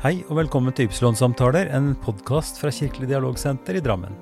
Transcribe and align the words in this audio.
Hei 0.00 0.22
og 0.30 0.38
velkommen 0.38 0.72
til 0.72 0.86
Ypsilon-samtaler, 0.88 1.68
en 1.76 1.90
podkast 2.00 2.56
fra 2.56 2.70
Kirkelig 2.72 3.10
dialogsenter 3.10 3.76
i 3.76 3.82
Drammen. 3.84 4.14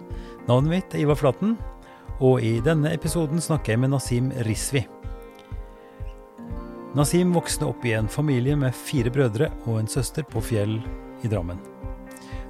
Navnet 0.49 0.73
mitt 0.73 0.95
er 0.97 1.05
Ivar 1.05 1.15
Flatten, 1.21 1.53
og 2.19 2.43
i 2.43 2.57
denne 2.67 2.91
episoden 2.97 3.39
snakker 3.39 3.77
jeg 3.77 3.83
med 3.85 3.93
Nasim 3.93 4.33
Risvi. 4.49 4.83
Nasim 6.99 7.31
vokste 7.31 7.69
opp 7.69 7.87
i 7.87 7.93
en 7.95 8.11
familie 8.11 8.57
med 8.59 8.75
fire 8.75 9.13
brødre 9.15 9.53
og 9.69 9.79
en 9.79 9.93
søster 9.93 10.27
på 10.27 10.43
Fjell 10.49 10.81
i 11.23 11.31
Drammen. 11.31 11.63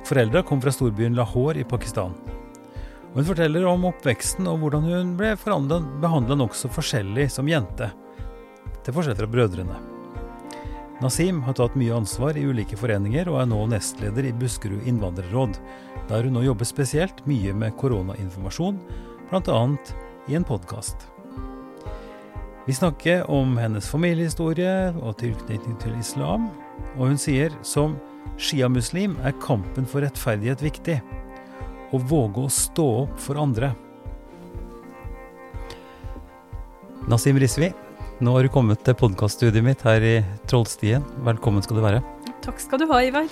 Foreldra 0.08 0.40
kom 0.40 0.64
fra 0.64 0.72
storbyen 0.72 1.20
Lahore 1.20 1.60
i 1.60 1.68
Pakistan. 1.68 2.16
Hun 3.12 3.28
forteller 3.28 3.68
om 3.68 3.84
oppveksten 3.92 4.48
og 4.48 4.64
hvordan 4.64 4.88
hun 4.88 5.12
ble 5.20 5.36
behandla 5.36 6.40
nokså 6.46 6.72
forskjellig 6.72 7.28
som 7.36 7.52
jente, 7.52 7.92
til 8.80 8.96
forskjell 8.96 9.20
fra 9.20 9.32
brødrene. 9.36 9.97
Nasim 10.98 11.42
har 11.46 11.54
tatt 11.54 11.76
mye 11.78 11.94
ansvar 11.94 12.34
i 12.34 12.42
ulike 12.42 12.76
foreninger 12.78 13.28
og 13.30 13.36
er 13.38 13.46
nå 13.46 13.60
nestleder 13.70 14.26
i 14.26 14.32
Buskerud 14.34 14.82
innvandrerråd, 14.82 15.54
der 16.08 16.26
hun 16.26 16.34
nå 16.34 16.42
jobber 16.42 16.66
spesielt 16.66 17.20
mye 17.30 17.54
med 17.54 17.76
koronainformasjon, 17.78 18.80
bl.a. 19.30 19.60
i 20.26 20.34
en 20.34 20.46
podkast. 20.48 21.06
Vi 22.66 22.74
snakker 22.74 23.30
om 23.30 23.54
hennes 23.62 23.86
familiehistorie 23.88 24.90
og 24.98 25.14
tilknytning 25.22 25.78
til 25.78 25.94
islam, 26.02 26.50
og 26.98 27.12
hun 27.12 27.20
sier 27.20 27.54
som 27.62 27.94
sjiamuslim 28.34 29.14
er 29.22 29.38
kampen 29.38 29.86
for 29.86 30.02
rettferdighet 30.02 30.66
viktig. 30.66 30.98
Å 31.94 32.06
våge 32.10 32.42
å 32.42 32.52
stå 32.52 32.88
opp 33.04 33.20
for 33.22 33.38
andre. 33.38 33.70
Nasim 37.08 37.38
Risvi, 37.40 37.70
nå 38.24 38.32
har 38.34 38.46
du 38.46 38.50
kommet 38.50 38.80
til 38.86 38.96
podkaststudioet 38.98 39.64
mitt 39.64 39.82
her 39.86 40.02
i 40.02 40.16
Trollstien. 40.50 41.04
Velkommen 41.26 41.62
skal 41.62 41.78
du 41.78 41.84
være. 41.84 42.00
Takk 42.42 42.58
skal 42.62 42.82
du 42.82 42.88
ha, 42.90 42.98
Ivar. 43.06 43.28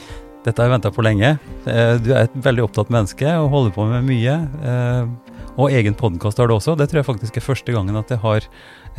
Dette 0.46 0.62
har 0.62 0.68
jeg 0.68 0.74
venta 0.76 0.92
på 0.94 1.02
lenge. 1.02 1.32
Eh, 1.66 1.94
du 1.98 2.12
er 2.14 2.28
et 2.28 2.36
veldig 2.38 2.68
opptatt 2.68 2.92
menneske 2.94 3.26
og 3.40 3.50
holder 3.50 3.74
på 3.74 3.86
med 3.90 4.06
mye. 4.06 4.36
Eh, 4.70 5.40
og 5.56 5.74
egen 5.74 5.96
podkast 5.98 6.38
har 6.38 6.46
du 6.46 6.54
også. 6.54 6.76
Det 6.78 6.86
tror 6.90 7.00
jeg 7.00 7.08
faktisk 7.08 7.40
er 7.40 7.46
første 7.48 7.74
gangen 7.74 7.98
at 7.98 8.12
jeg 8.14 8.22
har 8.22 8.46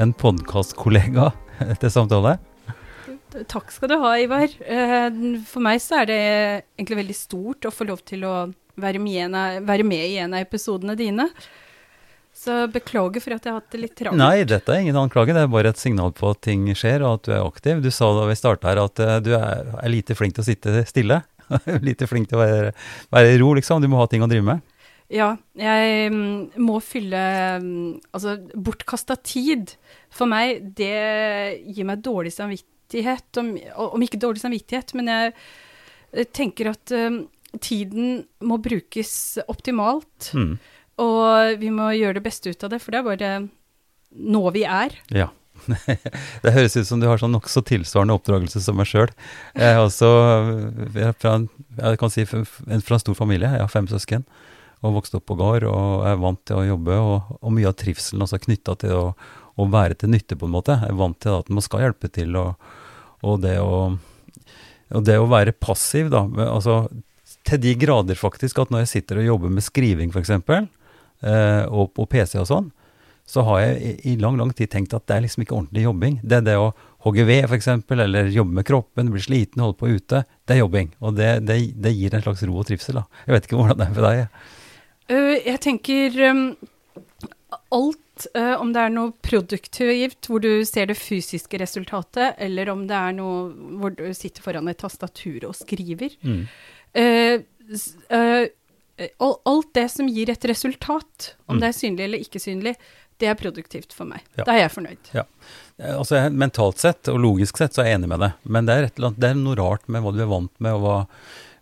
en 0.03 0.11
podkastkollega 0.11 1.29
til 1.81 1.93
samtale. 1.93 2.35
Takk 3.47 3.71
skal 3.71 3.93
du 3.93 3.97
ha, 4.01 4.11
Ivar. 4.19 4.51
Eh, 4.67 5.07
for 5.47 5.63
meg 5.63 5.79
så 5.83 6.01
er 6.01 6.11
det 6.11 6.23
egentlig 6.75 6.99
veldig 7.03 7.17
stort 7.21 7.69
å 7.69 7.71
få 7.71 7.87
lov 7.87 8.03
til 8.07 8.27
å 8.27 8.35
være 8.77 8.99
med 8.99 10.03
i 10.03 10.19
en 10.19 10.35
av 10.35 10.43
episodene 10.43 10.97
dine. 10.99 11.29
Så 12.47 12.57
beklager 12.71 13.23
for 13.23 13.35
at 13.35 13.43
jeg 13.43 13.51
har 13.51 13.59
hatt 13.59 13.73
det 13.73 13.81
litt 13.81 13.95
travelt. 13.99 14.19
Nei, 14.21 14.45
dette 14.47 14.71
er 14.71 14.85
ingen 14.85 14.99
anklage, 14.99 15.35
det 15.35 15.43
er 15.43 15.51
bare 15.51 15.73
et 15.73 15.81
signal 15.81 16.13
på 16.15 16.29
at 16.31 16.39
ting 16.47 16.63
skjer, 16.71 17.03
og 17.03 17.17
at 17.17 17.27
du 17.27 17.33
er 17.35 17.43
aktiv. 17.43 17.81
Du 17.83 17.89
sa 17.91 18.07
da 18.15 18.23
vi 18.29 18.37
starta 18.39 18.71
her 18.71 18.79
at 18.85 19.01
uh, 19.03 19.17
du 19.23 19.33
er, 19.35 19.73
er, 19.75 19.91
lite 19.91 20.15
flink 20.15 20.37
til 20.37 20.45
å 20.45 20.47
sitte 20.47 20.85
stille. 20.87 21.19
lite 21.87 22.07
flink 22.07 22.31
til 22.31 22.39
å 22.39 22.43
være, 22.43 22.71
være, 23.11 23.35
i 23.35 23.41
ro, 23.41 23.51
liksom. 23.57 23.83
Du 23.83 23.91
må 23.91 23.99
ha 23.99 24.07
ting 24.11 24.23
å 24.23 24.31
drive 24.31 24.47
med. 24.47 24.63
Ja, 25.11 25.33
jeg 25.55 26.11
um, 26.11 26.47
må 26.59 26.81
fylle 26.83 27.19
um, 27.63 27.67
Altså, 28.11 28.33
bortkasta 28.55 29.15
tid 29.23 29.77
for 30.11 30.27
meg, 30.27 30.73
det 30.75 31.63
gir 31.63 31.87
meg 31.87 32.03
dårlig 32.03 32.33
samvittighet. 32.35 33.27
Om, 33.39 33.53
om 33.91 34.07
ikke 34.07 34.19
dårlig 34.23 34.43
samvittighet, 34.43 34.95
men 34.99 35.11
jeg 35.11 36.31
tenker 36.35 36.71
at 36.71 36.95
um, 36.95 37.25
tiden 37.63 38.23
må 38.43 38.59
brukes 38.63 39.13
optimalt. 39.47 40.31
Mm. 40.35 40.57
Og 41.01 41.59
vi 41.61 41.69
må 41.73 41.91
gjøre 41.93 42.17
det 42.17 42.25
beste 42.25 42.51
ut 42.51 42.63
av 42.65 42.73
det, 42.73 42.81
for 42.81 42.93
det 42.93 43.01
er 43.01 43.07
bare 43.07 43.33
nå 44.17 44.43
vi 44.55 44.63
er. 44.65 44.95
Ja. 45.13 45.29
det 46.43 46.53
høres 46.53 46.77
ut 46.77 46.87
som 46.87 47.01
du 47.01 47.07
har 47.09 47.19
sånn 47.21 47.33
nokså 47.35 47.63
tilsvarende 47.67 48.15
oppdragelse 48.17 48.61
som 48.63 48.77
meg 48.79 48.89
sjøl. 48.89 49.11
Jeg 49.57 49.73
er 49.73 49.81
også 49.81 50.09
fra 51.19 51.33
en, 51.37 51.47
jeg 51.79 52.01
kan 52.01 52.13
si, 52.13 52.25
fra 52.29 52.43
en 52.77 53.03
stor 53.03 53.17
familie. 53.17 53.51
Jeg 53.53 53.65
har 53.65 53.73
fem 53.73 53.89
søsken 53.89 54.25
og 54.85 54.99
vokste 54.99 55.17
opp 55.17 55.25
på 55.29 55.37
gård 55.39 55.65
og 55.65 56.05
er 56.05 56.19
vant 56.21 56.41
til 56.45 56.59
å 56.59 56.67
jobbe. 56.67 56.97
Og, 56.97 57.33
og 57.41 57.53
mye 57.53 57.69
av 57.69 57.77
trivselen 57.79 58.25
også 58.25 58.41
knytta 58.45 58.77
til 58.83 58.93
å, 58.95 59.07
å, 59.57 59.69
være 59.73 59.97
til 59.97 60.13
nytte, 60.13 60.37
på 60.37 60.49
en 60.49 60.55
måte. 60.57 60.77
Jeg 60.81 60.93
er 60.93 61.01
vant 61.01 61.19
til 61.23 61.37
at 61.39 61.49
man 61.53 61.65
skal 61.65 61.85
hjelpe 61.85 62.11
til, 62.13 62.37
og, 62.39 62.69
og, 63.25 63.41
det, 63.45 63.57
å, 63.61 63.97
og 64.93 65.05
det 65.05 65.17
å 65.19 65.29
være 65.29 65.57
passiv, 65.57 66.11
da. 66.13 66.25
Altså 66.47 66.85
til 67.47 67.61
de 67.63 67.73
grader 67.79 68.19
faktisk 68.19 68.59
at 68.59 68.71
når 68.73 68.83
jeg 68.83 68.91
sitter 68.97 69.21
og 69.21 69.29
jobber 69.31 69.53
med 69.55 69.65
skriving, 69.65 70.11
f.eks., 70.11 70.33
og, 71.25 71.89
og 71.97 72.05
PC 72.11 72.37
og 72.37 72.45
sånn, 72.49 72.67
så 73.27 73.43
har 73.43 73.59
jeg 73.59 73.97
i, 74.07 74.15
lang 74.21 74.37
lang 74.39 74.53
tid 74.55 74.71
tenkt 74.71 74.93
at 74.95 75.03
det 75.09 75.17
er 75.17 75.25
liksom 75.25 75.43
ikke 75.43 75.55
ordentlig 75.57 75.83
jobbing. 75.83 76.19
Det 76.23 76.37
er 76.39 76.45
det 76.45 76.55
å 76.61 76.69
hogge 77.03 77.25
ved, 77.27 77.43
f.eks., 77.49 77.67
eller 77.91 78.31
jobbe 78.31 78.55
med 78.55 78.67
kroppen, 78.67 79.11
bli 79.11 79.23
sliten, 79.23 79.63
holde 79.63 79.75
på 79.81 79.89
ute. 79.91 80.21
Det 80.47 80.55
er 80.55 80.61
jobbing. 80.61 80.93
Og 81.03 81.17
det, 81.17 81.31
det, 81.47 81.57
det, 81.75 81.91
gir 81.97 82.15
en 82.15 82.23
slags 82.23 82.45
ro 82.47 82.55
og 82.61 82.69
trivsel. 82.69 83.01
da. 83.01 83.03
Jeg 83.27 83.35
vet 83.35 83.49
ikke 83.49 83.59
hvordan 83.59 83.81
det 83.81 83.87
er 83.89 83.97
for 83.97 84.07
deg. 84.07 84.45
Uh, 85.11 85.35
jeg 85.43 85.61
tenker 85.63 86.15
um, 86.31 86.41
alt, 87.75 88.27
uh, 88.31 88.55
om 88.61 88.71
det 88.75 88.85
er 88.85 88.95
noe 88.95 89.11
produktivt 89.27 90.31
hvor 90.31 90.43
du 90.43 90.51
ser 90.67 90.87
det 90.87 90.95
fysiske 90.99 91.59
resultatet, 91.59 92.39
eller 92.47 92.71
om 92.71 92.87
det 92.87 92.95
er 92.95 93.19
noe 93.19 93.49
hvor 93.81 93.91
du 93.91 94.07
sitter 94.15 94.45
foran 94.45 94.71
et 94.71 94.79
tastatur 94.79 95.49
og 95.51 95.59
skriver. 95.59 96.15
Mm. 96.23 96.43
Uh, 96.95 97.45
Eh, 97.67 98.47
alt 99.21 99.73
det 99.77 99.87
som 99.93 100.07
gir 100.09 100.31
et 100.33 100.45
resultat, 100.49 101.35
om 101.45 101.57
mm. 101.57 101.61
det 101.61 101.67
er 101.69 101.77
synlig 101.77 102.07
eller 102.07 102.23
ikke 102.25 102.41
synlig, 102.41 102.73
det 103.21 103.29
er 103.31 103.37
produktivt 103.37 103.95
for 103.97 104.09
meg. 104.09 104.21
Ja. 104.37 104.45
Da 104.45 104.53
er 104.53 104.63
jeg 104.65 104.73
fornøyd. 104.75 105.11
Ja. 105.15 105.25
Eh, 105.77 105.93
altså, 105.95 106.21
mentalt 106.33 106.81
sett 106.81 107.09
og 107.13 107.19
logisk 107.23 107.59
sett 107.59 107.75
så 107.75 107.83
er 107.83 107.91
jeg 107.91 108.01
enig 108.01 108.11
med 108.13 108.23
deg, 108.25 108.37
men 108.45 108.69
det 108.69 108.75
er, 108.75 108.89
et, 108.89 109.01
det 109.17 109.31
er 109.31 109.39
noe 109.39 109.57
rart 109.57 109.87
med 109.89 110.05
hva 110.05 110.13
du 110.13 110.21
er 110.23 110.29
vant 110.29 110.53
med, 110.61 110.77
og 110.77 110.85
hva, 110.85 110.97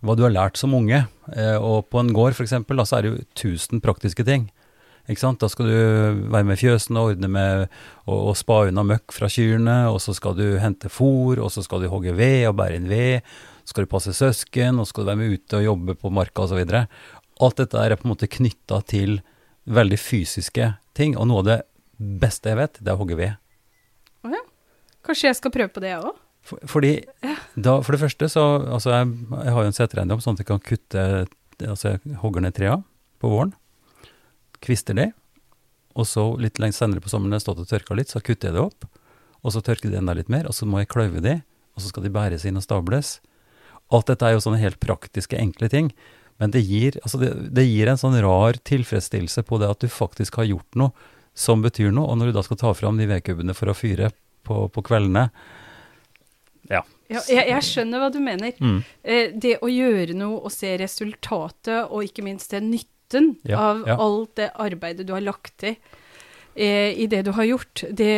hva 0.06 0.18
du 0.18 0.25
har 0.28 0.35
lært 0.35 0.59
som 0.59 0.75
unge. 0.78 1.06
Eh, 1.31 1.56
og 1.56 1.88
på 1.91 2.01
en 2.01 2.12
gård 2.16 2.35
f.eks., 2.35 2.57
så 2.59 3.00
er 3.00 3.06
det 3.06 3.13
jo 3.13 3.23
1000 3.56 3.84
praktiske 3.85 4.28
ting. 4.28 4.50
Ikke 5.06 5.22
sant? 5.22 5.41
Da 5.41 5.50
skal 5.52 5.69
du 5.69 6.22
være 6.34 6.47
med 6.50 6.57
fjøsene 6.57 7.02
og 7.02 7.13
ordne 7.13 7.29
med 7.29 7.66
å, 8.09 8.34
spa 8.38 8.63
unna 8.66 8.81
møkk 8.88 9.13
fra 9.13 9.29
kyrne, 9.29 9.84
og 9.94 10.00
så 10.02 10.16
skal 10.17 10.38
du 10.38 10.47
hente 10.62 10.90
fôr, 10.90 11.41
og 11.44 11.52
så 11.53 11.62
skal 11.66 11.84
du 11.84 11.91
hogge 11.91 12.16
ved 12.17 12.47
og 12.50 12.57
bære 12.57 12.79
inn 12.79 12.90
ved, 12.90 13.35
så 13.66 13.73
skal 13.73 13.85
du 13.85 13.91
passe 13.91 14.13
søsken, 14.17 14.79
og 14.79 14.85
så 14.85 14.94
skal 14.94 15.06
du 15.06 15.12
være 15.12 15.22
med 15.22 15.38
ute 15.38 15.59
og 15.59 15.67
jobbe 15.67 15.97
på 16.02 16.12
marka 16.13 16.46
osv. 16.46 16.63
Alt 17.44 17.59
dette 17.59 17.79
er 17.81 17.96
på 18.00 18.07
en 18.07 18.13
måte 18.13 18.29
knytta 18.31 18.79
til 18.88 19.19
veldig 19.66 19.97
fysiske 20.00 20.69
ting, 20.96 21.16
og 21.18 21.28
noe 21.28 21.41
av 21.44 21.47
det 21.50 21.57
beste 21.97 22.51
jeg 22.51 22.59
vet, 22.59 22.79
det 22.79 22.91
er 22.91 22.96
å 22.97 23.01
hogge 23.01 23.18
ved. 23.19 23.35
Å 24.25 24.31
ja. 24.31 24.44
Kanskje 25.06 25.29
jeg 25.29 25.40
skal 25.40 25.53
prøve 25.53 25.73
på 25.73 25.84
det, 25.84 25.91
jeg 25.94 26.06
òg? 26.06 26.22
For, 26.46 26.62
fordi 26.69 26.94
da, 27.57 27.79
For 27.81 27.96
det 27.96 28.03
første 28.03 28.28
så 28.29 28.41
Altså, 28.62 28.91
jeg, 28.94 29.07
jeg 29.34 29.53
har 29.56 29.63
jo 29.63 29.69
en 29.72 29.73
setereiendom 29.73 30.19
sånn 30.22 30.35
at 30.38 30.44
jeg 30.44 30.50
kan 30.51 30.59
kutte 30.62 31.06
Altså, 31.57 31.96
jeg 31.96 32.19
hogger 32.22 32.44
ned 32.46 32.53
trea 32.53 32.75
på 33.23 33.31
våren, 33.31 33.53
kvister 34.62 34.97
de, 34.97 35.06
og 35.96 36.03
så 36.06 36.25
litt 36.38 36.59
lengst 36.59 36.81
senere 36.81 37.00
på 37.00 37.07
sommeren 37.07 37.31
når 37.31 37.40
jeg 37.40 37.41
har 37.41 37.46
stått 37.46 37.62
og 37.63 37.69
tørka 37.69 37.96
litt, 37.96 38.12
så 38.12 38.19
kutter 38.19 38.50
jeg 38.50 38.57
det 38.57 38.63
opp, 38.66 38.88
og 39.40 39.53
så 39.56 39.62
tørker 39.63 39.94
de 39.94 40.02
enda 40.02 40.13
litt 40.17 40.28
mer, 40.29 40.50
og 40.50 40.53
så 40.57 40.67
må 40.67 40.81
jeg 40.81 40.90
kløyve 40.91 41.23
de, 41.23 41.38
og 41.72 41.79
så 41.79 41.94
skal 41.94 42.03
de 42.03 42.12
bæres 42.12 42.44
inn 42.46 42.59
og 42.59 42.66
stables. 42.66 43.13
Alt 43.96 44.12
dette 44.12 44.28
er 44.28 44.35
jo 44.35 44.44
sånne 44.44 44.59
helt 44.59 44.81
praktiske, 44.84 45.40
enkle 45.40 45.72
ting. 45.72 45.94
Men 46.41 46.51
det 46.51 46.66
gir, 46.68 46.97
altså 47.03 47.19
det, 47.22 47.31
det 47.56 47.63
gir, 47.68 47.88
en 47.88 48.00
sånn 48.00 48.18
rar 48.23 48.57
tilfredsstillelse 48.68 49.46
på 49.47 49.59
det 49.62 49.69
at 49.72 49.84
du 49.85 49.91
faktisk 49.91 50.41
har 50.41 50.50
gjort 50.50 50.79
noe 50.79 51.12
som 51.35 51.63
betyr 51.63 51.94
noe. 51.96 52.09
Og 52.12 52.19
når 52.19 52.31
du 52.31 52.38
da 52.38 52.44
skal 52.44 52.59
ta 52.59 52.73
fram 52.75 53.00
de 53.00 53.07
vedkubbene 53.09 53.56
for 53.56 53.72
å 53.72 53.78
fyre 53.78 54.12
på, 54.46 54.66
på 54.72 54.85
kveldene 54.85 55.29
Ja. 56.69 56.81
ja 57.12 57.22
jeg, 57.29 57.44
jeg, 57.51 57.63
skjønner 57.68 58.03
hva 58.03 58.12
du 58.12 58.19
mener. 58.23 58.56
Mm. 58.59 58.79
Eh, 59.03 59.28
det 59.31 59.57
å 59.63 59.72
gjøre 59.72 60.18
noe 60.18 60.41
og 60.44 60.53
se 60.53 60.75
resultatet, 60.81 61.88
og 61.88 62.07
ikke 62.07 62.25
minst 62.25 62.52
det 62.52 62.63
nytten 62.66 63.35
ja, 63.47 63.59
av 63.59 63.85
ja. 63.88 64.00
alt 64.02 64.35
det 64.40 64.52
arbeidet 64.59 65.07
du 65.07 65.16
har 65.16 65.23
lagt 65.23 65.56
til 65.63 65.79
eh, 66.55 66.96
i 66.96 67.07
det 67.11 67.22
du 67.28 67.31
har 67.35 67.47
gjort, 67.47 67.84
det, 67.90 68.11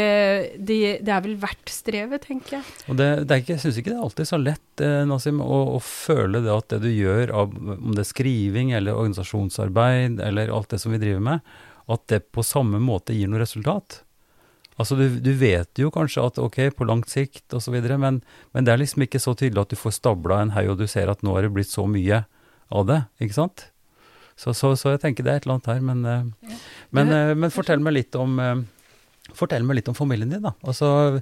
det, 0.57 0.79
det, 1.01 1.11
er 1.11 1.23
vel 1.25 1.35
verdt 1.41 1.71
strevet, 1.73 2.23
tenker 2.29 2.59
jeg. 2.59 2.65
Og 2.87 2.99
det, 2.99 3.09
det 3.25 3.35
er 3.35 3.43
ikke, 3.43 3.55
jeg 3.55 3.63
syns 3.65 3.79
ikke 3.81 3.91
det 3.91 3.97
er 3.97 4.07
alltid 4.07 4.29
så 4.29 4.41
lett, 4.41 4.83
eh, 4.85 5.03
Nassim, 5.09 5.41
å, 5.43 5.61
å, 5.75 5.83
føle 5.83 6.43
det 6.45 6.53
at 6.53 6.69
det 6.75 6.81
du 6.85 6.89
gjør, 6.91 7.33
av, 7.43 7.55
om 7.77 7.95
det 7.97 8.03
er 8.05 8.11
skriving 8.11 8.73
eller 8.77 8.97
organisasjonsarbeid 8.97 10.21
eller 10.23 10.53
alt 10.53 10.73
det 10.73 10.81
som 10.83 10.93
vi 10.93 11.01
driver 11.01 11.23
med, 11.31 11.55
at 11.87 12.03
det 12.11 12.25
på 12.35 12.43
samme 12.43 12.81
måte 12.83 13.15
gir 13.15 13.31
noe 13.31 13.41
resultat. 13.41 14.01
Altså, 14.77 14.97
du, 14.99 15.07
du 15.23 15.31
vet 15.33 15.79
jo 15.81 15.89
kanskje 15.93 16.25
at 16.29 16.37
ok, 16.41 16.59
på 16.77 16.85
langt 16.85 17.09
sikt 17.09 17.55
osv., 17.57 17.79
men, 17.97 18.21
men 18.53 18.67
det 18.67 18.73
er 18.73 18.83
liksom 18.83 19.07
ikke 19.07 19.21
så 19.23 19.33
tydelig 19.33 19.63
at 19.63 19.73
du 19.73 19.79
får 19.79 19.97
stabla 19.97 20.43
en 20.43 20.53
haug, 20.53 20.75
og 20.75 20.83
du 20.83 20.85
ser 20.91 21.09
at 21.09 21.23
nå 21.25 21.33
har 21.33 21.47
det 21.47 21.55
blitt 21.55 21.71
så 21.71 21.87
mye 21.89 22.27
av 22.69 22.85
det, 22.89 23.01
ikke 23.23 23.39
sant? 23.39 23.69
Så, 24.37 24.53
så, 24.53 24.71
så, 24.77 24.93
jeg 24.93 25.01
tenker 25.01 25.25
det 25.25 25.33
er 25.33 25.41
et 25.41 25.47
eller 25.47 25.57
annet 25.57 25.69
her. 25.71 25.83
Men, 25.83 26.05
eh, 26.05 26.49
ja. 26.51 26.57
men, 26.95 27.13
eh, 27.13 27.35
men 27.35 27.53
fortell, 27.53 27.81
meg 27.83 27.97
litt 27.97 28.17
om, 28.19 28.37
eh, 28.41 29.31
fortell 29.37 29.65
meg 29.65 29.79
litt 29.79 29.89
om 29.91 29.97
familien 29.97 30.33
din, 30.33 30.43
da. 30.45 30.53
Altså, 30.67 31.21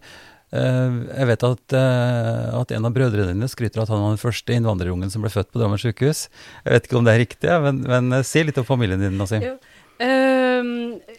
jeg 0.56 1.25
vet 1.27 1.41
at, 1.44 1.73
at, 1.75 2.69
en 2.71 2.88
av 2.88 2.94
brødrene 2.95 3.33
dine 3.33 3.47
skryter 3.51 3.81
at 3.81 3.89
han 3.91 4.00
var 4.00 4.13
den 4.13 4.21
første 4.21 4.53
innvandrerungen 4.56 5.09
som 5.12 5.25
ble 5.25 5.31
født 5.33 5.50
på 5.51 5.59
Drammen 5.59 5.81
sykehus. 5.81 6.29
Jeg 6.63 6.75
vet 6.75 6.85
ikke 6.88 7.00
om 7.00 7.07
det 7.07 7.15
er 7.15 7.19
riktig, 7.25 7.50
men, 7.65 7.81
men 7.83 8.19
si 8.23 8.44
litt 8.45 8.62
om 8.62 8.67
familien 8.67 9.01
din, 9.01 9.17
Nasim. 9.19 9.44
Jo. 9.44 9.57
Um, 9.95 10.69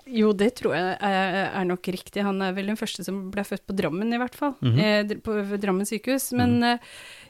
jo, 0.08 0.30
det 0.36 0.50
tror 0.60 0.76
jeg 0.76 0.94
er, 0.94 1.36
er, 1.50 1.68
nok 1.68 1.90
riktig. 1.92 2.24
Han 2.24 2.40
er 2.46 2.54
vel 2.56 2.70
den 2.70 2.80
første 2.80 3.04
som 3.04 3.26
ble 3.34 3.44
født 3.44 3.66
på 3.68 3.76
Drammen, 3.76 4.14
i 4.14 4.22
hvert 4.22 4.38
fall. 4.38 4.54
Mm 4.62 4.78
-hmm. 4.78 5.20
på 5.26 5.60
Drammen 5.60 5.88
sykehus. 5.88 6.32
Men 6.32 6.60
mm. 6.62 6.78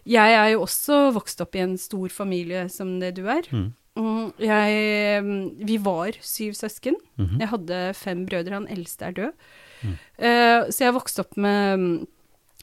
Jeg 0.07 0.37
er 0.39 0.53
jo 0.55 0.63
også 0.63 1.11
vokst 1.17 1.41
opp 1.43 1.57
i 1.59 1.65
en 1.65 1.75
stor 1.81 2.13
familie 2.15 2.69
som 2.71 3.01
det 3.03 3.17
du 3.19 3.25
er. 3.27 3.43
Mm. 3.51 3.73
Mm, 3.97 4.33
Jeg, 4.39 5.23
mm, 5.25 5.67
vi 5.67 5.77
var 5.81 6.17
syv 6.21 6.53
søsken. 6.59 6.97
Mhm. 7.17 7.39
Jeg 7.41 7.49
hadde 7.49 7.79
fem 7.97 8.27
brødre, 8.29 8.53
han 8.61 8.69
eldste 8.69 9.09
er 9.09 9.17
død. 9.17 9.33
Mm. 9.83 9.95
Uh, 10.19 10.61
så 10.73 10.85
jeg 10.87 10.95
vokste 10.97 11.23
opp 11.25 11.37
med 11.37 11.79
mm, 11.81 12.07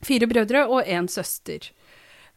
fire 0.04 0.28
brødre 0.30 0.64
og 0.68 0.86
én 0.86 1.08
søster. 1.10 1.70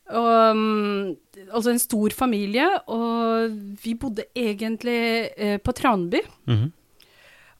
Og, 0.06 0.56
mm, 0.56 1.16
altså 1.50 1.72
en 1.72 1.80
stor 1.82 2.14
familie, 2.14 2.66
og 2.86 3.50
vi 3.82 3.94
bodde 3.98 4.24
egentlig 4.36 5.30
uh, 5.36 5.56
på 5.58 5.72
Tranby. 5.76 6.22
Mhm. 6.46 6.72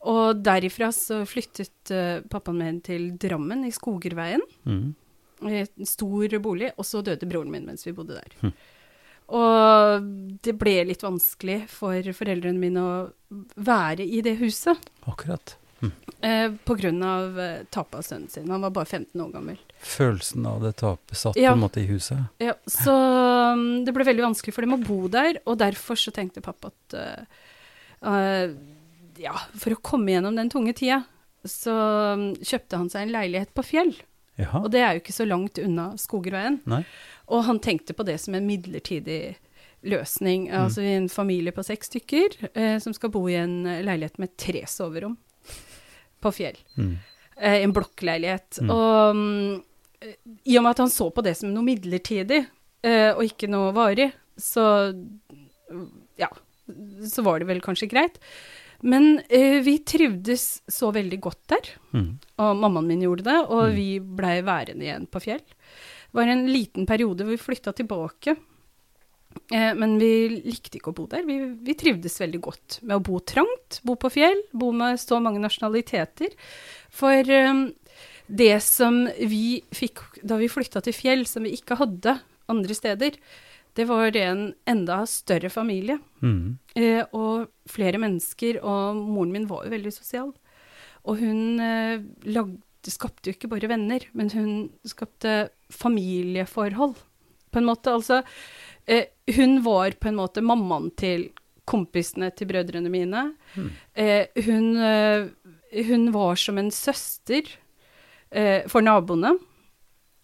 Og 0.06 0.38
derifra 0.44 0.92
så 0.94 1.24
flyttet 1.26 1.90
uh, 1.90 2.20
pappaen 2.30 2.60
min 2.60 2.80
til 2.84 3.08
Drammen, 3.18 3.64
i 3.66 3.72
Skogerveien. 3.74 4.44
Mhm. 4.64 4.94
I 5.46 5.66
en 5.66 5.84
stor 5.88 6.32
bolig, 6.40 6.70
og 6.78 6.84
så 6.88 7.02
døde 7.04 7.26
broren 7.28 7.50
min 7.52 7.66
mens 7.66 7.84
vi 7.84 7.92
bodde 7.92 8.14
der. 8.16 8.52
Hm. 9.26 9.36
Og 9.36 10.40
det 10.46 10.54
ble 10.58 10.78
litt 10.86 11.02
vanskelig 11.02 11.64
for 11.72 12.12
foreldrene 12.14 12.60
mine 12.60 12.82
å 12.82 12.96
være 13.58 14.06
i 14.06 14.22
det 14.24 14.36
huset. 14.40 14.90
Akkurat. 15.10 15.56
Eh, 16.20 16.52
på 16.64 16.74
grunn 16.74 17.02
av 17.02 17.40
eh, 17.40 17.64
tapet 17.70 17.98
av 17.98 18.02
sønnen 18.02 18.28
sin. 18.28 18.48
Han 18.50 18.62
var 18.64 18.72
bare 18.74 18.88
15 18.88 19.20
år 19.20 19.32
gammel. 19.34 19.58
Følelsen 19.78 20.46
av 20.48 20.62
det 20.64 20.72
tapet 20.80 21.18
satt 21.18 21.36
Ja. 21.36 21.52
på 21.52 21.58
en 21.58 21.64
måte 21.66 21.82
i 21.82 21.90
huset. 21.90 22.18
Ja, 22.42 22.54
så 22.66 22.94
um, 23.52 23.84
det 23.84 23.92
ble 23.94 24.06
veldig 24.08 24.24
vanskelig 24.24 24.54
for 24.56 24.64
dem 24.64 24.78
å 24.78 24.80
bo 24.80 25.10
der, 25.12 25.42
og 25.44 25.58
derfor 25.60 26.00
så 26.00 26.14
tenkte 26.16 26.44
pappa 26.44 26.72
at 26.72 26.96
uh, 26.96 27.44
eh, 28.08 28.56
ja, 29.20 29.36
for 29.60 29.76
å 29.76 29.82
komme 29.84 30.16
gjennom 30.16 30.40
den 30.40 30.50
tunge 30.52 30.72
tida, 30.76 31.02
så 31.46 31.76
um, 32.16 32.30
kjøpte 32.40 32.80
han 32.80 32.88
seg 32.90 33.06
en 33.06 33.14
leilighet 33.18 33.52
på 33.54 33.66
Fjell. 33.66 33.92
Jaha. 34.40 34.64
Og 34.64 34.72
det 34.72 34.80
er 34.84 34.96
jo 34.96 35.04
ikke 35.04 35.16
så 35.16 35.28
langt 35.28 35.60
unna 35.60 35.90
Skogerveien. 36.00 36.58
Nei. 36.68 36.82
Og 37.28 37.44
han 37.48 37.58
tenkte 37.60 37.94
på 37.96 38.04
det 38.06 38.18
som 38.22 38.34
en 38.38 38.46
midlertidig 38.46 39.36
løsning. 39.86 40.48
Mm. 40.50 40.56
Altså 40.64 40.82
en 40.86 41.08
familie 41.12 41.52
på 41.54 41.64
seks 41.66 41.90
stykker 41.90 42.36
eh, 42.54 42.78
som 42.82 42.94
skal 42.94 43.10
bo 43.14 43.24
i 43.30 43.34
en 43.38 43.66
eh, 43.66 43.82
leilighet 43.86 44.18
med 44.22 44.36
tre 44.40 44.62
soverom 44.70 45.16
på 46.22 46.32
Fjell. 46.32 46.58
Mm. 46.78 46.92
Eh, 47.36 47.58
en 47.62 47.74
blokkleilighet. 47.76 48.60
Mm. 48.62 48.70
Og 48.70 50.04
eh, 50.06 50.14
i 50.44 50.56
og 50.58 50.64
med 50.66 50.70
at 50.76 50.84
han 50.86 50.92
så 50.92 51.10
på 51.14 51.24
det 51.26 51.36
som 51.38 51.50
noe 51.54 51.66
midlertidig, 51.66 52.44
eh, 52.86 53.10
og 53.12 53.24
ikke 53.26 53.50
noe 53.50 53.72
varig, 53.76 54.10
så 54.38 54.66
ja, 56.20 56.28
så 57.10 57.22
var 57.26 57.40
det 57.42 57.48
vel 57.50 57.60
kanskje 57.64 57.88
greit. 57.90 58.18
Men 58.86 59.20
eh, 59.32 59.58
vi 59.64 59.78
trivdes 59.88 60.60
så 60.68 60.90
veldig 60.92 61.18
godt 61.24 61.42
der. 61.48 61.70
Mm. 61.96 62.10
Og 62.44 62.56
mammaen 62.60 62.90
min 62.90 63.02
gjorde 63.06 63.24
det, 63.26 63.38
og 63.48 63.70
Mm. 63.70 63.74
vi 63.76 63.86
blei 64.18 64.34
værende 64.44 64.84
igjen 64.84 65.06
på 65.10 65.22
Fjell. 65.24 65.42
Det 66.10 66.18
var 66.18 66.32
en 66.32 66.46
liten 66.50 66.86
periode 66.88 67.24
hvor 67.24 67.34
vi 67.36 67.42
flytta 67.42 67.74
tilbake. 67.76 68.36
Eh, 69.52 69.72
men 69.76 69.96
vi 70.00 70.12
likte 70.46 70.78
ikke 70.78 70.92
å 70.92 70.96
bo 70.96 71.06
der. 71.10 71.26
Vi, 71.28 71.38
vi 71.66 71.76
trivdes 71.78 72.20
veldig 72.22 72.42
godt 72.44 72.78
med 72.82 72.98
å 72.98 73.04
bo 73.04 73.20
trangt, 73.20 73.80
bo 73.86 73.96
på 74.00 74.10
fjell, 74.16 74.40
bo 74.56 74.72
med 74.76 75.00
så 75.02 75.20
mange 75.22 75.42
nasjonaliteter. 75.42 76.36
For 76.94 77.36
eh, 77.40 77.66
det 78.26 78.54
som 78.64 79.04
vi 79.18 79.60
fikk 79.74 80.02
da 80.26 80.38
vi 80.40 80.50
flytta 80.50 80.82
til 80.84 80.96
fjell, 80.96 81.26
som 81.30 81.46
vi 81.46 81.54
ikke 81.56 81.78
hadde 81.78 82.18
andre 82.50 82.74
steder, 82.78 83.18
det 83.76 83.84
var 83.90 84.10
det 84.14 84.24
en 84.24 84.42
enda 84.68 85.02
større 85.10 85.50
familie. 85.52 85.98
Mm. 86.24 86.56
Eh, 86.74 87.02
og 87.12 87.50
flere 87.68 88.00
mennesker, 88.00 88.62
og 88.64 88.96
moren 88.96 89.34
min 89.34 89.48
var 89.50 89.66
jo 89.66 89.74
veldig 89.74 89.92
sosial. 89.92 90.32
Og 91.06 91.20
hun 91.20 91.60
eh, 91.62 92.00
lagde, 92.86 92.94
skapte 92.94 93.30
jo 93.30 93.34
ikke 93.34 93.50
bare 93.50 93.68
venner, 93.68 94.00
men 94.14 94.30
hun 94.30 94.70
skapte 94.86 95.50
familieforhold, 95.70 96.96
på 97.50 97.58
en 97.58 97.66
måte. 97.66 97.90
Altså, 97.90 98.22
eh, 98.86 99.06
hun 99.36 99.62
var 99.62 99.92
på 99.98 100.08
en 100.08 100.16
måte 100.16 100.42
mammaen 100.42 100.90
til 100.96 101.32
kompisene 101.66 102.30
til 102.36 102.46
brødrene 102.46 102.90
mine. 102.90 103.34
Mm. 103.56 103.70
Eh, 103.94 104.26
hun, 104.44 104.76
eh, 104.76 105.28
hun 105.86 106.12
var 106.12 106.36
som 106.36 106.58
en 106.58 106.70
søster 106.70 107.42
eh, 108.30 108.66
for 108.68 108.80
naboene. 108.82 109.38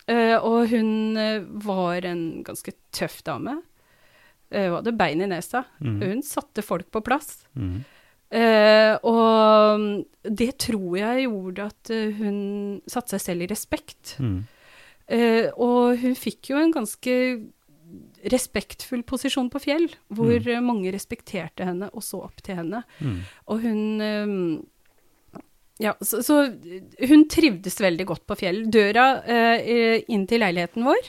Eh, 0.07 0.37
og 0.37 0.69
hun 0.71 1.17
eh, 1.17 1.43
var 1.65 2.05
en 2.05 2.43
ganske 2.45 2.73
tøff 2.93 3.23
dame. 3.23 3.63
Eh, 4.51 4.69
hun 4.69 4.77
hadde 4.79 4.97
bein 4.99 5.23
i 5.23 5.27
nesa. 5.27 5.65
Mm. 5.81 6.01
Hun 6.03 6.23
satte 6.23 6.63
folk 6.63 6.91
på 6.91 7.03
plass. 7.03 7.47
Mm. 7.55 7.85
Eh, 8.33 8.95
og 9.05 10.05
det 10.25 10.53
tror 10.65 10.95
jeg 10.97 11.27
gjorde 11.27 11.67
at 11.69 11.91
eh, 11.93 12.15
hun 12.17 12.39
satte 12.89 13.19
seg 13.19 13.21
selv 13.27 13.45
i 13.45 13.51
respekt. 13.53 14.15
Mm. 14.25 14.39
Eh, 15.13 15.51
og 15.61 15.99
hun 16.01 16.15
fikk 16.17 16.49
jo 16.55 16.57
en 16.63 16.73
ganske 16.73 17.17
respektfull 18.33 19.03
posisjon 19.05 19.51
på 19.53 19.61
Fjell, 19.61 19.89
hvor 20.09 20.33
Mm. 20.41 20.49
eh, 20.55 20.61
mange 20.65 20.93
respekterte 20.95 21.65
henne 21.67 21.91
og 21.93 22.03
så 22.03 22.23
opp 22.25 22.41
til 22.43 22.57
henne. 22.57 22.85
Mm. 23.01 23.19
Og 23.49 23.61
hun 23.61 24.01
eh, 24.01 24.63
Ja, 25.83 25.95
så, 26.05 26.21
så 26.23 26.35
hun 27.09 27.25
trivdes 27.29 27.81
veldig 27.81 28.05
godt 28.07 28.27
på 28.29 28.37
Fjell. 28.39 28.63
Døra 28.71 29.23
eh, 29.27 30.03
inn 30.09 30.27
til 30.31 30.41
leiligheten 30.45 30.85
vår 30.87 31.09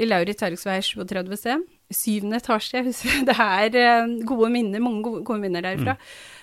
i 0.00 0.06
Lauritz 0.08 0.40
Herregsvei 0.42 0.80
37 0.82 1.36
C, 1.38 1.54
syvende 1.94 2.38
etasje, 2.40 2.76
jeg 2.80 2.86
husker 2.88 3.24
det 3.28 3.36
er 3.38 3.76
eh, 3.78 4.14
gode 4.26 4.50
minner, 4.50 4.80
mange 4.82 5.02
gode, 5.06 5.22
gode 5.28 5.40
minner 5.44 5.62
derfra. 5.62 5.94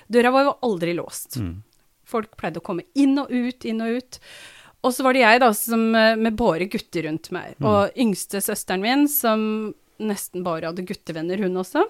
Døra 0.09 0.31
var 0.31 0.43
jo 0.47 0.53
aldri 0.63 0.93
låst. 0.97 1.37
Mm. 1.41 1.63
Folk 2.07 2.37
pleide 2.39 2.61
å 2.61 2.63
komme 2.63 2.83
inn 2.95 3.17
og 3.19 3.31
ut, 3.33 3.65
inn 3.67 3.81
og 3.83 3.97
ut. 3.99 4.19
Og 4.85 4.93
så 4.93 5.03
var 5.03 5.13
det 5.17 5.23
jeg 5.25 5.39
da, 5.43 5.49
som, 5.57 5.83
eh, 5.95 6.15
med 6.15 6.35
bare 6.39 6.67
gutter 6.71 7.03
rundt 7.09 7.31
meg. 7.35 7.55
Mm. 7.59 7.65
Og 7.67 7.97
yngste 7.97 8.39
søsteren 8.45 8.81
min, 8.85 9.07
som 9.11 9.73
nesten 9.99 10.43
bare 10.45 10.69
hadde 10.69 10.85
guttevenner, 10.87 11.37
hun 11.43 11.57
også. 11.59 11.83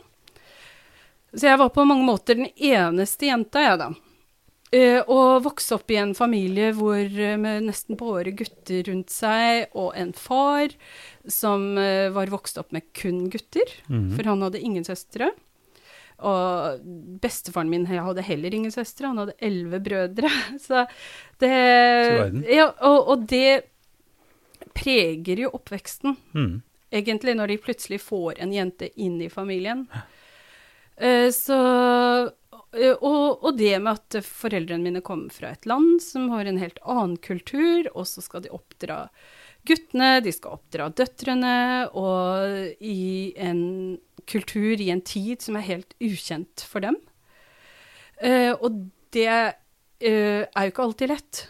Så 1.35 1.43
jeg 1.49 1.59
var 1.59 1.69
på 1.75 1.85
mange 1.85 2.05
måter 2.07 2.37
den 2.39 2.47
eneste 2.55 3.27
jenta, 3.29 3.61
jeg, 3.61 3.77
da. 3.83 3.89
Eh, 4.75 4.99
og 5.07 5.43
vokste 5.45 5.77
opp 5.77 5.91
i 5.91 5.99
en 6.01 6.13
familie 6.17 6.73
hvor 6.75 6.97
eh, 6.99 7.37
med 7.39 7.67
nesten 7.69 7.95
bare 7.99 8.33
gutter 8.35 8.83
rundt 8.89 9.09
seg, 9.13 9.67
og 9.79 9.93
en 9.95 10.11
far 10.17 10.73
som 11.31 11.77
eh, 11.79 12.09
var 12.15 12.27
vokst 12.33 12.57
opp 12.59 12.73
med 12.75 12.83
kun 12.97 13.29
gutter, 13.31 13.63
Mhm. 13.87 14.15
for 14.17 14.23
han 14.27 14.41
hadde 14.43 14.59
ingen 14.63 14.83
søstre. 14.83 15.29
Og 16.25 16.79
bestefaren 17.21 17.69
min 17.69 17.85
hadde 17.85 18.23
heller 18.25 18.53
ingen 18.57 18.71
søstre, 18.73 19.07
han 19.11 19.19
hadde 19.21 19.35
elleve 19.43 19.79
brødre. 19.85 20.31
Så 20.67 20.85
det 21.43 21.51
Ja, 22.50 22.71
og, 22.81 23.07
og 23.13 23.27
det 23.29 23.62
preger 24.77 25.39
jo 25.45 25.51
oppveksten, 25.57 26.15
Mm. 26.33 26.62
egentlig, 26.91 27.36
når 27.38 27.47
de 27.47 27.57
plutselig 27.62 28.01
får 28.01 28.39
en 28.41 28.51
jente 28.53 28.89
inn 28.95 29.21
i 29.21 29.29
familien. 29.29 29.88
Eh, 30.97 31.29
så 31.33 31.57
eh, 32.74 32.95
og, 33.01 33.43
og 33.43 33.57
det 33.57 33.75
med 33.81 33.93
at 33.97 34.17
foreldrene 34.25 34.83
mine 34.83 35.01
kommer 35.05 35.29
fra 35.33 35.51
et 35.53 35.65
land 35.69 36.01
som 36.01 36.29
har 36.33 36.45
en 36.50 36.57
helt 36.62 36.79
annen 36.86 37.17
kultur, 37.17 37.89
og 37.93 38.07
så 38.09 38.21
skal 38.25 38.41
de 38.45 38.50
oppdra 38.53 39.07
guttene, 39.67 40.21
de 40.24 40.31
skal 40.31 40.57
oppdra 40.57 40.89
døtrene, 40.95 41.89
og 41.93 42.74
i 42.81 43.33
en 43.38 43.97
kultur, 44.27 44.75
i 44.79 44.89
en 44.93 45.01
tid 45.01 45.41
som 45.41 45.55
er 45.60 45.67
helt 45.67 45.93
ukjent 46.03 46.65
for 46.67 46.84
dem. 46.86 47.00
Uh, 48.24 48.53
og 48.62 48.88
det 49.13 49.29
uh, 49.29 50.41
er 50.48 50.65
jo 50.67 50.74
ikke 50.74 50.88
alltid 50.89 51.13
lett. 51.13 51.43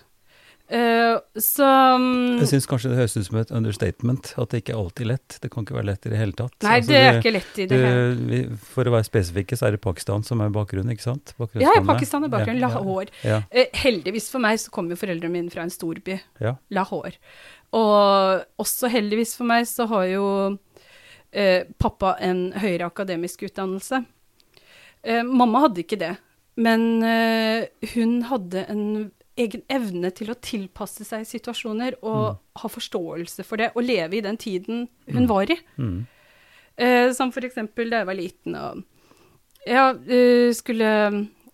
Uh, 0.68 1.16
så 1.40 1.64
um, 1.96 2.40
Jeg 2.42 2.50
syns 2.50 2.66
kanskje 2.68 2.90
det 2.92 2.98
høres 3.00 3.14
ut 3.16 3.24
som 3.30 3.38
et 3.40 3.52
understatement, 3.56 4.34
at 4.36 4.52
det 4.52 4.60
ikke 4.60 4.74
er 4.74 4.82
alltid 4.82 5.08
lett. 5.14 5.38
Det 5.40 5.52
kan 5.54 5.64
ikke 5.64 5.78
være 5.78 5.88
lett 5.94 6.08
i 6.10 6.12
det 6.12 6.20
hele 6.20 6.36
tatt. 6.36 6.58
Nei, 6.66 6.74
Altså, 6.82 6.92
det 6.92 6.98
er 7.00 7.14
du- 7.14 7.20
ikke 7.22 7.34
lett 7.38 7.62
i 7.64 7.68
det 7.72 7.80
hele 7.80 8.42
tatt. 8.50 8.66
For 8.74 8.90
å 8.92 8.96
være 8.98 9.08
spesifikke, 9.08 9.56
så 9.56 9.70
er 9.70 9.78
det 9.78 9.82
Pakistan 9.86 10.28
som 10.28 10.44
er 10.44 10.52
bakgrunnen, 10.52 10.92
ikke 10.92 11.06
sant? 11.08 11.32
Ja, 11.56 11.72
Pakistan 11.88 12.28
er 12.28 12.34
bakgrunnen. 12.34 12.60
Ja, 12.60 12.68
Lahore. 12.68 13.08
Ja, 13.24 13.40
Eh, 13.48 13.72
heldigvis 13.80 14.28
for 14.30 14.44
meg 14.44 14.60
så 14.60 14.70
kommer 14.70 14.92
jo 14.92 15.00
foreldrene 15.00 15.32
mine 15.32 15.50
fra 15.50 15.64
en 15.64 15.72
storby, 15.72 16.20
ja. 16.44 16.58
Lahore. 16.70 17.16
Og 17.72 18.44
også 18.60 18.92
heldigvis 18.92 19.38
for 19.38 19.48
meg 19.48 19.66
så 19.68 19.88
har 19.88 20.04
jo 20.12 20.26
eh, 21.38 21.68
pappa 21.80 22.16
en 22.24 22.48
høyere 22.58 22.88
akademisk 22.90 23.46
utdannelse. 23.48 24.02
Eh, 25.06 25.22
mamma 25.24 25.62
hadde 25.68 25.84
ikke 25.84 26.00
det, 26.02 26.16
men 26.58 26.88
eh, 27.06 27.68
hun 27.94 28.18
hadde 28.32 28.66
en 28.74 28.84
egen 29.38 29.62
evne 29.70 30.10
til 30.18 30.32
å 30.34 30.38
tilpasse 30.42 31.06
seg 31.06 31.28
situasjoner 31.30 32.00
og 32.02 32.40
ha 32.58 32.70
forståelse 32.74 33.46
for 33.46 33.62
det, 33.62 33.68
og 33.78 33.86
leve 33.86 34.18
i 34.18 34.24
den 34.26 34.38
tiden 34.42 34.88
hun 35.06 35.28
Mm. 35.28 35.28
var 35.30 35.52
i. 35.54 35.58
Mm. 35.78 36.08
Eh, 36.78 37.12
som 37.14 37.32
for 37.32 37.46
eksempel 37.46 37.90
da 37.90 38.00
jeg 38.02 38.08
var 38.10 38.18
liten 38.18 38.56
og 38.58 38.84
ja, 39.68 39.92
eh, 39.94 40.50
skulle 40.54 40.90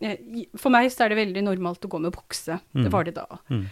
eh, 0.01 0.17
For 0.59 0.69
meg 0.71 0.89
så 0.91 1.05
er 1.05 1.09
det 1.13 1.17
veldig 1.17 1.43
normalt 1.43 1.83
å 1.85 1.89
gå 1.91 1.99
med 2.03 2.11
bukse. 2.15 2.57
Mm. 2.75 2.83
Det 2.83 2.91
var 2.91 3.03
det 3.07 3.13
da. 3.15 3.25
Mm. 3.49 3.65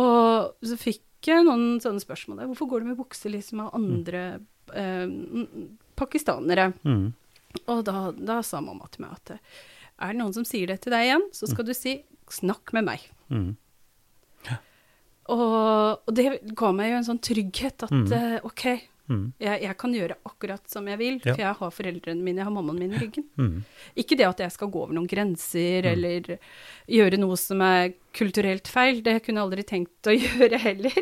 Og 0.00 0.54
så 0.64 0.76
fikk 0.80 1.02
jeg 1.28 1.44
noen 1.46 1.78
sånne 1.80 2.00
spørsmål. 2.04 2.38
der. 2.38 2.46
Hvorfor 2.50 2.68
går 2.68 2.80
du 2.80 2.86
med 2.90 2.98
bukse 2.98 3.30
liksom 3.32 3.60
av 3.64 3.74
andre 3.74 4.40
eh, 4.72 5.04
mm, 5.06 5.78
pakistanere? 5.96 6.72
Mm. 6.84 7.12
Og 7.70 7.84
da, 7.86 8.10
da 8.16 8.40
sa 8.42 8.60
mamma 8.60 8.88
til 8.90 9.04
meg 9.04 9.12
at 9.18 9.34
er 10.02 10.08
det 10.12 10.18
noen 10.18 10.32
som 10.34 10.44
sier 10.44 10.66
det 10.66 10.80
til 10.82 10.90
deg 10.92 11.06
igjen, 11.06 11.28
så 11.32 11.46
skal 11.46 11.64
du 11.64 11.72
si 11.74 12.02
'snakk 12.28 12.72
med 12.72 12.84
meg'. 12.88 13.04
Mm. 13.30 13.56
Og, 15.32 16.00
og 16.04 16.10
det 16.12 16.40
ga 16.54 16.72
meg 16.76 16.90
jo 16.90 16.96
en 16.98 17.06
sånn 17.06 17.20
trygghet 17.24 17.86
at 17.86 17.90
Mm. 17.94 18.12
eh, 18.12 18.40
OK, 18.44 18.64
Mm. 19.10 19.32
Jeg, 19.38 19.60
jeg 19.62 19.76
kan 19.76 19.92
gjøre 19.92 20.14
akkurat 20.24 20.62
som 20.70 20.86
jeg 20.88 20.98
vil, 20.98 21.18
Ja. 21.24 21.34
for 21.34 21.42
jeg 21.42 21.54
har 21.58 21.70
foreldrene 21.76 22.22
mine, 22.24 22.38
jeg 22.40 22.44
har 22.48 22.54
mammaen 22.54 22.78
min 22.78 22.92
i 22.94 23.00
ryggen. 23.02 23.24
Mm. 23.36 23.58
Ikke 24.00 24.16
det 24.16 24.26
at 24.30 24.38
jeg 24.40 24.52
skal 24.54 24.70
gå 24.72 24.80
over 24.86 24.94
noen 24.96 25.06
grenser 25.10 25.82
Mm. 25.84 25.90
eller 25.92 26.38
gjøre 26.88 27.18
noe 27.20 27.36
som 27.36 27.60
er 27.60 27.92
kulturelt 28.16 28.66
feil, 28.68 29.02
det 29.02 29.18
kunne 29.26 29.42
jeg 29.42 29.44
aldri 29.50 29.64
tenkt 29.68 30.08
å 30.08 30.14
gjøre 30.24 30.58
heller. 30.62 30.96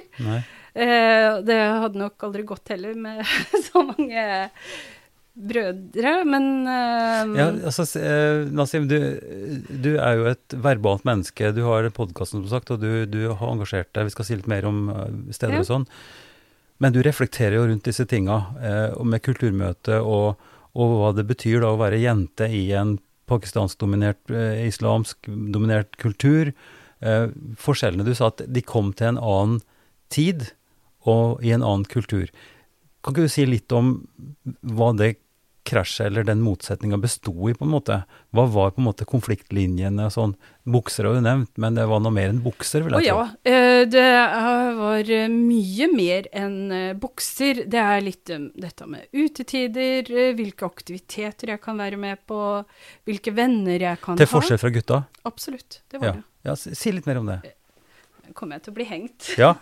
Eh, 0.74 1.42
det 1.46 1.60
hadde 1.84 1.98
nok 2.00 2.16
aldri 2.26 2.42
gått 2.48 2.68
heller 2.74 2.94
med 2.96 3.22
så 3.70 3.82
mange 3.86 4.26
brødre, 5.34 6.24
men 6.28 6.66
eh, 6.68 7.30
Ja, 7.38 7.46
altså, 7.70 7.86
eh, 8.00 8.42
Nasim, 8.52 8.84
du, 8.90 8.98
du 9.80 9.94
er 9.96 10.18
jo 10.18 10.26
et 10.32 10.56
verbalt 10.60 11.06
menneske. 11.08 11.52
Du 11.56 11.62
har 11.70 11.88
podkasten, 11.94 12.42
som 12.44 12.50
sagt, 12.52 12.70
og 12.74 12.82
du, 12.82 13.06
du 13.08 13.22
har 13.30 13.52
engasjert 13.54 13.88
deg. 13.96 14.10
Vi 14.10 14.14
skal 14.16 14.28
si 14.28 14.36
litt 14.36 14.50
mer 14.50 14.66
om 14.68 14.82
eh, 14.92 15.06
steder 15.32 15.56
Ja. 15.60 15.62
og 15.64 15.70
sånn. 15.70 15.86
Men 16.82 16.94
du 16.94 16.98
reflekterer 17.04 17.60
jo 17.60 17.68
rundt 17.70 17.86
disse 17.86 18.06
tinga, 18.10 18.40
eh, 18.58 18.96
med 19.06 19.22
kulturmøte 19.22 20.00
og, 20.02 20.40
og 20.74 20.94
hva 20.98 21.12
det 21.14 21.28
betyr 21.28 21.62
da 21.62 21.70
å 21.70 21.78
være 21.78 22.00
jente 22.02 22.48
i 22.50 22.64
en 22.74 22.96
pakistansk-dominert, 23.30 24.22
eh, 24.34 24.64
islamsk-dominert 24.66 25.94
kultur. 26.02 26.50
Eh, 27.02 27.28
forskjellene 27.58 28.06
du 28.06 28.14
sa 28.18 28.32
at 28.32 28.42
de 28.50 28.64
kom 28.66 28.90
til 28.98 29.12
en 29.12 29.22
annen 29.22 29.60
tid 30.12 30.50
og 31.06 31.42
i 31.44 31.54
en 31.54 31.62
annen 31.62 31.86
kultur. 31.86 32.26
Kan 33.02 33.14
ikke 33.14 33.28
du 33.28 33.34
si 33.34 33.46
litt 33.46 33.72
om 33.74 33.94
hva 34.62 34.92
det 34.98 35.16
krasjet 35.64 36.06
eller 36.08 36.24
den 36.26 36.40
motsetninga 36.42 36.98
besto 36.98 37.32
i, 37.48 37.54
på 37.54 37.64
en 37.66 37.70
måte? 37.72 38.00
Hva 38.34 38.44
var 38.50 38.72
på 38.74 38.80
en 38.82 38.86
måte 38.88 39.06
konfliktlinjene 39.08 40.08
og 40.08 40.12
sånn? 40.14 40.32
Bukser 40.66 41.06
har 41.08 41.14
du 41.18 41.22
nevnt, 41.24 41.50
men 41.62 41.74
det 41.78 41.84
var 41.90 42.02
noe 42.02 42.14
mer 42.14 42.30
enn 42.32 42.40
bukser, 42.42 42.82
vil 42.86 42.94
Å 42.94 43.00
tro. 43.00 43.06
ja. 43.06 43.22
eh, 43.46 43.84
Det 43.90 44.04
var 44.78 45.10
eh, 45.10 45.28
mye 45.30 45.88
mer 45.92 46.28
enn 46.32 46.58
eh, 46.72 46.92
bukser. 46.98 47.64
Det 47.70 47.78
er 47.82 48.00
litt 48.06 48.30
dette 48.54 48.86
med 48.90 49.06
utetider, 49.12 50.06
hvilke 50.38 50.66
aktiviteter 50.68 51.54
jeg 51.54 51.62
kan 51.62 51.78
være 51.82 51.98
med 51.98 52.22
på, 52.26 52.38
hvilke 53.08 53.34
venner 53.34 53.78
jeg 53.88 54.00
kan 54.02 54.14
ha. 54.14 54.20
Til 54.22 54.28
ha. 54.30 54.34
forskjell 54.36 54.60
fra 54.62 54.70
gutta? 54.74 55.02
Absolutt. 55.28 55.80
Det 55.90 55.98
var 56.02 56.06
Ja. 56.12 56.12
det. 56.20 56.24
ja 56.50 56.56
si, 56.56 56.92
litt 56.92 57.06
mer 57.06 57.18
om 57.22 57.26
det. 57.32 57.40
Kommer 58.34 58.56
jeg 58.56 58.62
til 58.64 58.72
å 58.72 58.76
bli 58.78 58.84
hengt? 58.88 59.32
Ja, 59.36 59.54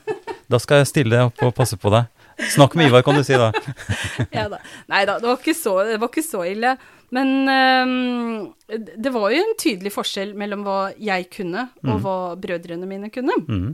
da 0.52 0.59
skal 0.62 0.83
jeg 0.85 0.90
stille 0.92 1.25
opp 1.26 1.40
og 1.42 1.54
passe 1.57 1.76
på 1.80 1.90
deg. 1.90 2.07
Snakk 2.55 2.75
med 2.79 2.89
Ivar, 2.89 3.03
kan 3.07 3.15
du 3.19 3.25
si 3.27 3.37
da. 3.39 3.51
ja 4.37 4.47
da. 4.53 4.59
Nei 4.91 5.05
da, 5.09 5.19
det 5.21 5.29
var 5.29 5.37
ikke 5.41 5.55
så, 5.59 5.75
det 5.89 5.99
var 6.01 6.09
ikke 6.13 6.25
så 6.27 6.41
ille. 6.49 6.73
Men 7.11 7.31
um, 7.51 8.55
det 8.71 9.11
var 9.13 9.33
jo 9.35 9.41
en 9.43 9.55
tydelig 9.59 9.91
forskjell 9.95 10.33
mellom 10.39 10.63
hva 10.67 10.79
jeg 11.03 11.27
kunne, 11.35 11.69
og 11.83 11.95
Mm. 11.97 12.03
hva 12.05 12.17
brødrene 12.41 12.87
mine 12.87 13.11
kunne. 13.11 13.35
Mm. 13.49 13.71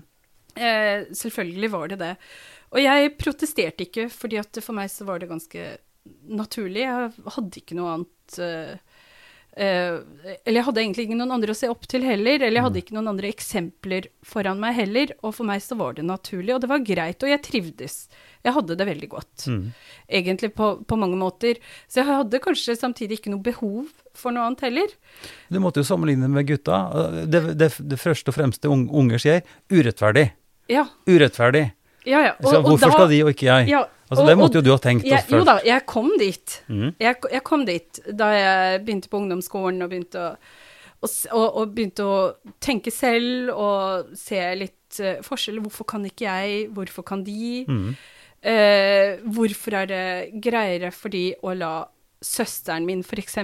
Eh, 0.57 1.05
selvfølgelig 1.13 1.71
var 1.75 1.89
det 1.93 1.99
det. 2.01 2.13
Og 2.73 2.81
jeg 2.83 3.13
protesterte 3.21 3.85
ikke, 3.87 4.09
fordi 4.11 4.39
at 4.41 4.59
for 4.65 4.73
meg 4.79 4.89
så 4.91 5.05
var 5.07 5.21
det 5.21 5.29
ganske 5.31 5.67
naturlig. 6.33 6.87
Jeg 6.87 7.13
hadde 7.37 7.61
ikke 7.61 7.77
noe 7.77 7.93
annet 7.99 8.39
eh, 8.43 8.79
Eller 9.57 10.59
jeg 10.61 10.65
hadde 10.67 10.81
egentlig 10.83 11.05
ikke 11.07 11.17
noen 11.17 11.33
andre 11.39 11.55
å 11.55 11.57
se 11.57 11.69
opp 11.73 11.87
til 11.89 12.05
heller. 12.05 12.43
Eller 12.43 12.59
jeg 12.59 12.65
hadde 12.67 12.81
ikke 12.83 12.97
noen 12.97 13.09
andre 13.15 13.31
eksempler 13.33 14.09
foran 14.27 14.61
meg 14.61 14.75
heller. 14.77 15.15
Og 15.25 15.33
for 15.39 15.49
meg 15.49 15.63
så 15.65 15.79
var 15.81 15.97
det 15.97 16.05
naturlig, 16.05 16.55
og 16.55 16.61
det 16.65 16.69
var 16.71 16.85
greit. 16.85 17.23
Og 17.25 17.33
jeg 17.33 17.43
trivdes. 17.47 17.97
Jeg 18.47 18.55
hadde 18.55 18.77
det 18.79 18.87
veldig 18.87 19.09
godt, 19.11 19.47
Mm. 19.49 19.73
egentlig 20.09 20.53
på, 20.55 20.85
på 20.87 20.97
mange 21.01 21.17
måter. 21.19 21.57
Så 21.89 22.03
jeg 22.03 22.07
hadde 22.11 22.39
kanskje 22.45 22.77
samtidig 22.79 23.19
ikke 23.19 23.33
noe 23.33 23.43
behov 23.43 23.89
for 24.15 24.31
noe 24.31 24.45
annet 24.47 24.61
heller. 24.69 24.93
Du 25.51 25.59
måtte 25.59 25.81
jo 25.83 25.89
sammenligne 25.89 26.29
med 26.31 26.47
gutta. 26.47 26.79
Det, 27.27 27.57
det, 27.59 27.73
det 27.81 27.99
første 27.99 28.31
og 28.31 28.37
fremste 28.39 28.71
unger 28.71 29.19
sier 29.19 29.43
urettferdig. 29.73 30.29
Ja, 30.71 30.87
Urettferdig. 31.07 31.73
ja. 32.07 32.21
ja. 32.27 32.33
Så 32.43 32.61
hvorfor 32.63 32.91
skal 32.93 33.09
de 33.11 33.21
og 33.25 33.31
ikke 33.35 33.47
jeg? 33.47 33.69
ja, 33.71 33.85
Altså, 34.07 34.23
og- 34.23 34.29
det 34.29 34.37
måtte 34.39 34.61
jo 34.61 34.63
du 34.63 34.71
ha 34.71 34.79
tenkt 34.79 35.07
jeg, 35.07 35.25
først. 35.25 35.35
Jo 35.35 35.45
da, 35.45 35.57
jeg 35.67 35.87
kom 35.87 36.13
dit. 36.19 36.63
Mm. 36.69 36.95
Jeg, 37.03 37.17
jeg 37.33 37.43
kom 37.43 37.65
dit 37.67 38.01
da 38.07 38.31
jeg 38.35 38.85
begynte 38.85 39.11
på 39.11 39.19
ungdomsskolen 39.19 39.83
og 39.83 39.91
begynte 39.91 40.23
å, 40.23 40.37
og, 41.07 41.47
og, 41.47 41.75
begynte 41.75 42.07
å 42.07 42.21
tenke 42.63 42.93
selv 42.95 43.51
og 43.53 44.15
se 44.17 44.39
litt 44.57 45.01
uh, 45.03 45.19
forskjell. 45.27 45.59
Hvorfor 45.65 45.89
kan 45.91 46.07
ikke 46.07 46.25
jeg? 46.29 46.71
Hvorfor 46.75 47.07
kan 47.07 47.25
de? 47.27 47.65
Mm. 47.67 47.91
Uh, 48.47 49.27
hvorfor 49.35 49.75
er 49.83 49.91
det 49.91 50.07
greiere 50.45 50.93
for 50.95 51.11
de 51.11 51.29
å 51.43 51.55
la 51.59 51.75
søsteren 52.23 52.87
min 52.87 53.03
f.eks. 53.05 53.39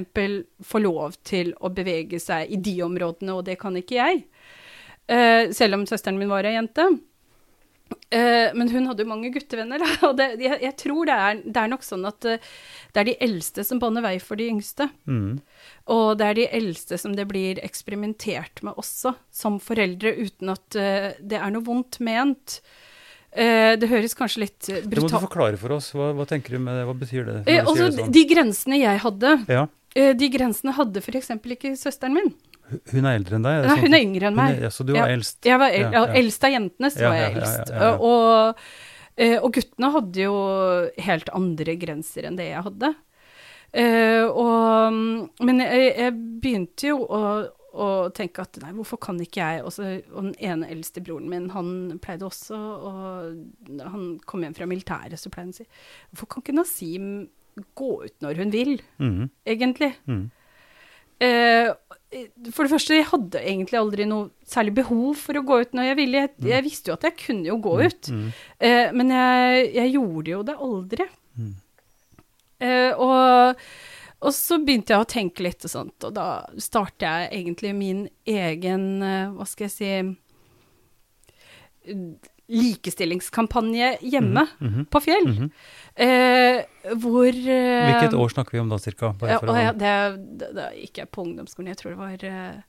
få 0.64 0.81
lov 0.81 1.19
til 1.26 1.52
å 1.61 1.71
bevege 1.75 2.21
seg 2.23 2.50
i 2.54 2.59
de 2.62 2.78
områdene, 2.87 3.35
og 3.35 3.45
det 3.50 3.59
kan 3.61 3.76
ikke 3.78 3.99
jeg? 3.99 4.25
Uh, 5.11 5.50
selv 5.52 5.81
om 5.81 5.87
søsteren 5.90 6.21
min 6.21 6.31
var 6.31 6.47
ei 6.47 6.54
jente. 6.54 6.87
Eh, 8.12 8.52
men 8.54 8.68
hun 8.70 8.87
hadde 8.90 9.04
jo 9.04 9.11
mange 9.11 9.30
guttevenner, 9.34 9.82
da. 9.82 9.88
Og 10.08 10.16
det, 10.18 10.28
jeg, 10.42 10.58
jeg 10.64 10.76
tror 10.80 11.08
det 11.08 11.16
er, 11.16 11.40
det 11.44 11.62
er 11.62 11.72
nok 11.72 11.87
sånn 11.87 12.06
at 12.08 12.28
eh, 12.28 12.52
det 12.92 13.02
er 13.02 13.08
de 13.08 13.16
eldste 13.25 13.64
som 13.66 13.80
baner 13.82 14.04
vei 14.04 14.14
for 14.22 14.40
de 14.40 14.49
yngste. 14.52 14.88
Mm. 15.08 15.40
Og 15.94 16.06
det 16.20 16.28
er 16.28 16.38
de 16.38 16.46
eldste 16.61 16.99
som 17.00 17.16
det 17.16 17.26
blir 17.30 17.61
eksperimentert 17.64 18.62
med 18.66 18.78
også, 18.80 19.14
som 19.32 19.58
foreldre, 19.62 20.14
uten 20.20 20.52
at 20.52 20.78
uh, 20.78 21.08
det 21.18 21.38
er 21.40 21.54
noe 21.54 21.64
vondt 21.66 21.99
ment. 22.04 22.61
Det 23.32 23.88
høres 23.88 24.12
kanskje 24.12 24.42
litt 24.42 24.58
brutalt 24.66 24.90
Det 24.92 25.00
må 25.00 25.08
du 25.08 25.22
forklare 25.25 25.56
for 25.56 25.72
oss. 25.72 25.87
Hva, 25.96 26.11
hva 26.12 26.26
tenker 26.28 26.52
du 26.52 26.61
med 26.61 26.76
det? 26.76 26.82
Hva 26.84 26.94
betyr 27.00 27.22
det? 27.25 27.37
altså, 27.62 27.87
det 27.87 27.94
sånn? 27.96 28.11
De 28.12 28.25
grensene 28.28 28.80
jeg 28.82 29.00
hadde, 29.06 29.30
Ja, 29.49 29.62
de 29.96 30.28
grensene 30.34 30.75
hadde 30.76 31.00
f.eks. 31.00 31.32
ikke 31.56 31.72
søsteren 31.80 32.18
min. 32.18 32.28
Hun 32.93 33.07
er 33.09 33.19
eldre 33.19 33.38
enn 33.38 33.47
deg? 33.47 33.67
Nei, 33.69 33.76
hun 33.85 33.97
er 33.97 34.05
yngre 34.07 34.29
enn 34.31 34.38
meg. 34.38 34.57
er, 34.57 34.67
ja, 34.67 34.73
så 34.73 34.87
du 34.87 34.93
var 34.95 35.09
Ja. 35.09 35.17
eldst? 35.17 35.38
Jeg 35.49 35.61
var 35.62 35.76
el 35.76 35.93
Ja, 35.93 36.02
eldst 36.23 36.45
av 36.45 36.55
jentene, 36.55 36.91
så 36.91 37.09
var 37.09 37.17
jeg 37.19 37.37
eldst. 37.37 37.73
Og, 38.00 38.67
eh, 39.17 39.38
og 39.38 39.52
guttene 39.52 39.91
hadde 39.97 40.26
jo 40.26 40.37
helt 40.99 41.33
andre 41.37 41.76
grenser 41.76 42.29
enn 42.29 42.37
det 42.37 42.50
jeg 42.50 42.62
hadde. 42.69 42.95
Eh, 43.73 44.25
og, 44.29 44.93
men 45.41 45.61
jeg, 45.64 45.93
jeg 45.97 46.14
begynte 46.43 46.91
jo 46.91 46.99
å, 47.09 47.21
å 47.73 47.87
tenke 48.12 48.45
at 48.45 48.59
nei, 48.61 48.75
hvorfor 48.76 49.00
kan 49.00 49.17
ikke 49.25 49.41
jeg 49.41 49.62
også, 49.64 49.87
Og 50.12 50.26
den 50.26 50.35
ene 50.45 50.69
eldste 50.69 51.00
broren 51.00 51.31
min, 51.33 51.47
han 51.55 51.99
pleide 52.05 52.26
også 52.29 52.59
og 52.59 53.79
Han 53.81 54.19
kom 54.29 54.45
hjem 54.45 54.59
fra 54.59 54.69
militæret, 54.69 55.17
så 55.17 55.33
pleide 55.33 55.49
han 55.49 55.57
å 55.57 55.61
si 55.62 55.64
Hvorfor 56.12 56.29
kan 56.35 56.45
ikke 56.45 56.59
Nasim 56.59 57.09
gå 57.76 57.91
ut 58.05 58.14
når 58.25 58.38
hun 58.41 58.52
vil, 58.52 58.79
mm. 59.00 59.25
egentlig? 59.49 59.91
Mm. 60.09 60.31
Eh, 61.23 61.71
for 62.52 62.67
det 62.67 62.73
første, 62.75 62.97
jeg 62.99 63.07
hadde 63.09 63.41
egentlig 63.41 63.79
aldri 63.79 64.05
noe 64.11 64.29
særlig 64.49 64.75
behov 64.83 65.14
for 65.17 65.38
å 65.38 65.45
gå 65.49 65.61
ut 65.62 65.76
når 65.79 65.87
jeg 65.93 65.99
ville. 66.02 66.25
Jeg, 66.26 66.33
jeg 66.50 66.64
visste 66.67 66.91
jo 66.91 66.97
at 66.99 67.07
jeg 67.09 67.17
kunne 67.23 67.49
jo 67.49 67.57
gå 67.62 67.76
ut, 67.87 68.11
Mm. 68.12 68.26
eh, 68.61 68.91
men 68.93 69.14
jeg, 69.14 69.69
jeg 69.79 69.95
gjorde 69.95 70.35
jo 70.35 70.43
det 70.50 70.57
aldri. 70.69 71.07
Mm. 71.38 71.52
Uh, 72.62 72.93
og, 73.02 73.62
og 74.23 74.35
så 74.37 74.59
begynte 74.62 74.93
jeg 74.95 75.02
å 75.02 75.09
tenke 75.11 75.43
litt 75.43 75.64
og 75.67 75.73
sånt, 75.73 76.05
og 76.07 76.12
da 76.14 76.26
startet 76.62 77.02
jeg 77.09 77.31
egentlig 77.41 77.73
min 77.75 78.05
egen, 78.31 78.85
uh, 79.02 79.33
hva 79.35 79.47
skal 79.50 79.67
jeg 79.67 79.73
si, 79.75 79.91
likestillingskampanje 82.52 83.94
hjemme 84.04 84.44
Mhm. 84.61 84.85
på 84.92 85.00
Fjell. 85.02 85.26
Mhm. 85.28 85.50
eh, 85.97 86.64
hvor 87.00 87.28
eh, 87.28 87.87
Hvilket 87.88 88.14
år 88.18 88.28
snakker 88.35 88.52
vi 88.52 88.61
om 88.61 88.68
da, 88.68 88.76
cirka? 88.78 89.14
Ja, 89.23 89.38
å- 89.40 89.56
jeg, 89.56 89.78
det, 89.78 90.38
det, 90.38 90.54
Da 90.54 90.71
gikk 90.76 90.99
jeg 91.02 91.11
på 91.11 91.25
ungdomsskolen, 91.25 91.68
jeg 91.73 91.76
tror 91.80 91.90
det 91.90 91.99
var 91.99 92.25
eh, 92.28 92.61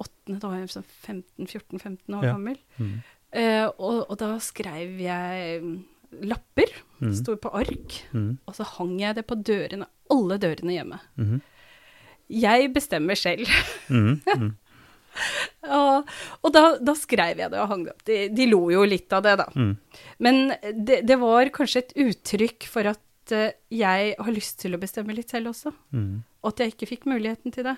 8. 0.00 0.38
da 0.40 0.48
var 0.48 0.58
jeg 0.58 0.68
sånn 0.68 0.84
15-14-15 1.06 2.14
år 2.18 2.24
Ja. 2.24 2.32
gammel. 2.34 2.56
Mm. 2.78 3.02
Eh, 3.32 3.66
og, 3.78 4.06
og 4.10 4.18
da 4.18 4.38
skrev 4.38 4.98
jeg 5.00 5.62
mm, 5.62 5.84
lapper, 6.22 6.70
Mm. 7.00 7.14
sto 7.14 7.36
på 7.36 7.48
ark, 7.54 8.02
Mm. 8.12 8.38
og 8.46 8.54
så 8.54 8.64
hang 8.76 8.98
jeg 9.00 9.14
det 9.16 9.26
på 9.26 9.36
dørene, 9.42 9.86
alle 10.10 10.36
dørene 10.38 10.72
hjemme. 10.76 10.98
Mhm. 11.16 11.40
Jeg 12.30 12.72
bestemmer 12.74 13.16
selv. 13.16 13.46
Og 15.76 16.08
og 16.40 16.54
da, 16.54 16.62
da 16.80 16.94
skrev 16.96 17.40
jeg 17.42 17.52
det 17.52 17.60
og 17.60 17.68
hang 17.70 17.84
det 17.84 17.92
opp. 17.92 18.02
De, 18.08 18.18
de 18.32 18.46
lo 18.48 18.62
jo 18.72 18.86
litt 18.88 19.12
av 19.12 19.24
det, 19.26 19.36
da. 19.42 19.46
Mm. 19.54 19.74
Men 20.24 20.40
det, 20.72 21.02
det 21.08 21.18
var 21.20 21.52
kanskje 21.54 21.84
et 21.84 21.94
uttrykk 22.06 22.66
for 22.70 22.88
at 22.94 23.34
eh, 23.36 23.52
jeg 23.74 24.14
har 24.16 24.34
lyst 24.34 24.60
til 24.62 24.76
å 24.76 24.80
bestemme 24.80 25.16
litt 25.16 25.32
selv 25.32 25.52
også. 25.52 25.74
Mm. 25.92 26.22
Og 26.40 26.52
at 26.52 26.64
jeg 26.64 26.74
ikke 26.74 26.90
fikk 26.94 27.06
muligheten 27.10 27.54
til 27.54 27.68
det. 27.68 27.76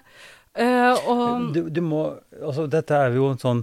Uh, 0.53 0.95
og 1.09 1.53
Du, 1.57 1.63
du 1.73 1.81
må, 1.85 2.03
altså 2.37 2.67
dette 2.71 2.93
er 2.93 3.15
jo 3.17 3.31
en 3.33 3.39
sånn 3.41 3.63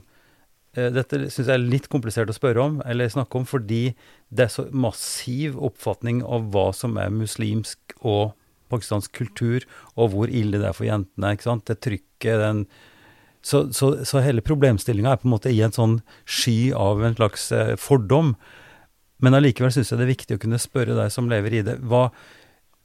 eh, 0.74 0.88
Dette 0.90 1.20
syns 1.30 1.44
jeg 1.44 1.54
er 1.54 1.62
litt 1.62 1.86
komplisert 1.92 2.32
å 2.32 2.34
spørre 2.34 2.64
om, 2.64 2.80
eller 2.82 3.12
snakke 3.14 3.38
om, 3.38 3.46
fordi 3.46 3.92
det 4.34 4.48
er 4.48 4.54
så 4.54 4.66
massiv 4.74 5.60
oppfatning 5.70 6.24
av 6.26 6.50
hva 6.54 6.72
som 6.74 6.98
er 6.98 7.14
muslimsk 7.14 7.94
og 8.02 8.34
pakistansk 8.74 9.14
kultur, 9.18 9.66
og 9.98 10.14
hvor 10.14 10.34
ille 10.34 10.60
det 10.62 10.68
er 10.70 10.78
for 10.78 10.90
jentene. 10.90 11.34
ikke 11.34 11.48
sant? 11.48 11.66
Det 11.70 11.80
trykket, 11.86 12.42
den 12.42 12.66
Så, 13.42 13.70
så, 13.74 13.94
så 14.06 14.20
hele 14.24 14.44
problemstillinga 14.44 15.14
er 15.14 15.22
på 15.22 15.30
en 15.30 15.34
måte 15.34 15.52
i 15.54 15.62
en 15.64 15.76
sånn 15.76 16.00
sky 16.28 16.74
av 16.76 17.04
en 17.06 17.16
slags 17.16 17.52
eh, 17.56 17.76
fordom. 17.80 18.34
Men 19.24 19.38
allikevel 19.38 19.72
syns 19.74 19.92
jeg 19.92 20.00
det 20.00 20.08
er 20.08 20.14
viktig 20.14 20.38
å 20.38 20.42
kunne 20.44 20.60
spørre 20.60 20.98
deg 20.98 21.12
som 21.14 21.30
lever 21.32 21.56
i 21.56 21.64
det, 21.66 21.78
hva, 21.88 22.10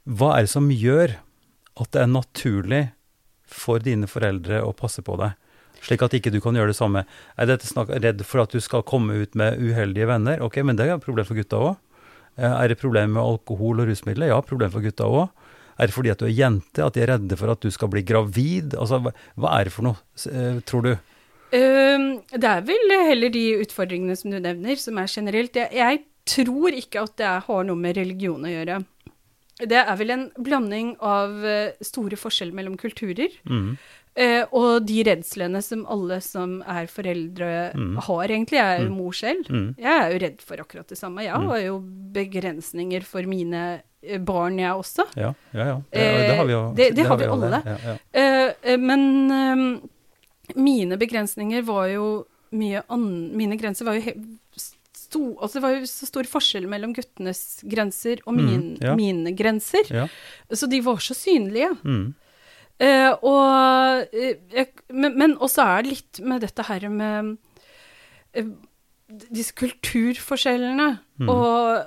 hva 0.07 0.35
er 0.37 0.47
det 0.47 0.53
som 0.55 0.71
gjør 0.71 1.17
at 1.81 1.91
det 1.95 2.05
er 2.05 2.11
naturlig 2.11 2.83
for 3.51 3.83
dine 3.83 4.09
foreldre 4.11 4.63
å 4.65 4.73
passe 4.77 5.03
på 5.05 5.17
deg, 5.21 5.35
slik 5.85 6.03
at 6.07 6.15
ikke 6.17 6.33
du 6.33 6.41
kan 6.43 6.57
gjøre 6.57 6.73
det 6.73 6.79
samme. 6.79 7.05
Er 7.39 7.51
dette 7.51 7.69
snakk, 7.69 7.93
redd 8.03 8.23
for 8.27 8.45
at 8.45 8.55
du 8.55 8.63
skal 8.63 8.87
komme 8.87 9.19
ut 9.21 9.35
med 9.39 9.59
uheldige 9.61 10.09
venner? 10.11 10.43
Ok, 10.43 10.61
men 10.67 10.79
det 10.79 10.87
er 10.87 10.97
et 10.97 11.07
problem 11.07 11.29
for 11.29 11.39
gutta 11.39 11.61
òg. 11.61 11.75
Eh, 12.39 12.51
er 12.51 12.71
det 12.71 12.81
problem 12.81 13.15
med 13.15 13.23
alkohol 13.23 13.83
og 13.83 13.91
rusmidler? 13.91 14.33
Ja, 14.33 14.41
problem 14.43 14.73
for 14.75 14.85
gutta 14.85 15.07
òg. 15.07 15.29
Er 15.79 15.91
det 15.91 15.97
fordi 15.97 16.13
at 16.13 16.23
du 16.23 16.29
er 16.29 16.37
jente, 16.37 16.85
at 16.85 16.95
de 16.95 17.03
er 17.03 17.15
redde 17.15 17.39
for 17.41 17.51
at 17.51 17.65
du 17.65 17.71
skal 17.75 17.91
bli 17.93 18.05
gravid? 18.07 18.77
Altså, 18.79 19.01
hva, 19.03 19.53
er 19.59 19.69
det 19.69 19.75
for 19.75 19.89
noe, 19.89 19.99
eh, 20.31 20.61
tror 20.69 20.87
du? 20.87 20.95
Uh, 21.55 22.23
det 22.35 22.51
er 22.51 22.65
vel 22.67 22.95
heller 23.11 23.31
de 23.35 23.45
utfordringene 23.63 24.17
som 24.19 24.33
du 24.33 24.41
nevner, 24.43 24.79
som 24.81 24.99
er 24.99 25.11
generelt. 25.11 25.59
Jeg, 25.59 25.71
jeg 25.75 26.03
tror 26.27 26.75
ikke 26.75 27.05
at 27.05 27.17
det 27.21 27.33
har 27.47 27.67
noe 27.69 27.79
med 27.79 27.99
religion 28.01 28.47
å 28.47 28.51
gjøre. 28.53 28.81
Det 29.63 29.79
er 29.79 29.99
vel 30.01 30.11
en 30.11 30.25
blanding 30.43 30.95
av 31.05 31.45
eh, 31.47 31.77
store 31.85 32.19
forskjeller 32.19 32.57
mellom 32.57 32.79
kulturer, 32.81 33.31
Mm. 33.47 33.77
Eh, 34.17 34.45
og 34.53 34.85
de 34.87 35.03
redslene 35.05 35.63
som 35.63 35.87
alle 35.91 36.21
som 36.23 36.63
er 36.63 36.87
foreldre 36.87 37.73
Mm. 37.75 37.97
har, 38.07 38.25
egentlig. 38.29 38.59
Jeg 38.61 38.81
er 38.81 38.85
jo 38.85 38.91
mor 38.95 39.13
selv. 39.13 39.49
Mm. 39.51 39.75
Jeg 39.79 40.01
er 40.03 40.13
jo 40.13 40.19
redd 40.27 40.41
for 40.41 40.57
akkurat 40.57 40.87
det 40.89 40.99
samme. 40.99 41.23
Jeg 41.25 41.35
Mm. 41.35 41.47
har 41.49 41.59
jo 41.65 41.81
begrensninger 42.13 43.03
for 43.05 43.23
mine 43.27 43.83
eh, 44.03 44.19
barn, 44.19 44.59
jeg 44.59 44.71
også. 44.71 45.07
Ja, 45.17 45.33
ja. 45.55 45.65
ja. 45.67 45.77
Det, 45.91 46.05
det 46.29 46.37
har 46.37 46.45
vi 46.45 46.53
jo. 46.53 46.63
Det, 46.77 46.89
det- 46.91 46.97
det 46.97 47.07
har 47.07 47.17
vi 47.17 47.25
alle. 47.25 47.63
Ja, 47.65 47.77
ja. 47.85 47.97
Eh, 48.13 48.53
eh, 48.63 48.77
men 48.79 49.31
um, 49.31 49.91
mine 50.57 50.97
begrensninger 51.01 51.63
var 51.65 51.87
jo 51.89 52.27
mye 52.53 52.83
an... 52.89 53.07
Mine 53.37 53.57
grenser 53.59 53.85
var 53.89 53.95
jo 53.99 54.13
sto, 54.57 55.37
Altså 55.41 55.55
det 55.55 55.63
var 55.63 55.73
jo 55.75 55.87
så 55.89 56.07
stor 56.07 56.25
forskjell 56.29 56.67
mellom 56.71 56.93
guttenes 56.95 57.63
grenser 57.67 58.21
og 58.27 58.35
Mm, 58.35 58.45
min, 58.47 58.79
ja. 58.81 58.95
mine 58.95 59.33
grenser. 59.37 59.85
Så 60.53 60.69
de 60.71 60.81
var 60.85 60.97
så 61.03 61.15
synlige. 61.17 61.71
Mm. 61.85 62.15
Eh, 62.83 63.11
og 63.23 64.09
jeg, 64.13 64.69
Men, 64.91 65.15
men 65.19 65.37
også 65.39 65.63
er 65.63 65.83
det 65.87 65.93
litt 65.93 66.21
med 66.27 66.41
dette 66.43 66.65
her 66.67 66.89
med 66.91 67.37
eh, 68.35 68.49
disse 69.31 69.55
kulturforskjellene 69.55 70.99
Mm. 71.23 71.29
og, 71.31 71.85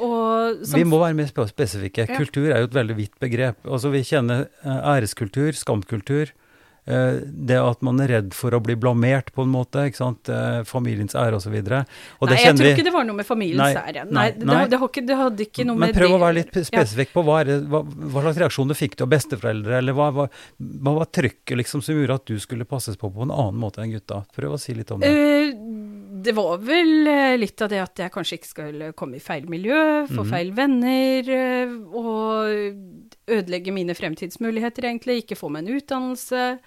og 0.00 0.62
som 0.64 0.78
Vi 0.80 0.84
må 0.88 0.96
være 1.02 1.12
mer 1.18 1.28
spesifikke. 1.28 2.06
Ja. 2.08 2.16
Kultur 2.16 2.46
er 2.48 2.62
jo 2.62 2.70
et 2.70 2.74
veldig 2.78 2.94
vidt 2.96 3.18
begrep. 3.20 3.58
Altså 3.68 3.90
Vi 3.92 4.00
kjenner 4.08 4.46
æreskultur, 4.64 5.52
skamkultur. 5.52 6.32
Eh, 6.86 7.20
Det 7.22 7.58
at 7.60 7.82
man 7.84 8.00
er 8.02 8.10
redd 8.16 8.34
for 8.36 8.54
å 8.54 8.60
bli 8.62 8.76
blamert, 8.78 9.32
på 9.34 9.44
en 9.46 9.52
måte. 9.52 9.86
ikke 9.88 10.00
sant? 10.00 10.28
Eh, 10.28 10.62
Familiens 10.68 11.14
ære 11.18 11.38
osv. 11.38 11.54
Nei, 11.54 11.82
jeg 12.38 12.56
tror 12.58 12.70
ikke 12.72 12.86
det 12.86 12.94
var 12.94 13.06
noe 13.08 13.18
med 13.18 13.28
familiens 13.28 13.78
ære. 13.78 14.04
Nei, 14.08 14.12
nei, 14.12 14.26
det, 14.36 14.48
nei. 14.48 14.64
det, 14.70 14.80
ikke, 14.88 15.04
det 15.08 15.18
hadde 15.18 15.46
ikke 15.46 15.66
noe 15.68 15.78
Men 15.78 15.90
med 15.90 15.98
prøv 15.98 16.16
å 16.16 16.22
være 16.22 16.38
litt 16.40 16.60
Ja. 16.72 16.84
på 17.12 17.24
hva, 17.26 17.42
det, 17.44 17.58
hva, 17.70 17.82
hva 17.82 18.24
slags 18.26 18.40
reaksjoner 18.42 18.78
fikk 18.78 18.96
du 18.98 19.06
av 19.06 19.12
besteforeldre, 19.12 19.78
eller 19.78 19.96
hva, 19.96 20.10
hva, 20.14 20.28
hva 20.58 20.96
var 21.00 21.10
trykket 21.12 21.58
liksom 21.60 21.82
som 21.84 21.96
gjorde 21.96 22.20
at 22.20 22.26
du 22.26 22.38
skulle 22.42 22.68
passes 22.68 22.98
på 22.98 23.10
på 23.12 23.26
en 23.26 23.34
annen 23.34 23.58
måte 23.60 23.82
enn 23.82 23.94
gutta? 23.94 24.22
Prøv 24.36 24.56
å 24.56 24.60
si 24.60 24.74
litt 24.76 24.90
om 24.94 25.02
det. 25.02 25.10
Eh, 25.10 25.54
det 26.22 26.34
var 26.36 26.60
vel 26.62 27.08
litt 27.40 27.62
av 27.64 27.70
det 27.72 27.80
at 27.82 28.04
jeg 28.04 28.12
kanskje 28.14 28.38
ikke 28.38 28.50
skulle 28.50 28.92
komme 28.98 29.18
i 29.18 29.22
feil 29.22 29.48
miljø, 29.50 30.06
få 30.10 30.22
mm. 30.22 30.30
feil 30.30 30.52
venner, 30.54 31.32
og 31.90 33.11
ødelegge 33.28 33.72
mine 33.72 33.94
fremtidsmuligheter, 33.94 34.82
egentlig. 34.88 35.22
Ikke 35.22 35.36
få 35.38 35.50
meg 35.50 35.66
en 35.68 35.76
utdannelse. 35.78 36.58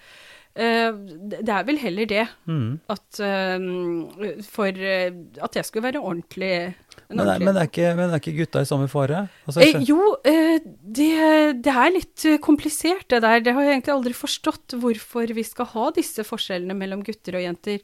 Eh, 0.56 0.90
det 1.36 1.50
er 1.52 1.64
vel 1.68 1.76
heller 1.76 2.06
det, 2.08 2.22
Mm. 2.48 2.80
at 2.88 3.20
eh, 3.20 4.40
For 4.48 4.64
eh, 4.72 5.10
at 5.42 5.52
jeg 5.58 5.64
skulle 5.66 5.82
være 5.92 6.00
ordentlig 6.00 6.72
en 7.10 7.16
Men, 7.18 7.26
ordentlig- 7.26 7.44
men, 7.44 7.56
er 7.60 7.66
ikke, 7.68 7.90
men 7.98 8.08
er 8.10 8.16
ikke 8.18 8.36
gutta 8.38 8.60
i 8.64 8.64
samme 8.64 8.88
fare? 8.88 9.28
Altså, 9.46 9.60
Eh, 9.60 9.82
jo, 9.84 10.16
eh, 10.24 10.58
det, 10.64 11.60
det 11.62 11.74
er 11.74 11.90
litt 11.92 12.24
komplisert 12.40 13.04
det 13.10 13.20
der. 13.20 13.40
Det 13.44 13.52
har 13.52 13.62
jeg 13.62 13.82
egentlig 13.82 13.94
aldri 13.98 14.14
forstått 14.16 14.80
hvorfor 14.80 15.28
vi 15.34 15.42
skal 15.44 15.66
ha 15.66 15.90
disse 15.90 16.24
forskjellene 16.24 16.74
mellom 16.74 17.04
gutter 17.04 17.36
og 17.36 17.42
jenter. 17.44 17.80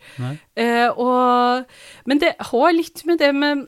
Eh, 0.57 0.89
og, 0.97 1.67
men 2.07 2.19
det 2.25 2.35
har 2.41 2.73
litt 2.73 3.05
med 3.05 3.19
det 3.19 3.35
med 3.35 3.67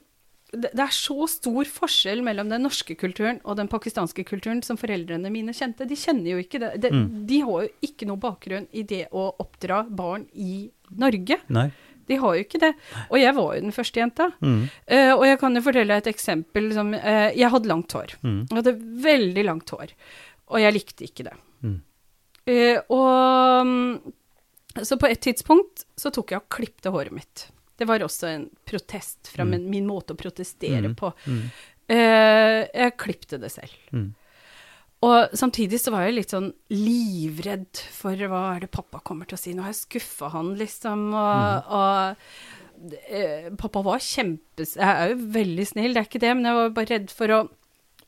det 0.60 0.80
er 0.80 0.92
så 0.94 1.26
stor 1.30 1.64
forskjell 1.68 2.22
mellom 2.26 2.48
den 2.52 2.62
norske 2.66 2.94
kulturen 3.00 3.40
og 3.44 3.56
den 3.58 3.68
pakistanske 3.68 4.24
kulturen 4.28 4.62
som 4.62 4.78
foreldrene 4.80 5.30
mine 5.32 5.54
kjente. 5.56 5.86
De 5.88 5.96
kjenner 5.98 6.34
jo 6.34 6.42
ikke 6.42 6.60
det. 6.62 6.70
De, 6.84 6.90
Mm. 6.94 7.08
de 7.26 7.40
har 7.40 7.64
jo 7.64 7.68
ikke 7.82 8.06
noe 8.06 8.20
bakgrunn 8.22 8.68
i 8.72 8.82
det 8.82 9.08
å 9.12 9.30
oppdra 9.42 9.82
barn 9.88 10.26
i 10.34 10.70
Norge. 10.96 11.40
Nei. 11.48 11.70
De 12.06 12.18
har 12.20 12.34
jo 12.36 12.42
ikke 12.44 12.60
det. 12.60 12.72
Og 13.08 13.16
jeg 13.18 13.32
var 13.34 13.54
jo 13.56 13.60
den 13.64 13.72
første 13.72 14.00
jenta. 14.02 14.26
Mm. 14.44 14.58
Uh, 14.92 15.12
og 15.14 15.22
jeg 15.24 15.38
kan 15.40 15.54
jo 15.56 15.62
fortelle 15.64 15.96
et 15.96 16.10
eksempel 16.10 16.66
som 16.76 16.92
uh, 16.92 17.30
Jeg 17.32 17.48
hadde 17.50 17.70
langt 17.70 17.92
hår. 17.96 18.12
Mm. 18.22 18.42
Jeg 18.50 18.58
hadde 18.58 18.74
veldig 19.06 19.44
langt 19.48 19.70
hår. 19.72 19.94
Og 20.52 20.60
jeg 20.60 20.74
likte 20.76 21.06
ikke 21.08 21.24
det. 21.30 21.32
Mm. 21.64 21.78
Uh, 22.44 22.78
og 22.92 23.66
mm, 23.66 24.12
Så 24.84 24.98
på 25.00 25.08
et 25.08 25.20
tidspunkt 25.24 25.86
så 25.96 26.12
tok 26.12 26.34
jeg 26.34 26.42
og 26.42 26.48
klipte 26.52 26.92
håret 26.92 27.14
mitt. 27.16 27.46
Det 27.78 27.86
var 27.88 27.98
også 28.06 28.28
en 28.30 28.48
protest 28.66 29.28
fra 29.34 29.44
Mm. 29.44 29.50
min, 29.50 29.70
min 29.70 29.86
måte 29.86 30.14
å 30.14 30.16
protestere 30.20 30.88
Mm. 30.88 30.94
på. 30.94 31.12
Mm. 31.26 31.50
Eh, 31.88 32.68
jeg 32.74 32.96
klipte 32.96 33.38
det 33.40 33.50
selv. 33.52 33.72
Mm. 33.92 34.14
Og 35.04 35.34
samtidig 35.36 35.78
så 35.82 35.90
var 35.92 36.06
jeg 36.06 36.14
litt 36.14 36.30
sånn 36.32 36.52
livredd 36.70 37.76
for 37.92 38.16
hva 38.16 38.54
er 38.56 38.60
det 38.64 38.70
pappa 38.72 39.00
kommer 39.04 39.26
til 39.28 39.36
å 39.36 39.40
si. 39.42 39.52
Nå 39.52 39.62
har 39.66 39.72
jeg 39.74 39.82
skuffa 39.84 40.30
han, 40.32 40.54
liksom. 40.56 41.02
Og, 41.12 41.74
og 41.76 42.94
eh, 43.10 43.50
pappa 43.60 43.82
var 43.84 43.98
kjempes... 44.00 44.76
Jeg 44.80 44.88
er 44.88 45.12
jo 45.12 45.18
veldig 45.34 45.66
snill, 45.68 45.92
det 45.92 46.00
er 46.04 46.08
ikke 46.08 46.22
det, 46.24 46.32
men 46.38 46.48
jeg 46.48 46.58
var 46.60 46.72
bare 46.78 46.92
redd 46.98 47.12
for 47.14 47.36
å 47.36 47.42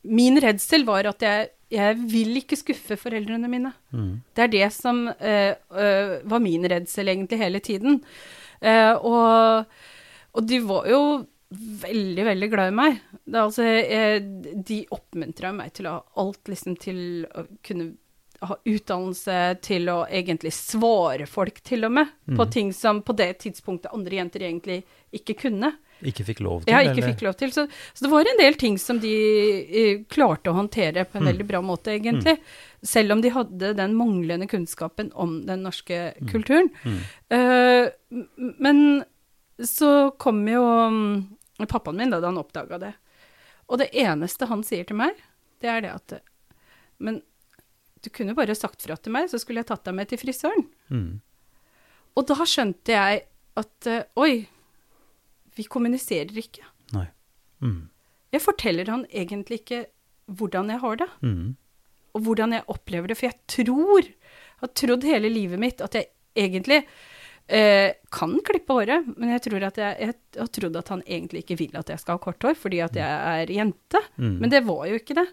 Min 0.06 0.36
redsel 0.38 0.84
var 0.86 1.02
at 1.10 1.18
jeg, 1.24 1.48
jeg 1.74 1.96
vil 2.12 2.36
ikke 2.38 2.54
skuffe 2.60 2.94
foreldrene 2.94 3.48
mine. 3.50 3.72
Mm. 3.90 4.20
Det 4.38 4.44
er 4.44 4.50
det 4.52 4.68
som 4.72 5.00
eh, 5.18 5.56
eh, 5.74 6.12
var 6.22 6.38
min 6.44 6.62
redsel 6.70 7.10
egentlig 7.10 7.40
hele 7.40 7.58
tiden. 7.58 7.96
Eh, 8.60 8.92
og, 8.96 9.66
og 10.36 10.46
de 10.46 10.60
var 10.64 10.88
jo 10.90 11.00
veldig, 11.82 12.24
veldig 12.26 12.48
glad 12.50 12.72
i 12.72 12.76
meg. 12.76 12.98
Det 13.24 13.38
altså, 13.40 13.62
jeg, 13.62 14.24
de 14.66 14.80
oppmuntra 14.94 15.52
meg 15.54 15.72
til 15.76 15.86
å 15.86 15.98
ha 15.98 16.02
alt, 16.24 16.42
liksom 16.50 16.76
til 16.82 16.98
å 17.30 17.46
kunne 17.66 17.92
ha 18.46 18.56
utdannelse, 18.68 19.36
til 19.64 19.88
å 19.88 20.02
egentlig 20.12 20.52
svare 20.52 21.24
folk 21.30 21.62
til 21.64 21.86
og 21.88 21.94
med, 21.96 22.10
på 22.26 22.44
Mhm. 22.44 22.50
ting 22.52 22.72
som 22.72 23.00
på 23.02 23.14
det 23.16 23.38
tidspunktet 23.40 23.94
andre 23.94 24.18
jenter 24.18 24.40
egentlig 24.44 24.82
ikke 25.16 25.38
kunne. 25.46 25.72
Ikke 26.04 26.24
fikk 26.28 26.40
lov 26.44 26.64
til, 26.64 26.72
Ja, 26.74 26.80
ikke 26.84 26.98
eller? 27.00 27.08
fikk 27.14 27.22
lov 27.24 27.36
til. 27.40 27.52
Så, 27.54 27.64
så 27.94 28.04
det 28.04 28.10
var 28.12 28.28
en 28.28 28.36
del 28.40 28.54
ting 28.60 28.76
som 28.78 28.98
de 29.00 29.12
eh, 29.64 30.02
klarte 30.12 30.50
å 30.52 30.56
håndtere 30.58 31.06
på 31.08 31.16
en 31.16 31.22
Mm. 31.24 31.30
veldig 31.32 31.46
bra 31.48 31.60
måte, 31.64 31.94
egentlig. 31.96 32.36
Selv 32.84 33.12
om 33.12 33.20
de 33.24 33.30
hadde 33.32 33.74
den 33.78 33.94
manglende 33.96 34.46
kunnskapen 34.46 35.08
om 35.14 35.46
den 35.46 35.62
norske 35.64 36.14
kulturen. 36.30 36.68
Mm. 36.84 36.98
Eh, 37.30 37.90
m- 38.12 38.54
men 38.60 39.04
så 39.58 40.10
kom 40.20 40.42
jo 40.46 40.60
um, 40.62 41.36
pappaen 41.66 41.96
min 41.96 42.10
da, 42.12 42.20
da 42.20 42.28
han 42.28 42.36
oppdaga 42.42 42.78
det. 42.78 42.92
Og 43.72 43.78
det 43.80 43.88
eneste 43.96 44.46
han 44.46 44.62
sier 44.62 44.84
til 44.84 44.96
meg, 45.00 45.16
det 45.64 45.70
er 45.72 45.80
det 45.80 45.94
at 45.96 46.20
Men 47.00 47.22
du 48.04 48.10
kunne 48.10 48.34
bare 48.36 48.54
sagt 48.54 48.82
fra 48.84 48.94
til 48.96 49.12
meg, 49.12 49.30
så 49.32 49.40
skulle 49.40 49.58
jeg 49.64 49.66
tatt 49.66 49.84
deg 49.88 49.94
med 49.96 50.08
til 50.12 50.18
frisøren. 50.20 50.66
Mm. 50.92 51.20
Og 52.16 52.26
da 52.28 52.34
skjønte 52.44 52.92
jeg 52.94 53.24
at 53.56 53.88
uh, 53.90 54.02
oi, 54.20 54.46
vi 55.56 55.64
kommuniserer 55.72 56.36
ikke. 56.42 56.64
Nei. 56.94 57.06
Mm. 57.64 57.88
Jeg 58.34 58.42
forteller 58.44 58.90
han 58.92 59.04
egentlig 59.10 59.62
ikke 59.62 59.84
hvordan 60.26 60.70
jeg 60.74 60.82
har 60.82 60.96
det, 61.02 61.08
Mm. 61.22 61.56
og 62.14 62.22
hvordan 62.26 62.52
jeg 62.56 62.64
opplever 62.72 63.08
det. 63.08 63.16
For 63.18 63.26
jeg 63.28 63.38
tror, 63.46 64.08
har 64.62 64.68
trodd 64.74 65.04
hele 65.04 65.28
livet 65.32 65.58
mitt 65.60 65.80
at 65.84 65.94
jeg 65.94 66.08
egentlig 66.36 66.82
eh, 67.48 67.92
kan 68.10 68.32
klippe 68.42 68.74
håret, 68.74 69.06
men 69.16 69.30
jeg 69.30 69.42
tror 69.46 69.62
at 69.68 69.76
jeg, 69.78 69.96
jeg 70.00 70.14
har 70.40 70.48
trodd 70.48 70.76
at 70.80 70.88
han 70.88 71.02
egentlig 71.06 71.44
ikke 71.44 71.58
vil 71.60 71.76
at 71.78 71.88
jeg 71.92 72.00
skal 72.02 72.16
ha 72.18 72.24
kort 72.24 72.42
hår, 72.42 72.56
fordi 72.58 72.80
at 72.82 72.96
jeg 72.98 73.06
er 73.44 73.52
jente. 73.54 74.00
Mm. 74.18 74.38
Men 74.42 74.50
det 74.50 74.64
var 74.66 74.86
jo 74.90 74.98
ikke 74.98 75.14
det. 75.20 75.26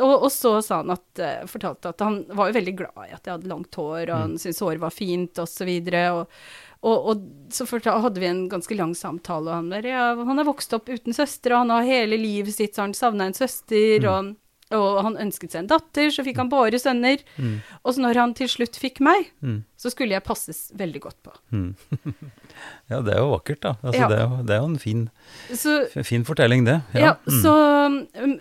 Og, 0.00 0.14
og 0.26 0.30
så 0.32 0.54
sa 0.64 0.80
han 0.82 0.90
at, 0.94 1.20
eh, 1.20 1.44
fortalte 1.50 1.90
at 1.92 2.00
han 2.04 2.22
var 2.32 2.48
jo 2.50 2.56
veldig 2.58 2.74
glad 2.78 3.00
i 3.06 3.12
at 3.14 3.24
jeg 3.26 3.34
hadde 3.36 3.50
langt 3.52 3.74
hår, 3.76 4.08
og 4.10 4.16
han 4.16 4.34
syntes 4.40 4.60
håret 4.64 4.80
var 4.82 4.94
fint, 4.94 5.38
og 5.42 5.48
så 5.50 5.66
videre. 5.68 6.02
Og, 6.16 6.36
og, 6.80 7.08
og 7.12 7.52
så 7.52 7.66
fortalte, 7.68 8.00
hadde 8.06 8.22
vi 8.22 8.28
en 8.30 8.44
ganske 8.48 8.76
lang 8.78 8.94
samtale, 8.96 9.50
og 9.50 9.58
han 9.58 9.72
der, 9.74 9.88
ja, 9.92 10.04
han 10.24 10.38
er 10.40 10.48
vokst 10.48 10.72
opp 10.78 10.88
uten 10.88 11.12
søster, 11.16 11.52
og 11.52 11.66
han 11.66 11.74
har 11.76 11.88
hele 11.90 12.16
livet 12.20 12.54
sitt, 12.56 12.72
så 12.78 12.86
han 12.86 12.94
savna 12.96 13.26
en 13.28 13.36
søster, 13.36 14.06
og, 14.08 14.30
og 14.78 15.00
han 15.04 15.18
ønsket 15.26 15.52
seg 15.52 15.64
en 15.64 15.70
datter, 15.74 16.08
så 16.14 16.24
fikk 16.24 16.38
han 16.40 16.48
bare 16.52 16.78
sønner. 16.80 17.20
Mm. 17.36 17.56
Og 17.82 17.94
så 17.96 18.04
når 18.06 18.20
han 18.22 18.34
til 18.38 18.48
slutt 18.48 18.78
fikk 18.80 19.02
meg, 19.04 19.28
Mm. 19.42 19.62
så 19.76 19.90
skulle 19.92 20.14
jeg 20.16 20.24
passes 20.24 20.70
veldig 20.78 21.00
godt 21.08 21.20
på. 21.26 21.36
Mm. 22.60 22.90
ja, 22.94 23.00
det 23.06 23.14
er 23.14 23.18
jo 23.22 23.30
vakkert, 23.34 23.60
da. 23.64 23.72
Altså, 23.82 24.00
Ja. 24.00 24.08
det, 24.08 24.18
er 24.18 24.22
jo, 24.28 24.42
det 24.46 24.54
er 24.56 24.60
jo 24.60 24.68
en 24.70 24.78
fin, 24.78 25.02
Så, 25.54 25.74
fin 26.04 26.24
fortelling, 26.24 26.64
det. 26.66 26.82
ja, 26.94 27.14
Mm. 27.26 27.40
så 27.42 27.54
um, 27.86 27.98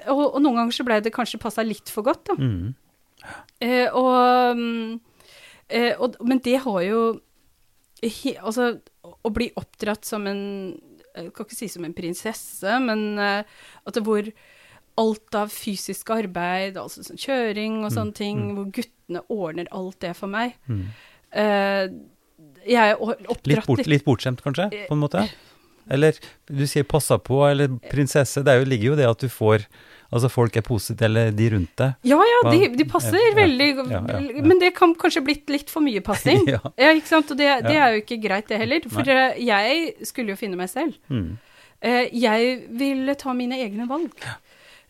og, 0.08 0.36
og 0.36 0.42
noen 0.42 0.56
ganger 0.60 0.72
så 0.76 0.86
ble 0.86 1.02
det 1.02 1.14
kanskje 1.14 1.40
passa 1.40 1.64
litt 1.64 1.90
for 1.90 2.04
godt, 2.04 2.26
da. 2.30 2.36
Mm. 2.40 2.76
Eh, 3.62 3.88
og, 3.94 4.56
mm, 4.56 5.00
eh, 5.70 5.94
og 6.00 6.16
Men 6.24 6.40
det 6.40 6.62
har 6.64 6.82
jo 6.88 7.20
he, 8.02 8.38
Altså, 8.40 8.80
å 9.04 9.30
bli 9.36 9.50
oppdratt 9.60 10.06
som 10.08 10.26
en 10.28 10.80
Jeg 11.18 11.34
kan 11.36 11.46
ikke 11.46 11.56
si 11.58 11.68
som 11.68 11.84
en 11.84 11.94
prinsesse, 11.94 12.80
men 12.80 13.20
eh, 13.20 13.44
at 13.86 13.94
det 13.94 14.04
hvor 14.06 14.24
alt 15.00 15.36
av 15.36 15.50
fysisk 15.52 16.10
arbeid, 16.12 16.76
altså 16.78 17.04
sånn 17.04 17.20
kjøring 17.20 17.84
og 17.86 17.92
sånne 17.92 18.14
ting, 18.16 18.40
hvor 18.56 18.66
guttene 18.72 19.22
ordner 19.32 19.68
alt 19.72 20.00
det 20.00 20.16
for 20.16 20.28
meg 20.32 20.56
Mm. 20.70 20.86
Eh, 22.40 22.74
Jeg 22.74 22.96
er 22.96 22.98
oppdratt 23.00 23.48
Litt, 23.48 23.66
bort, 23.66 23.88
litt 23.88 24.06
bortskjemt, 24.06 24.44
kanskje, 24.46 24.70
på 24.88 24.98
en 24.98 25.02
måte? 25.04 25.28
Eller 25.90 26.14
du 26.46 26.68
sier 26.68 26.84
'passa 26.84 27.18
på', 27.18 27.50
eller 27.52 27.68
'prinsesse'. 27.68 28.44
Det 28.46 28.60
jo, 28.60 28.66
ligger 28.66 28.92
jo 28.92 28.96
det 28.96 29.08
at 29.10 29.20
du 29.20 29.30
får 29.30 29.66
Altså 30.10 30.26
folk 30.32 30.56
er 30.58 30.62
positive, 30.66 31.06
eller 31.06 31.30
de 31.38 31.50
rundt 31.54 31.76
deg. 31.78 31.92
Ja 32.10 32.18
ja, 32.18 32.38
de, 32.50 32.70
de 32.74 32.86
passer 32.90 33.14
ja, 33.14 33.34
veldig 33.38 33.68
ja, 33.92 34.00
ja. 34.10 34.42
Men 34.42 34.58
det 34.58 34.72
kan 34.74 34.96
kanskje 34.98 35.22
blitt 35.22 35.52
litt 35.54 35.70
for 35.70 35.86
mye 35.86 36.02
passing. 36.02 36.48
ja. 36.56 36.58
Ja, 36.82 36.94
ikke 36.98 37.12
sant? 37.12 37.30
Og 37.30 37.38
det, 37.38 37.50
det 37.68 37.76
er 37.78 37.94
jo 37.94 38.02
ikke 38.02 38.18
greit, 38.24 38.48
det 38.50 38.58
heller. 38.58 38.88
For 38.90 39.06
Nei. 39.06 39.20
eh, 39.38 39.44
jeg 39.46 40.08
skulle 40.10 40.34
jo 40.34 40.40
finne 40.40 40.58
meg 40.58 40.72
selv. 40.72 40.98
Mm. 41.14 41.38
Eh, 41.86 42.10
jeg 42.26 42.56
ville 42.82 43.16
ta 43.22 43.36
mine 43.38 43.62
egne 43.62 43.86
valg. 43.90 44.26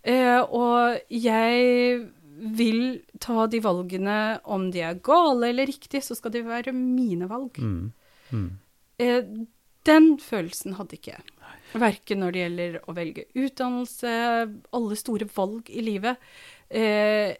Eh, 0.08 0.40
og 0.56 1.02
jeg 1.12 2.08
vil 2.40 2.82
ta 3.22 3.48
de 3.52 3.62
valgene, 3.64 4.18
om 4.44 4.70
de 4.74 4.84
er 4.86 5.00
gale 5.06 5.52
eller 5.52 5.70
riktige, 5.70 6.04
så 6.06 6.18
skal 6.18 6.34
de 6.36 6.46
være 6.48 6.74
mine 6.76 7.30
valg. 7.30 7.60
Mm. 7.60 7.92
Mm. 8.32 8.50
Eh, 9.00 9.24
den 9.88 10.10
følelsen 10.22 10.76
hadde 10.78 10.98
ikke 10.98 11.16
jeg. 11.16 11.36
Verken 11.80 12.24
når 12.24 12.34
det 12.34 12.42
gjelder 12.44 12.78
å 12.90 12.96
velge 12.98 13.28
utdannelse, 13.38 14.12
alle 14.76 14.98
store 15.00 15.28
valg 15.36 15.70
i 15.70 15.84
livet. 15.86 16.20
Eh, 16.70 17.34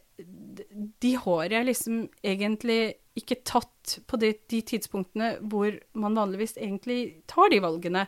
de 1.00 1.12
har 1.24 1.54
jeg 1.54 1.68
liksom 1.68 2.02
egentlig 2.26 2.82
ikke 3.20 3.40
tatt 3.48 3.98
på 4.08 4.20
de, 4.22 4.34
de 4.52 4.60
tidspunktene 4.64 5.32
hvor 5.52 5.74
man 6.00 6.18
vanligvis 6.18 6.56
egentlig 6.58 7.24
tar 7.30 7.52
de 7.52 7.62
valgene. 7.64 8.06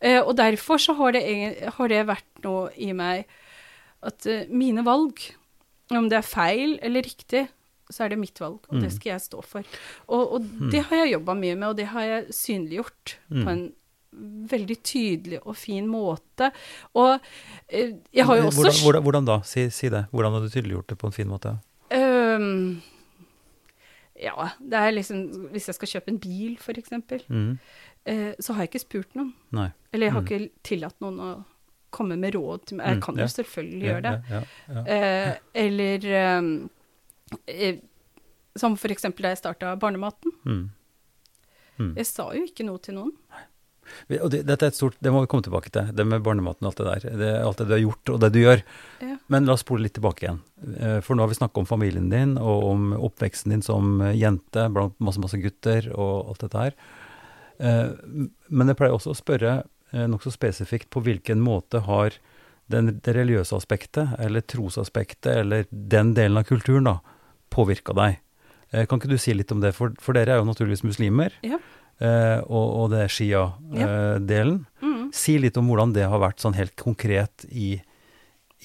Eh, 0.00 0.20
og 0.20 0.36
derfor 0.40 0.80
så 0.82 0.96
har 0.98 1.14
det, 1.14 1.24
har 1.78 1.92
det 1.92 2.06
vært 2.08 2.42
noe 2.46 2.72
i 2.74 2.90
meg 2.96 3.28
at 4.06 4.28
mine 4.54 4.84
valg, 4.86 5.18
om 5.96 6.08
det 6.08 6.18
er 6.18 6.22
feil 6.22 6.78
eller 6.82 7.02
riktig, 7.02 7.48
så 7.90 8.04
er 8.04 8.08
det 8.10 8.18
mitt 8.18 8.36
valg, 8.38 8.58
og 8.68 8.80
det 8.82 8.90
Mm. 8.90 8.96
skal 8.98 9.10
jeg 9.12 9.20
stå 9.20 9.42
for. 9.44 9.62
Og, 10.08 10.32
og 10.32 10.70
det 10.70 10.82
har 10.84 10.96
jeg 11.06 11.12
jobba 11.14 11.34
mye 11.34 11.54
med, 11.56 11.68
og 11.68 11.76
det 11.76 11.86
har 11.86 12.02
jeg 12.02 12.26
synliggjort 12.36 13.16
Mm. 13.30 13.44
på 13.44 13.48
en 13.50 13.72
veldig 14.48 14.76
tydelig 14.82 15.38
og 15.46 15.56
fin 15.56 15.86
måte. 15.86 16.50
Og 16.94 17.20
eh, 17.68 17.92
jeg 18.12 18.24
har 18.26 18.36
jo 18.36 18.46
også 18.48 18.56
hvordan, 18.62 18.82
hvordan, 18.82 19.02
hvordan 19.02 19.24
da? 19.26 19.40
Si, 19.44 19.70
si 19.70 19.88
det. 19.88 20.06
Hvordan 20.12 20.32
har 20.32 20.40
du 20.40 20.48
tydeliggjort 20.48 20.86
det 20.88 20.98
på 20.98 21.06
en 21.06 21.12
fin 21.12 21.28
måte? 21.28 21.58
Um, 21.92 22.82
ja, 24.20 24.48
det 24.60 24.74
er 24.78 24.90
liksom 24.92 25.48
Hvis 25.52 25.66
jeg 25.68 25.74
skal 25.78 25.88
kjøpe 25.88 26.08
en 26.12 26.18
bil, 26.18 26.56
f.eks., 26.60 26.90
Mm. 27.28 27.58
Uh, 28.08 28.32
så 28.40 28.52
har 28.54 28.62
jeg 28.64 28.70
ikke 28.72 28.80
spurt 28.80 29.14
noen. 29.16 29.34
Nei. 29.52 29.70
Eller 29.92 30.06
jeg 30.06 30.12
har 30.12 30.22
Mm. 30.22 30.26
ikke 30.28 30.50
tillatt 30.64 31.00
noen 31.00 31.18
å 31.20 31.44
komme 31.90 32.16
med 32.20 32.34
råd 32.34 32.64
til 32.66 32.76
meg. 32.78 32.86
Jeg 32.92 32.96
Mm, 32.98 33.02
kan 33.02 33.16
jo 33.16 33.26
selvfølgelig 33.32 33.86
gjøre 33.88 34.02
det. 34.02 34.42
Eh, 34.86 35.34
eller 35.54 36.08
ehm, 36.22 36.50
eh, 37.46 37.76
som 38.56 38.74
eksempel 38.76 39.22
da 39.22 39.28
jeg 39.34 39.38
starta 39.42 39.76
Barnematen. 39.78 40.32
Mm. 40.44 40.70
Mm. 41.78 41.92
Jeg 41.96 42.06
sa 42.06 42.32
jo 42.34 42.42
ikke 42.48 42.64
noe 42.66 42.78
til 42.82 42.94
noen. 42.98 43.12
Og 44.20 44.28
det, 44.30 44.42
dette 44.44 44.66
er 44.66 44.68
et 44.68 44.76
stort, 44.76 44.96
det 45.00 45.08
må 45.14 45.22
vi 45.22 45.28
komme 45.32 45.42
tilbake 45.46 45.70
til, 45.72 45.86
det 45.96 46.04
med 46.04 46.20
barnematen 46.20 46.66
og 46.66 46.74
alt 46.74 46.76
det 46.82 46.88
der. 47.08 47.16
Det, 47.22 47.28
alt 47.40 47.56
det 47.62 47.66
du 47.70 47.72
har 47.72 47.80
gjort 47.80 48.10
og 48.12 48.18
det 48.20 48.28
du 48.34 48.38
gjør. 48.42 48.62
Ja. 49.00 49.14
Men 49.32 49.46
la 49.48 49.54
oss 49.54 49.62
spole 49.64 49.86
litt 49.86 49.94
tilbake 49.96 50.26
igjen. 50.26 50.40
Eh, 50.76 50.98
For 51.00 51.14
nå 51.16 51.24
har 51.24 51.28
vi 51.32 51.38
snakka 51.38 51.62
om 51.62 51.66
familien 51.70 52.10
din 52.12 52.34
og 52.36 52.64
om 52.68 52.90
oppveksten 52.98 53.54
din 53.54 53.62
som 53.64 54.00
eh, 54.04 54.12
jente 54.20 54.66
blant 54.74 54.98
masse, 55.00 55.22
masse 55.22 55.40
gutter 55.40 55.88
og 55.94 56.28
alt 56.34 56.44
dette 56.44 56.58
her. 56.66 56.76
Eh, 57.58 57.88
Men 58.50 58.68
jeg 58.68 58.76
pleier 58.76 58.92
også 58.98 59.14
å 59.14 59.16
spørre 59.22 59.54
eh, 59.62 59.66
nokså 59.92 60.30
spesifikt 60.34 60.90
på 60.92 61.00
hvilken 61.04 61.40
måte 61.40 61.80
har 61.86 62.12
den, 62.68 62.98
det 63.00 63.14
religiøse 63.16 63.56
aspektet, 63.56 64.10
eller 64.20 64.40
trosaspektet, 64.44 65.30
eller 65.40 65.64
den 65.70 66.10
delen 66.14 66.36
av 66.36 66.44
kulturen, 66.44 66.84
da, 66.84 66.98
påvirka 67.50 67.94
deg. 67.96 68.18
Eh, 68.70 68.84
Kan 68.84 69.00
ikke 69.00 69.08
du 69.08 69.16
si 69.16 69.32
litt 69.32 69.52
om 69.54 69.62
det? 69.64 69.70
For, 69.74 69.94
for 70.04 70.12
dere 70.12 70.34
er 70.36 70.42
jo 70.42 70.48
naturligvis 70.50 70.84
muslimer, 70.84 71.32
Ja. 71.42 71.56
eh, 72.04 72.42
og, 72.44 72.66
og 72.82 72.90
det 72.92 73.00
er 73.06 73.14
Shia-delen. 73.16 74.66
Mm. 74.84 75.10
Si 75.16 75.38
litt 75.40 75.56
om 75.56 75.70
hvordan 75.72 75.94
det 75.96 76.04
har 76.04 76.20
vært 76.20 76.44
sånn 76.44 76.58
helt 76.58 76.76
konkret 76.76 77.46
i, 77.48 77.78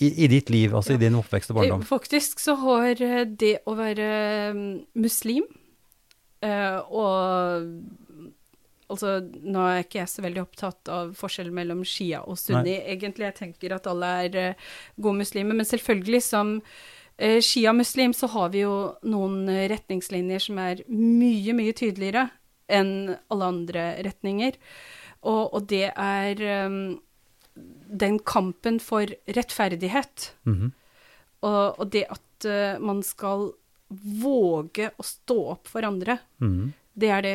i, 0.04 0.10
i 0.26 0.28
ditt 0.28 0.50
liv, 0.52 0.76
altså 0.76 0.98
Ja. 0.98 1.00
i 1.00 1.04
din 1.06 1.16
oppvekst 1.16 1.54
og 1.56 1.62
barndom. 1.62 1.82
Eh, 1.86 1.88
Faktisk 1.88 2.44
så 2.44 2.58
har 2.60 3.00
eh, 3.00 3.24
det 3.26 3.62
å 3.66 3.78
være 3.80 4.10
mm, 4.52 4.70
muslim 5.00 5.48
eh, 6.44 6.80
og 6.92 7.72
Altså, 8.94 9.16
nå 9.42 9.62
er 9.66 9.84
ikke 9.84 10.02
jeg 10.04 10.12
så 10.12 10.24
veldig 10.26 10.42
opptatt 10.44 10.90
av 10.94 11.14
forskjellen 11.18 11.56
mellom 11.58 11.84
shia 11.88 12.22
og 12.30 12.38
sunni, 12.38 12.76
egentlig. 12.94 13.26
Jeg 13.32 13.40
tenker 13.40 13.74
at 13.76 13.88
alle 13.90 14.10
er 14.28 14.36
eh, 14.42 14.68
gode 15.02 15.24
muslimer. 15.24 15.58
Men 15.58 15.66
selvfølgelig, 15.70 16.22
som 16.26 16.52
eh, 17.18 17.40
shia-muslim, 17.42 18.14
så 18.14 18.30
har 18.36 18.54
vi 18.54 18.62
jo 18.64 18.76
noen 19.10 19.48
eh, 19.50 19.66
retningslinjer 19.74 20.46
som 20.46 20.62
er 20.62 20.84
mye, 20.94 21.56
mye 21.58 21.74
tydeligere 21.78 22.28
enn 22.74 23.16
alle 23.34 23.50
andre 23.50 23.88
retninger. 24.06 24.56
Og, 25.24 25.54
og 25.56 25.66
det 25.72 25.88
er 25.90 26.40
um, 26.68 26.78
den 28.04 28.18
kampen 28.28 28.80
for 28.84 29.08
rettferdighet. 29.28 30.32
Mhm. 30.50 30.72
Og, 31.44 31.80
og 31.80 31.90
det 31.92 32.06
at 32.08 32.46
uh, 32.48 32.80
man 32.80 33.02
skal 33.04 33.50
våge 34.24 34.88
å 34.96 35.04
stå 35.06 35.36
opp 35.58 35.68
for 35.68 35.84
andre, 35.84 36.20
Mhm. 36.40 36.72
det 36.96 37.10
er 37.12 37.22
det 37.26 37.34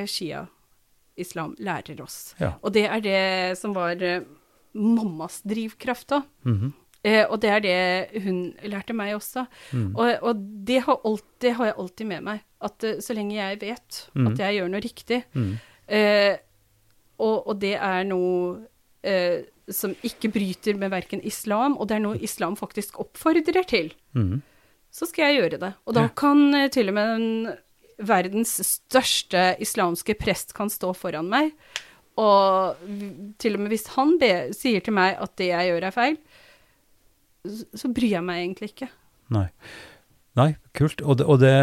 Shia-islam 1.19 1.55
lærer 1.59 2.01
oss. 2.03 2.35
Ja. 2.41 2.53
Og 2.63 2.73
det 2.73 2.87
er 2.87 3.01
det 3.01 3.59
som 3.59 3.75
var 3.75 4.01
eh, 4.03 4.23
mammas 4.75 5.41
drivkraft 5.43 6.09
da. 6.09 6.23
-hmm. 6.45 6.73
Eh, 7.05 7.25
og 7.31 7.41
det 7.41 7.51
er 7.51 7.61
det 7.61 8.23
hun 8.25 8.55
lærte 8.65 8.93
meg 8.93 9.15
også. 9.15 9.47
Mm. 9.73 9.95
Og, 9.97 10.19
og 10.23 10.37
det, 10.67 10.81
har 10.83 10.99
alltid, 11.05 11.27
det 11.41 11.53
har 11.55 11.65
jeg 11.67 11.75
alltid 11.79 12.07
med 12.07 12.23
meg. 12.23 12.41
At 12.61 12.85
eh, 12.85 12.99
så 13.01 13.15
lenge 13.15 13.35
jeg 13.37 13.61
vet 13.61 14.09
mm. 14.15 14.27
at 14.27 14.39
jeg 14.39 14.55
gjør 14.57 14.69
noe 14.69 14.81
riktig, 14.81 15.25
Mhm. 15.35 15.59
eh, 15.89 16.37
og, 17.19 17.49
og 17.49 17.61
det 17.61 17.75
er 17.75 18.03
noe 18.05 18.67
eh, 19.05 19.43
som 19.71 19.95
ikke 20.03 20.29
bryter 20.33 20.75
med 20.77 20.91
verken 20.91 21.21
islam, 21.25 21.77
og 21.79 21.89
det 21.89 21.95
er 21.97 22.01
noe 22.01 22.19
islam 22.19 22.57
faktisk 22.57 22.99
oppfordrer 22.99 23.65
til, 23.67 23.93
Mhm. 24.15 24.43
så 24.91 25.07
skal 25.07 25.25
jeg 25.35 25.43
gjøre 25.43 25.61
det. 25.61 25.75
Og 25.87 25.95
da 25.95 26.09
kan 26.09 26.55
eh, 26.55 26.69
til 26.69 26.89
og 26.89 26.95
med 26.95 27.07
den 27.19 27.57
verdens 27.99 28.55
største 28.65 29.53
islamske 29.63 30.15
prest 30.19 30.55
kan 30.57 30.71
stå 30.71 30.93
foran 30.97 31.29
meg, 31.31 31.53
og 32.19 32.79
til 33.39 33.55
og 33.55 33.63
med 33.63 33.73
hvis 33.73 33.89
han 33.95 34.17
be, 34.19 34.33
sier 34.57 34.83
til 34.83 34.97
meg 34.97 35.19
at 35.23 35.35
det 35.39 35.53
jeg 35.53 35.71
gjør 35.71 35.87
er 35.89 35.95
feil, 35.95 36.19
så, 37.49 37.89
bryr 37.95 38.19
jeg 38.19 38.27
meg 38.27 38.43
egentlig 38.43 38.73
ikke. 38.73 38.91
Nei. 39.33 39.47
Nei, 40.39 40.53
kult. 40.77 41.03
Og 41.03 41.21
det, 41.21 41.27
og 41.27 41.41
det 41.43 41.55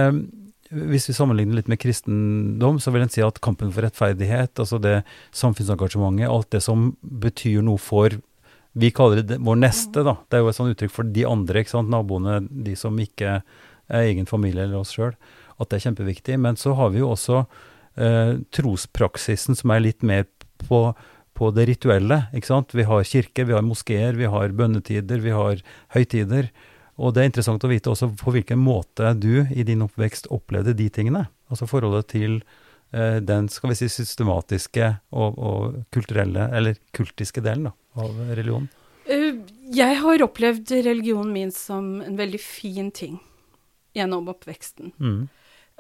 Hvis 0.76 1.06
vi 1.10 1.14
sammenligner 1.14 1.60
litt 1.60 1.70
med 1.72 1.80
kristendom, 1.80 2.80
så 2.82 2.92
vil 2.92 3.06
en 3.06 3.12
si 3.12 3.22
at 3.22 3.42
kampen 3.44 3.70
for 3.72 3.86
rettferdighet, 3.86 4.56
altså 4.60 4.80
det 4.82 4.96
samfunnsengasjementet, 5.36 6.32
alt 6.32 6.50
det 6.56 6.64
som 6.66 6.90
betyr 7.02 7.62
noe 7.64 7.78
for 7.78 8.18
Vi 8.76 8.90
kaller 8.92 9.22
det 9.24 9.38
vår 9.40 9.60
neste, 9.62 10.04
da. 10.04 10.18
Det 10.28 10.36
er 10.36 10.44
jo 10.44 10.50
et 10.52 10.58
sånt 10.58 10.74
uttrykk 10.74 10.92
for 10.92 11.08
de 11.08 11.24
andre, 11.28 11.62
ikke 11.62 11.76
sant. 11.78 11.92
Naboene, 11.92 12.42
de 12.50 12.74
som 12.76 12.98
ikke 13.00 13.38
er 13.88 14.10
egen 14.10 14.28
familie 14.28 14.66
eller 14.66 14.82
oss 14.82 14.92
sjøl. 14.96 15.14
At 15.60 15.72
det 15.72 15.80
er 15.80 15.86
kjempeviktig. 15.90 16.38
Men 16.42 16.60
så 16.60 16.74
har 16.78 16.92
vi 16.94 17.02
jo 17.04 17.12
også 17.14 17.44
eh, 17.98 18.38
trospraksisen 18.56 19.56
som 19.56 19.72
er 19.76 19.84
litt 19.86 20.04
mer 20.04 20.26
på, 20.68 20.82
på 21.36 21.52
det 21.56 21.68
rituelle. 21.72 22.26
ikke 22.36 22.52
sant? 22.52 22.76
Vi 22.76 22.88
har 22.88 23.04
kirker, 23.08 23.48
vi 23.48 23.56
har 23.58 23.66
moskeer, 23.66 24.18
vi 24.20 24.30
har 24.32 24.56
bønnetider, 24.56 25.24
vi 25.24 25.36
har 25.36 25.64
høytider. 25.96 26.52
Og 26.96 27.12
det 27.16 27.24
er 27.24 27.32
interessant 27.32 27.64
å 27.68 27.72
vite 27.72 27.92
også 27.92 28.12
på 28.20 28.32
hvilken 28.36 28.60
måte 28.62 29.12
du 29.20 29.44
i 29.52 29.66
din 29.68 29.84
oppvekst 29.84 30.30
opplevde 30.32 30.76
de 30.78 30.88
tingene. 30.90 31.26
Altså 31.52 31.68
forholdet 31.68 32.08
til 32.14 32.38
eh, 32.96 33.20
den 33.20 33.50
skal 33.52 33.74
vi 33.74 33.80
si, 33.80 33.90
systematiske 33.92 34.94
og, 35.12 35.36
og 35.36 35.82
kulturelle, 35.96 36.48
eller 36.56 36.80
kultiske 36.96 37.44
delen 37.44 37.68
da, 37.70 37.76
av 38.00 38.16
religionen. 38.32 38.72
Eh, 39.12 39.32
Jeg 39.76 40.00
har 40.02 40.24
opplevd 40.24 40.72
religionen 40.86 41.34
min 41.36 41.52
som 41.52 42.00
en 42.02 42.16
veldig 42.18 42.40
fin 42.42 42.92
ting 42.96 43.20
gjennom 43.96 44.32
oppveksten. 44.32 44.94
Mm. 45.00 45.28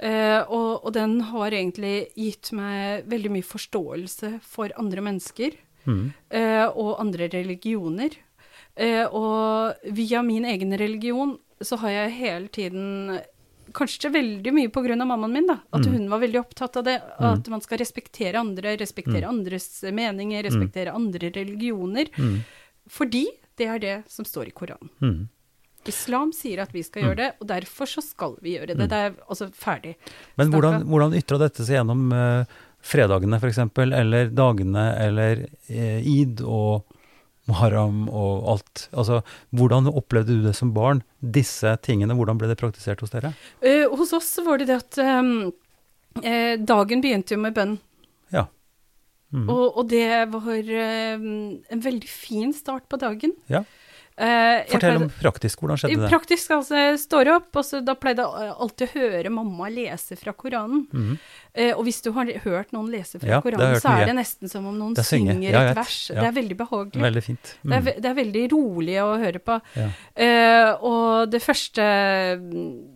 Eh, 0.01 0.41
og, 0.51 0.83
og 0.85 0.91
den 0.93 1.19
har 1.31 1.51
egentlig 1.55 2.09
gitt 2.19 2.51
meg 2.51 3.05
veldig 3.07 3.31
mye 3.31 3.47
forståelse 3.47 4.39
for 4.43 4.73
andre 4.77 5.01
mennesker 5.01 5.55
Mm. 5.85 6.13
eh, 6.33 6.65
og 6.65 6.95
andre 6.99 7.27
religioner. 7.29 8.09
Eh, 8.75 9.05
og 9.05 9.75
via 9.93 10.23
min 10.25 10.43
egen 10.49 10.73
religion 10.77 11.37
så 11.61 11.77
har 11.77 11.89
jeg 11.91 12.11
hele 12.19 12.47
tiden 12.49 13.19
Kanskje 13.75 14.09
veldig 14.13 14.51
mye 14.53 14.69
på 14.69 14.81
grunn 14.85 15.01
av 15.01 15.07
mammaen 15.09 15.31
min, 15.33 15.47
da. 15.47 15.55
At 15.73 15.81
Mm. 15.85 15.91
hun 15.93 16.09
var 16.09 16.19
veldig 16.21 16.39
opptatt 16.39 16.77
av 16.77 16.83
det. 16.85 17.01
At 17.19 17.47
man 17.49 17.61
skal 17.61 17.77
respektere 17.79 18.35
andre, 18.39 18.75
respektere 18.77 19.25
andres 19.27 19.81
meninger, 19.83 20.43
respektere 20.43 20.93
andre 20.93 21.29
religioner. 21.33 22.05
Mm. 22.17 22.43
Fordi 22.87 23.25
det 23.57 23.67
er 23.67 23.79
det 23.79 24.03
som 24.07 24.23
står 24.25 24.47
i 24.47 24.51
Koranen. 24.51 25.27
Mm. 25.85 25.93
Islam 25.93 26.33
sier 26.35 26.63
at 26.63 26.73
vi 26.75 26.83
skal 26.85 27.05
gjøre 27.05 27.19
det, 27.19 27.29
og 27.39 27.49
derfor 27.49 27.89
så 27.89 28.03
skal 28.03 28.35
vi 28.43 28.55
gjøre 28.57 28.73
det. 28.73 28.89
Det 28.89 29.01
er 29.07 29.13
altså 29.27 29.49
ferdig. 29.53 29.95
Men 30.39 30.51
hvordan, 30.53 30.85
hvordan 30.89 31.15
ytra 31.17 31.39
dette 31.41 31.65
seg 31.65 31.79
gjennom 31.79 32.09
uh, 32.13 32.57
fredagene 32.85 33.39
f.eks., 33.39 33.61
eller 33.85 34.33
dagene, 34.33 34.85
eller 35.05 35.45
uh, 35.45 35.99
id 36.01 36.43
og 36.45 36.85
muharram 37.49 38.07
og 38.09 38.49
alt? 38.55 38.87
Altså, 38.97 39.21
hvordan 39.55 39.91
opplevde 39.93 40.39
du 40.39 40.47
det 40.47 40.55
som 40.57 40.73
barn, 40.75 41.03
disse 41.21 41.75
tingene? 41.85 42.17
Hvordan 42.17 42.41
ble 42.41 42.49
det 42.51 42.59
praktisert 42.61 43.05
hos 43.05 43.13
dere? 43.13 43.35
Uh, 43.61 43.85
hos 43.95 44.13
oss 44.17 44.33
var 44.45 44.61
det 44.61 44.69
det 44.71 44.81
at 44.81 45.01
um, 45.05 45.53
eh, 46.23 46.55
dagen 46.61 47.01
begynte 47.03 47.35
jo 47.35 47.41
med 47.43 47.55
bønn. 47.57 47.77
Ja. 48.33 48.47
Mm. 49.35 49.49
Og, 49.49 49.65
og 49.81 49.89
det 49.91 50.07
var 50.31 50.69
um, 51.19 51.25
en 51.69 51.81
veldig 51.83 52.09
fin 52.09 52.53
start 52.55 52.87
på 52.89 52.99
dagen. 53.01 53.35
Ja. 53.51 53.65
Jeg 54.15 54.69
Fortell 54.71 54.95
om 55.01 55.09
praktisk. 55.11 55.59
Hvordan 55.59 55.79
skjedde 55.81 55.99
det? 56.05 56.09
Praktisk, 56.09 56.51
altså. 56.55 56.75
Jeg 56.79 56.99
står 57.01 57.31
opp, 57.33 57.49
og 57.59 57.65
så 57.67 57.81
da 57.83 57.97
pleide 57.99 58.23
jeg 58.23 58.53
alltid 58.63 58.87
å 58.87 58.91
høre 58.93 59.31
mamma 59.35 59.67
lese 59.73 60.15
fra 60.15 60.31
Koranen. 60.31 60.85
Mm 60.87 61.03
-hmm. 61.03 61.17
uh, 61.59 61.77
og 61.77 61.83
hvis 61.83 62.01
du 62.01 62.11
har 62.11 62.31
hørt 62.45 62.71
noen 62.71 62.91
lese 62.91 63.19
fra 63.19 63.27
Ja, 63.27 63.41
Koranen, 63.41 63.79
så 63.81 63.89
er 63.89 64.05
det 64.05 64.15
nesten 64.15 64.49
som 64.49 64.65
om 64.65 64.77
noen 64.79 64.97
er 64.97 65.03
synger 65.03 65.41
Ja, 65.43 65.69
et 65.71 65.75
vers. 65.75 66.09
Ja. 66.09 66.21
Det 66.21 66.27
er 66.27 66.41
veldig 66.41 66.57
behagelig. 66.57 67.01
Veldig 67.01 67.23
fint. 67.23 67.55
Det, 67.63 67.73
er, 67.73 67.81
Mhm. 67.81 68.01
det 68.01 68.05
er 68.05 68.15
veldig 68.15 68.51
rolig 68.51 68.95
å 69.03 69.17
høre 69.19 69.39
på. 69.39 69.61
Eh, 70.15 70.75
og 70.81 71.29
det 71.31 71.41
første 71.41 71.81
mm, 72.39 72.94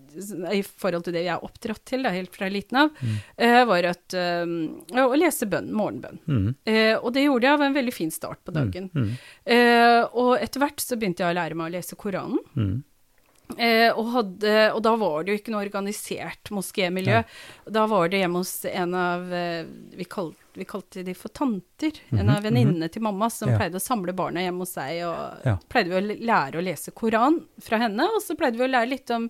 i 0.53 0.61
forhold 0.63 1.05
til 1.07 1.13
det 1.15 1.23
jeg 1.25 1.33
er 1.35 1.45
oppdratt 1.47 1.83
til, 1.89 2.03
da, 2.05 2.11
helt 2.15 2.35
fra 2.35 2.49
liten 2.51 2.77
av, 2.83 2.89
Mm. 2.99 3.15
uh, 3.41 3.65
var 3.69 3.83
at, 3.91 4.13
uh, 4.13 5.05
å 5.05 5.15
lese 5.17 5.47
bønn, 5.49 5.71
morgenbønn. 5.73 6.19
Mm. 6.27 6.47
Uh, 6.67 6.95
og 7.03 7.13
det 7.15 7.23
gjorde 7.25 7.47
jeg 7.47 7.53
av 7.59 7.61
en 7.67 7.77
veldig 7.79 7.93
fin 7.95 8.11
start 8.11 8.43
på 8.45 8.53
dagen. 8.55 8.89
Mm. 8.93 9.09
Og 10.19 10.31
etter 10.41 10.59
hvert 10.61 10.79
så 10.83 10.97
begynte 10.99 11.23
jeg 11.23 11.31
å 11.33 11.37
lære 11.39 11.55
meg 11.57 11.69
å 11.71 11.75
lese 11.77 11.95
Koranen. 11.99 12.39
Eh, 13.57 13.89
og, 13.97 14.11
hadde, 14.13 14.51
og 14.75 14.81
da 14.85 14.91
var 14.95 15.23
det 15.25 15.33
jo 15.33 15.39
ikke 15.39 15.51
noe 15.51 15.63
organisert 15.65 16.51
moskémiljø. 16.53 17.23
Da 17.73 17.85
var 17.89 18.09
det 18.11 18.19
hjemme 18.21 18.43
hos 18.43 18.51
en 18.69 18.93
av 18.93 19.33
eh, 19.33 19.63
vi, 19.97 20.05
kalte, 20.05 20.37
vi 20.53 20.67
kalte 20.69 21.03
de 21.03 21.15
for 21.17 21.29
tanter. 21.33 21.97
En 22.13 22.27
Mhm, 22.27 22.29
av 22.35 22.43
venninnene 22.45 22.89
til 22.93 23.01
mamma 23.01 23.29
som 23.33 23.49
Ja. 23.49 23.57
pleide 23.57 23.75
å 23.81 23.81
samle 23.81 24.13
barna 24.13 24.39
hjemme 24.45 24.59
hos 24.61 24.75
seg. 24.77 25.01
Og 25.07 25.45
Ja. 25.47 25.57
pleide 25.67 25.89
vi 25.89 25.97
å 25.97 26.19
lære 26.29 26.61
å 26.61 26.63
lese 26.63 26.91
Koran 26.93 27.41
fra 27.59 27.77
henne. 27.81 28.05
Og 28.15 28.21
så 28.21 28.37
pleide 28.37 28.55
vi 28.57 28.67
å 28.67 28.71
lære 28.71 28.89
litt 28.89 29.09
om 29.11 29.29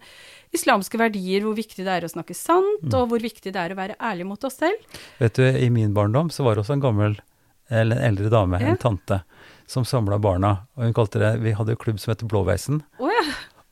islamske 0.53 0.97
verdier, 0.99 1.41
hvor 1.41 1.55
viktig 1.55 1.85
det 1.85 1.87
er 1.87 2.01
å 2.05 2.11
snakke 2.11 2.35
sant, 2.35 2.83
Mm. 2.83 2.93
og 2.99 3.09
hvor 3.09 3.19
viktig 3.23 3.53
det 3.53 3.55
er 3.55 3.69
å 3.73 3.77
være 3.79 3.95
ærlig 4.01 4.25
mot 4.25 4.43
oss 4.43 4.57
selv. 4.57 4.75
Vet 5.19 5.33
du, 5.33 5.43
i 5.47 5.69
min 5.69 5.93
barndom 5.93 6.29
så 6.29 6.43
var 6.43 6.55
det 6.55 6.65
også 6.65 6.73
en 6.73 6.81
gammel, 6.81 7.19
eller 7.71 7.95
en 7.97 8.15
eldre 8.17 8.29
dame, 8.29 8.59
Ja. 8.59 8.67
en 8.67 8.77
tante, 8.77 9.23
som 9.67 9.83
samla 9.85 10.19
barna. 10.19 10.65
Og 10.75 10.83
hun 10.83 10.93
kalte 10.93 11.19
det 11.19 11.39
Vi 11.41 11.51
hadde 11.53 11.69
jo 11.69 11.75
klubb 11.77 11.99
som 11.99 12.11
het 12.11 12.27
Blåveisen. 12.27 12.81
Oh, 12.99 13.07
ja. 13.07 13.21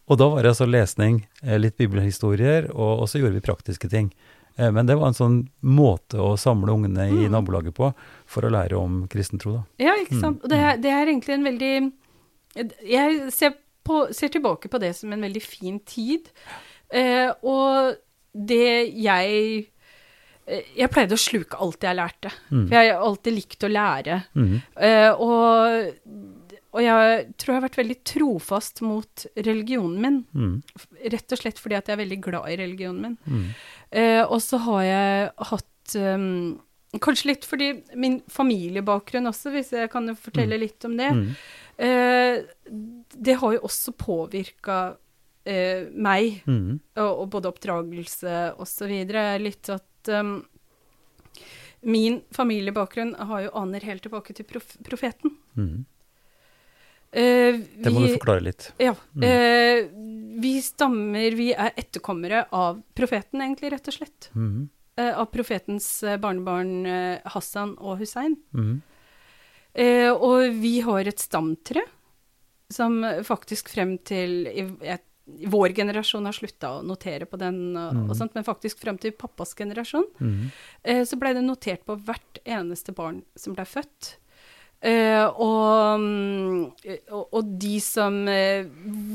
Og 0.08 0.18
da 0.18 0.28
var 0.32 0.44
det 0.44 0.52
altså 0.54 0.68
lesning, 0.70 1.26
eh, 1.44 1.58
litt 1.60 1.78
bibelhistorier, 1.78 2.70
og, 2.74 3.02
og 3.04 3.08
så 3.12 3.20
gjorde 3.20 3.34
vi 3.36 3.44
praktiske 3.44 3.90
ting. 3.92 4.14
Eh, 4.58 4.72
Men 4.72 4.86
det 4.88 4.96
var 4.98 5.08
en 5.12 5.18
sånn 5.18 5.38
måte 5.64 6.18
å 6.24 6.38
samle 6.40 6.72
ungene 6.72 7.10
i 7.10 7.28
Mm. 7.28 7.32
nabolaget 7.36 7.76
på 7.76 7.94
for 8.26 8.42
å 8.48 8.50
lære 8.52 8.78
om 8.80 9.08
kristentro, 9.08 9.54
da. 9.54 9.64
Ja, 9.84 9.94
ikke 10.00 10.16
Mm, 10.16 10.22
sant. 10.22 10.44
Og 10.44 10.50
det 10.50 10.58
er, 10.60 10.78
det 10.78 10.92
er 10.92 11.06
egentlig 11.06 11.34
en 11.34 11.44
veldig 11.44 11.92
Jeg 12.90 13.32
ser, 13.32 13.54
på, 13.86 14.08
ser 14.14 14.30
tilbake 14.30 14.68
på 14.70 14.80
det 14.80 14.96
som 14.96 15.12
en 15.14 15.22
veldig 15.22 15.42
fin 15.44 15.80
tid. 15.86 16.30
Eh, 16.90 17.30
og 17.44 17.96
det 18.34 18.94
jeg 18.96 19.68
eh, 20.48 20.64
Jeg 20.78 20.90
pleide 20.90 21.14
å 21.14 21.20
sluke 21.20 21.60
alt 21.60 21.82
jeg 21.84 21.96
lærte. 22.00 22.32
Mm. 22.50 22.68
For 22.70 22.74
jeg 22.80 22.94
har 22.94 23.04
alltid 23.04 23.34
likt 23.36 23.64
å 23.68 23.70
lære. 23.70 24.24
Mhm. 24.34 24.62
Eh, 24.78 25.12
og, 25.12 25.94
og 26.78 26.84
jeg 26.86 27.24
tror 27.42 27.52
jeg 27.52 27.58
har 27.58 27.64
vært 27.66 27.80
veldig 27.80 27.96
trofast 28.06 28.82
mot 28.86 29.24
religionen 29.48 29.98
min. 30.04 30.20
Mm. 30.38 30.54
Rett 31.16 31.34
og 31.34 31.42
slett 31.42 31.58
fordi 31.60 31.76
at 31.80 31.90
jeg 31.90 31.98
er 31.98 32.04
veldig 32.04 32.20
glad 32.28 32.46
i 32.54 32.58
religionen 32.62 33.02
min. 33.02 33.18
Mm. 33.26 33.48
Eh, 33.98 34.22
og 34.28 34.38
så 34.46 34.60
har 34.68 34.84
jeg 34.86 35.32
hatt 35.52 35.98
um, 35.98 36.30
Kanskje 37.04 37.28
litt 37.34 37.44
fordi 37.46 37.66
min 38.00 38.22
familiebakgrunn 38.32 39.28
også, 39.28 39.52
hvis 39.52 39.74
jeg 39.76 39.90
kan 39.92 40.08
fortelle 40.08 40.22
fortelle 40.24 40.58
litt 40.62 40.86
om 40.88 40.94
det. 40.98 41.10
Mhm. 41.14 41.34
Eh, 41.84 42.38
det 43.28 43.36
har 43.42 43.58
jo 43.58 43.60
også 43.68 43.92
påvirka 44.00 44.78
eh, 45.46 45.84
meg, 45.94 46.42
Mhm. 46.48 46.80
og, 46.96 47.12
og 47.24 47.30
både 47.36 47.52
oppdragelse 47.52 48.38
og 48.58 48.66
så 48.72 48.88
videre. 48.88 49.36
Litt 49.44 49.70
at 49.70 50.14
um, 50.16 50.46
Min 51.82 52.22
familiebakgrunn 52.34 53.14
har 53.30 53.44
jo 53.46 53.52
aner 53.54 53.84
helt 53.86 54.02
tilbake 54.08 54.34
til 54.34 54.48
prof 54.50 54.78
profeten. 54.84 55.36
Eh, 57.18 57.58
Det 57.84 57.92
må 57.94 58.04
du 58.06 58.12
forklare 58.14 58.44
litt. 58.46 58.70
Ja. 58.82 58.94
Mm. 59.18 59.24
Eh, 59.26 59.88
vi 60.44 60.54
stammer 60.62 61.34
Vi 61.34 61.50
er 61.54 61.72
etterkommere 61.76 62.44
av 62.54 62.82
profeten, 62.94 63.42
egentlig, 63.42 63.72
rett 63.74 63.88
og 63.90 63.96
slett. 63.96 64.30
Mm. 64.36 64.70
Eh, 64.98 65.14
av 65.18 65.26
profetens 65.34 65.88
barnebarn 66.22 66.86
Hassan 67.26 67.76
og 67.80 67.98
Hussein. 68.04 68.38
Mm. 68.54 68.82
Eh, 69.78 70.10
og 70.14 70.54
vi 70.62 70.80
har 70.82 71.08
et 71.10 71.20
stamtre 71.22 71.84
som 72.70 73.00
faktisk 73.24 73.70
frem 73.70 73.98
til 74.04 74.48
i, 74.48 74.66
et, 74.90 75.04
Vår 75.28 75.74
generasjon 75.76 76.24
har 76.24 76.32
slutta 76.32 76.70
å 76.78 76.84
notere 76.88 77.26
på 77.28 77.36
den, 77.38 77.76
og, 77.76 77.94
Mm. 77.94 78.10
og 78.10 78.16
sånt, 78.16 78.34
men 78.34 78.46
faktisk 78.48 78.80
frem 78.80 78.98
til 78.98 79.12
pappas 79.12 79.54
generasjon 79.54 80.06
eh, 80.86 81.02
så 81.04 81.18
blei 81.20 81.34
det 81.36 81.44
notert 81.44 81.84
på 81.86 81.98
hvert 82.00 82.40
eneste 82.46 82.94
barn 82.96 83.24
som 83.36 83.54
blei 83.54 83.66
født. 83.68 84.16
Eh, 84.82 85.26
og, 85.26 86.00
mm, 86.00 86.64
og, 87.10 87.24
og 87.34 87.54
de 87.60 87.80
som 87.82 88.20
uh, 88.30 88.68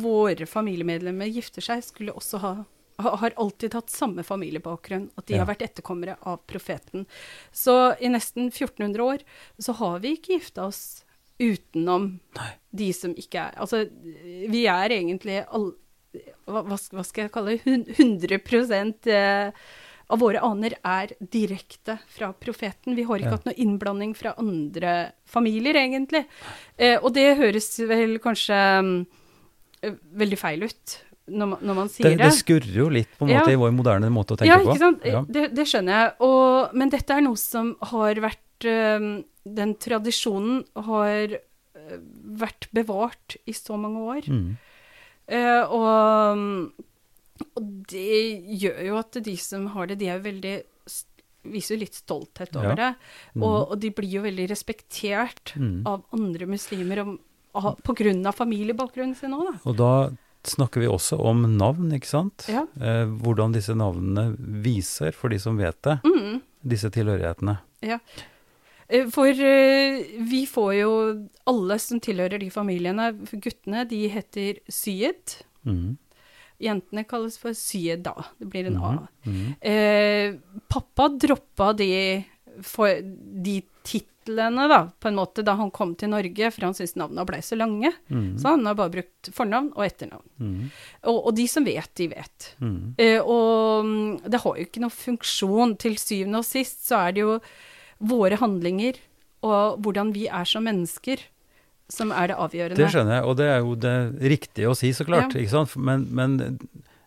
våre 0.02 0.46
familiemedlemmer 0.50 1.30
gifter 1.30 1.62
seg, 1.62 1.84
skulle 1.86 2.14
også 2.18 2.40
ha 2.42 2.54
ha- 3.02 3.16
har 3.18 3.32
alltid 3.40 3.72
hatt 3.74 3.90
samme 3.90 4.22
familiebakgrunn, 4.22 5.08
at 5.18 5.26
de 5.26 5.34
Ja. 5.34 5.42
har 5.44 5.48
vært 5.54 5.62
etterkommere 5.64 6.16
av 6.28 6.42
profeten. 6.46 7.06
Så 7.50 7.96
i 8.00 8.06
nesten 8.12 8.50
1400 8.52 9.00
år 9.02 9.24
så 9.58 9.72
har 9.78 9.98
vi 10.04 10.12
ikke 10.16 10.36
gifta 10.36 10.66
oss 10.68 11.04
utenom 11.40 12.20
Nei. 12.36 12.50
de 12.70 12.92
som 12.94 13.14
ikke 13.18 13.40
er 13.48 13.56
Altså, 13.58 13.88
vi 14.52 14.66
er 14.70 14.90
egentlig 14.94 15.40
all, 15.50 15.72
hva, 16.46 16.62
hva 16.68 17.02
skal 17.04 17.24
jeg 17.24 17.32
kalle 17.32 17.56
det? 17.56 17.62
Hun- 17.64 17.88
100 17.88 19.08
eh, 19.10 19.50
av 20.12 20.20
våre 20.20 20.42
aner 20.44 20.74
er 20.84 21.14
direkte 21.32 21.96
fra 22.12 22.32
profeten. 22.36 22.94
Vi 22.98 23.06
har 23.08 23.18
ikke 23.22 23.30
Ja. 23.30 23.36
hatt 23.38 23.46
noe 23.48 23.56
innblanding 23.56 24.12
fra 24.16 24.34
andre 24.38 25.12
familier, 25.24 25.74
egentlig. 25.80 26.26
Eh, 26.78 26.98
og 27.00 27.14
det 27.16 27.30
høres 27.38 27.70
vel 27.88 28.18
kanskje 28.20 28.58
eh, 29.82 29.96
veldig 30.12 30.38
feil 30.38 30.62
ut 30.68 30.98
når 31.32 31.48
man, 31.52 31.58
når 31.62 31.74
man 31.78 31.88
sier 31.88 32.10
Det, 32.10 32.18
det 32.18 32.32
skurrer 32.34 32.74
jo 32.76 32.88
litt 32.92 33.08
på 33.18 33.24
en 33.24 33.30
måte 33.32 33.50
Ja. 33.52 33.54
i 33.54 33.60
vår 33.60 33.72
moderne 33.74 34.10
måte 34.12 34.34
å 34.34 34.38
tenke 34.40 34.50
ja, 34.50 34.58
ikke 34.60 34.78
sant? 34.82 35.04
Ja. 35.06 35.22
Det, 35.28 35.46
det 35.54 35.66
skjønner 35.70 35.92
jeg. 35.98 36.12
Og, 36.26 36.74
men 36.74 36.90
dette 36.92 37.14
er 37.14 37.22
noe 37.24 37.38
som 37.40 37.76
har 37.92 38.18
vært 38.20 38.66
um, 38.66 39.24
Den 39.46 39.74
tradisjonen 39.80 40.60
har 40.76 41.32
øh, 41.38 41.96
vært 42.42 42.68
bevart 42.74 43.36
i 43.46 43.54
så 43.56 43.78
mange 43.80 44.02
år. 44.12 44.28
Mm. 44.30 44.52
Eh, 45.32 45.62
og, 45.66 46.72
og 47.56 47.70
det 47.90 48.42
gjør 48.62 48.80
jo 48.86 48.96
at 49.00 49.18
de 49.24 49.36
som 49.36 49.66
har 49.74 49.86
det, 49.90 49.98
de 50.02 50.08
er 50.12 50.18
jo 50.20 50.26
veldig 50.30 50.54
Viser 51.42 51.74
jo 51.74 51.80
litt 51.80 51.96
stolthet 51.98 52.54
over 52.54 52.68
Ja. 52.70 52.74
det. 52.78 52.90
Og, 53.42 53.72
og 53.72 53.78
de 53.82 53.88
blir 53.90 54.12
jo 54.14 54.20
veldig 54.22 54.44
respektert 54.52 55.50
mm. 55.58 55.80
av 55.90 56.04
andre 56.14 56.46
muslimer 56.46 57.00
om, 57.02 57.16
av, 57.58 57.80
på 57.82 57.96
grunn 57.98 58.20
av 58.30 58.36
familiebakgrunnen 58.38 59.16
sin 59.18 59.34
òg, 59.34 59.48
da. 59.48 59.54
Og 59.66 59.74
da 59.80 59.88
snakker 60.46 60.84
vi 60.84 60.86
også 60.86 61.18
om 61.18 61.42
navn, 61.58 61.90
ikke 61.98 62.06
sant? 62.12 62.46
Ja. 62.46 62.62
Eh, 62.78 63.10
hvordan 63.24 63.50
disse 63.56 63.74
navnene 63.74 64.36
viser, 64.62 65.10
for 65.18 65.34
de 65.34 65.40
som 65.42 65.58
vet 65.58 65.80
det, 65.82 65.96
Mm. 66.06 66.38
disse 66.62 66.90
tilhørighetene. 66.94 67.56
Ja. 67.82 67.98
Eh, 68.88 69.10
For 69.10 69.26
eh, 69.26 69.98
vi 70.22 70.44
får 70.46 70.72
jo 70.78 70.92
Alle 71.50 71.78
som 71.82 71.98
tilhører 71.98 72.38
de 72.38 72.50
familiene, 72.54 73.10
guttene, 73.34 73.82
de 73.90 74.04
heter 74.14 74.60
Syed. 74.70 75.42
Mhm. 75.66 75.96
Jentene 76.62 77.04
kalles 77.08 77.38
for 77.40 77.56
Syeda. 77.56 78.14
Det 78.38 78.48
blir 78.52 78.70
en 78.70 78.78
A. 78.78 78.92
Mhm. 79.26 79.54
Eh, 79.60 80.34
pappa 80.70 81.08
droppa 81.08 81.72
de, 81.76 82.24
de 83.42 83.56
titlene, 83.82 84.68
da, 84.70 84.80
på 85.00 85.10
en 85.10 85.18
måte, 85.18 85.42
da 85.42 85.56
han 85.58 85.72
kom 85.74 85.96
til 85.98 86.12
Norge, 86.12 86.50
for 86.54 86.68
han 86.68 86.76
syntes 86.78 86.94
navnene 87.00 87.26
ble 87.26 87.40
så 87.42 87.58
lange. 87.58 87.90
Mhm. 88.08 88.38
Så 88.38 88.54
han 88.54 88.66
har 88.66 88.78
bare 88.78 88.94
brukt 88.94 89.32
fornavn 89.34 89.72
og 89.74 89.84
etternavn. 89.86 90.28
Mhm. 90.38 90.70
Og, 91.10 91.18
og 91.26 91.34
de 91.36 91.48
som 91.50 91.66
vet, 91.66 91.90
de 91.98 92.08
vet. 92.14 92.52
Mhm. 92.62 92.94
Eh, 92.98 93.20
og 93.20 93.84
mm, 93.84 94.30
det 94.30 94.42
har 94.44 94.56
jo 94.56 94.68
ikke 94.68 94.84
noen 94.84 94.96
funksjon. 94.96 95.76
Til 95.82 95.98
syvende 95.98 96.42
og 96.44 96.46
sist 96.46 96.86
så 96.86 97.08
er 97.08 97.16
det 97.16 97.26
jo 97.26 97.40
våre 98.02 98.38
handlinger 98.38 98.98
og 99.42 99.82
hvordan 99.82 100.12
vi 100.14 100.28
er 100.30 100.46
som 100.46 100.64
mennesker 100.66 101.22
som 101.88 102.10
er 102.12 102.28
det 102.28 102.36
avgjørende. 102.36 102.76
Det 102.76 102.90
skjønner 102.92 103.14
jeg, 103.20 103.24
og 103.24 103.36
det 103.36 103.46
er 103.50 103.58
jo 103.60 103.74
det 103.74 103.96
riktige 104.32 104.68
å 104.70 104.76
si, 104.76 104.92
så 104.92 105.04
klart. 105.04 105.34
Ja. 105.34 105.40
ikke 105.40 105.50
sant? 105.50 105.76
Men, 105.76 106.06
men 106.10 106.36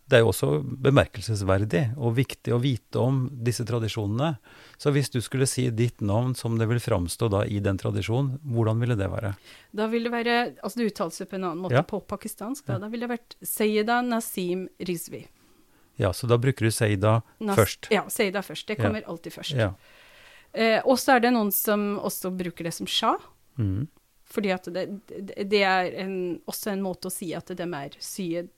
det 0.08 0.20
er 0.20 0.22
jo 0.22 0.30
også 0.30 0.50
bemerkelsesverdig 0.86 1.96
og 1.98 2.16
viktig 2.20 2.54
å 2.54 2.60
vite 2.62 3.00
om 3.02 3.24
disse 3.46 3.66
tradisjonene. 3.66 4.36
Så 4.78 4.92
hvis 4.94 5.10
du 5.10 5.18
skulle 5.24 5.48
si 5.50 5.70
ditt 5.74 6.02
navn 6.06 6.36
som 6.38 6.58
det 6.60 6.68
vil 6.70 6.80
framstå 6.84 7.30
da 7.34 7.44
i 7.50 7.58
den 7.64 7.78
tradisjonen, 7.82 8.36
hvordan 8.46 8.80
ville 8.84 8.98
det 9.00 9.08
være? 9.10 9.34
Da 9.74 9.88
vil 9.90 10.04
det 10.06 10.12
være 10.14 10.36
Altså 10.62 10.78
det 10.84 10.92
uttales 10.92 11.18
på 11.26 11.36
en 11.40 11.44
annen 11.50 11.64
måte 11.64 11.74
Ja. 11.80 11.82
på 11.82 12.02
pakistansk. 12.06 12.66
Da, 12.68 12.74
Ja. 12.74 12.80
da 12.80 12.88
ville 12.90 13.08
det 13.08 13.18
vært 13.18 13.36
Sayeda 13.42 14.02
Nasim 14.02 14.68
Rizvi. 14.80 15.26
Ja, 15.98 16.12
så 16.12 16.28
da 16.28 16.38
bruker 16.38 16.66
du 16.66 16.72
Seida 16.72 17.22
Nas 17.40 17.56
først. 17.58 17.88
Ja, 17.90 18.04
Sayeda 18.10 18.42
først. 18.44 18.68
Det 18.68 18.78
Ja. 18.78 18.84
kommer 18.84 19.02
alltid 19.08 19.32
først. 19.34 19.56
Ja. 19.56 19.74
Eh, 20.54 20.82
og 20.86 20.98
så 21.00 21.16
er 21.16 21.20
det 21.22 21.34
noen 21.34 21.52
som 21.52 21.98
også 22.00 22.30
bruker 22.36 22.64
det 22.64 22.74
som 22.74 22.86
shah. 22.86 23.18
Mhm. 23.58 23.88
Fordi 24.32 24.52
at 24.56 24.66
det, 24.74 24.88
det- 25.50 25.62
er 25.64 25.92
en, 26.02 26.40
også 26.50 26.72
en 26.74 26.82
måte 26.84 27.08
å 27.08 27.14
si 27.14 27.34
at 27.38 27.48
de 27.56 27.64
er 27.64 27.94
syet 28.02 28.50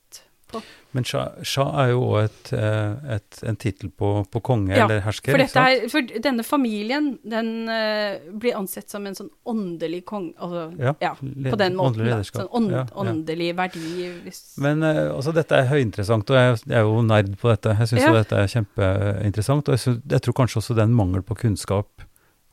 på. 0.47 0.61
Men 0.95 1.03
Shah, 1.03 1.73
er 1.83 1.89
jo 1.91 2.05
òg 2.15 2.53
eh, 2.55 3.17
en 3.49 3.57
tittel 3.59 3.89
på, 3.91 4.23
på 4.31 4.39
konge 4.47 4.71
Ja, 4.77 4.85
eller 4.85 5.01
hersker. 5.03 5.33
For, 5.35 5.43
dette 5.43 5.59
er, 5.59 5.89
for 5.91 6.07
denne 6.23 6.45
familien, 6.47 7.09
den 7.27 7.49
uh, 7.67 8.15
blir 8.39 8.55
ansett 8.55 8.87
som 8.89 9.03
en 9.09 9.17
sånn 9.17 9.27
åndelig 9.43 10.05
kong... 10.07 10.29
Altså, 10.39 10.63
Ja, 10.79 10.93
ja, 11.03 11.11
på 11.19 11.59
den 11.59 11.75
måten. 11.75 11.81
åndelig 11.89 12.07
lederskap. 12.13 12.45
Sånn 12.45 12.53
ånd, 12.61 12.71
Ja, 12.71 12.85
ja. 12.87 12.95
åndelig 13.03 13.49
verdi. 13.59 14.07
Hvis, 14.23 14.41
Men 14.63 14.87
uh, 14.87 15.17
altså, 15.17 15.35
dette 15.35 15.59
er 15.59 15.67
høyinteressant, 15.73 16.31
og 16.31 16.39
jeg, 16.39 16.57
jeg 16.63 16.79
er 16.79 16.87
jo 16.87 17.03
nerd 17.11 17.35
på 17.43 17.51
dette. 17.51 17.75
Jeg 17.83 17.91
syns 17.91 18.07
jo 18.07 18.15
dette 18.21 18.39
er 18.45 18.53
kjempeinteressant, 18.55 19.67
og 19.67 19.75
jeg, 19.75 19.83
synes, 19.83 19.99
jeg 20.15 20.23
tror 20.29 20.39
kanskje 20.45 20.61
også 20.63 20.77
det 20.79 20.85
er 20.87 20.91
en 20.93 20.99
mangel 21.03 21.27
på 21.27 21.35
kunnskap 21.43 22.07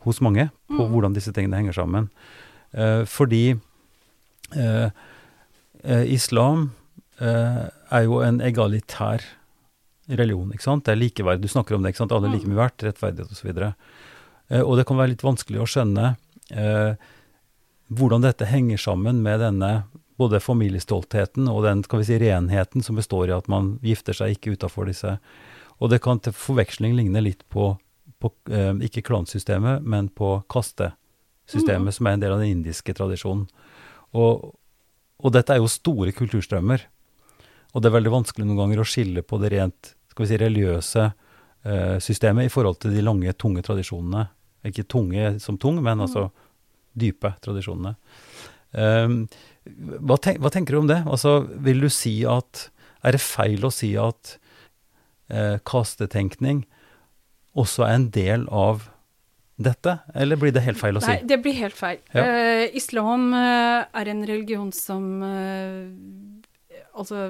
hos 0.05 0.19
mange 0.21 0.51
på 0.67 0.83
Mm. 0.83 0.91
hvordan 0.91 1.15
disse 1.15 1.31
tingene 1.33 1.57
henger 1.63 1.79
sammen. 1.79 2.11
Eh, 2.75 3.05
fordi 3.07 3.55
eh, 4.57 4.91
eh, 5.85 6.05
islam 6.13 6.71
eh, 7.21 7.65
er 7.95 8.05
jo 8.07 8.21
en 8.27 8.41
egalitær 8.43 9.23
religion, 10.09 10.51
ikke 10.53 10.67
sant. 10.67 10.85
Det 10.85 10.93
er 10.93 11.01
likeverd. 11.01 11.41
Du 11.41 11.49
snakker 11.49 11.77
om 11.77 11.83
det, 11.85 11.95
ikke 11.95 12.03
sant. 12.05 12.13
Alle 12.13 12.29
er 12.29 12.35
like 12.37 12.45
Mm. 12.47 12.55
mye 12.55 12.63
verdt, 12.67 12.83
rettferdighet 12.85 13.31
osv. 13.33 13.51
Eh, 14.51 14.61
og 14.61 14.77
det 14.77 14.87
kan 14.87 14.99
være 14.99 15.15
litt 15.15 15.23
vanskelig 15.25 15.63
å 15.63 15.69
skjønne 15.71 16.17
eh, 16.51 16.95
hvordan 17.95 18.23
dette 18.25 18.45
henger 18.51 18.77
sammen 18.81 19.23
med 19.23 19.41
denne 19.41 19.85
både 20.19 20.39
familiestoltheten 20.41 21.49
og 21.51 21.65
den 21.65 21.83
skal 21.83 21.99
vi 21.99 22.05
si, 22.05 22.19
renheten 22.19 22.83
som 22.85 22.97
består 22.97 23.29
i 23.29 23.35
at 23.35 23.49
man 23.51 23.79
gifter 23.83 24.15
seg 24.15 24.37
ikke 24.37 24.55
utafor 24.55 24.87
disse. 24.87 25.17
Og 25.81 25.91
det 25.91 26.03
kan 26.05 26.21
til 26.23 26.33
forveksling 26.33 26.95
ligne 26.95 27.21
litt 27.25 27.43
på, 27.51 27.73
på 28.21 28.31
eh, 28.51 28.75
ikke 28.87 29.03
klansystemet, 29.03 29.83
men 29.83 30.09
på 30.09 30.43
kastesystemet, 30.49 31.01
Mhm. 31.53 31.91
som 31.93 32.07
er 32.07 32.13
en 32.13 32.21
del 32.21 32.33
av 32.33 32.41
den 32.41 32.57
indiske 32.57 32.95
tradisjonen. 32.95 33.47
Og, 34.15 34.55
og 35.19 35.33
dette 35.33 35.53
er 35.53 35.59
jo 35.59 35.69
store 35.69 36.13
kulturstrømmer. 36.13 36.87
Og 37.75 37.83
det 37.83 37.91
er 37.91 37.99
veldig 37.99 38.15
vanskelig 38.15 38.47
noen 38.47 38.63
ganger 38.63 38.81
å 38.81 38.87
skille 38.87 39.23
på 39.23 39.39
det 39.43 39.53
rent 39.53 39.95
skal 40.15 40.25
vi 40.25 40.31
si, 40.31 40.39
religiøse 40.39 41.05
eh, 41.67 41.97
systemet 41.99 42.47
i 42.47 42.53
forhold 42.53 42.79
til 42.85 42.95
de 42.95 43.03
lange, 43.03 43.33
tunge 43.35 43.65
tradisjonene. 43.67 44.29
Ikke 44.65 44.87
tunge 44.87 45.35
som 45.43 45.59
tung, 45.59 45.81
men 45.83 46.01
altså 46.01 46.29
dype 46.95 47.35
tradisjonene. 47.43 47.97
Um, 48.75 49.25
hva, 50.03 50.17
tenk, 50.23 50.41
hva 50.43 50.51
tenker 50.55 50.75
du 50.75 50.81
om 50.81 50.89
det? 50.91 51.01
Altså, 51.07 51.43
vil 51.63 51.85
du 51.85 51.91
si 51.93 52.25
at 52.27 52.71
Er 53.05 53.15
det 53.15 53.21
feil 53.21 53.63
å 53.67 53.71
si 53.71 53.91
at 54.01 54.39
eh, 55.29 55.59
kastetenkning 55.69 56.63
også 57.53 57.85
er 57.85 57.99
en 57.99 58.07
del 58.15 58.47
av 58.49 58.87
dette, 59.57 59.99
eller 60.15 60.37
blir 60.37 60.53
det 60.55 60.65
helt 60.65 60.81
feil 60.81 60.99
å 60.99 61.03
si? 61.03 61.13
Nei, 61.13 61.23
det 61.31 61.39
blir 61.45 61.55
helt 61.61 61.77
feil. 61.79 62.01
Ja. 62.15 62.25
Uh, 62.27 62.65
islam 62.75 63.31
uh, 63.35 63.87
er 63.95 64.11
en 64.11 64.25
religion 64.27 64.73
som 64.75 65.23
uh, 65.23 65.87
altså 66.95 67.29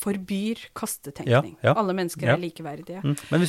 forbyr 0.00 0.62
kastetenkning. 0.76 1.58
Ja, 1.60 1.70
ja. 1.70 1.74
Alle 1.76 1.92
mennesker 1.96 2.30
er 2.32 2.40
likeverdige. 2.40 3.02
Mm. 3.04 3.16
Men 3.28 3.42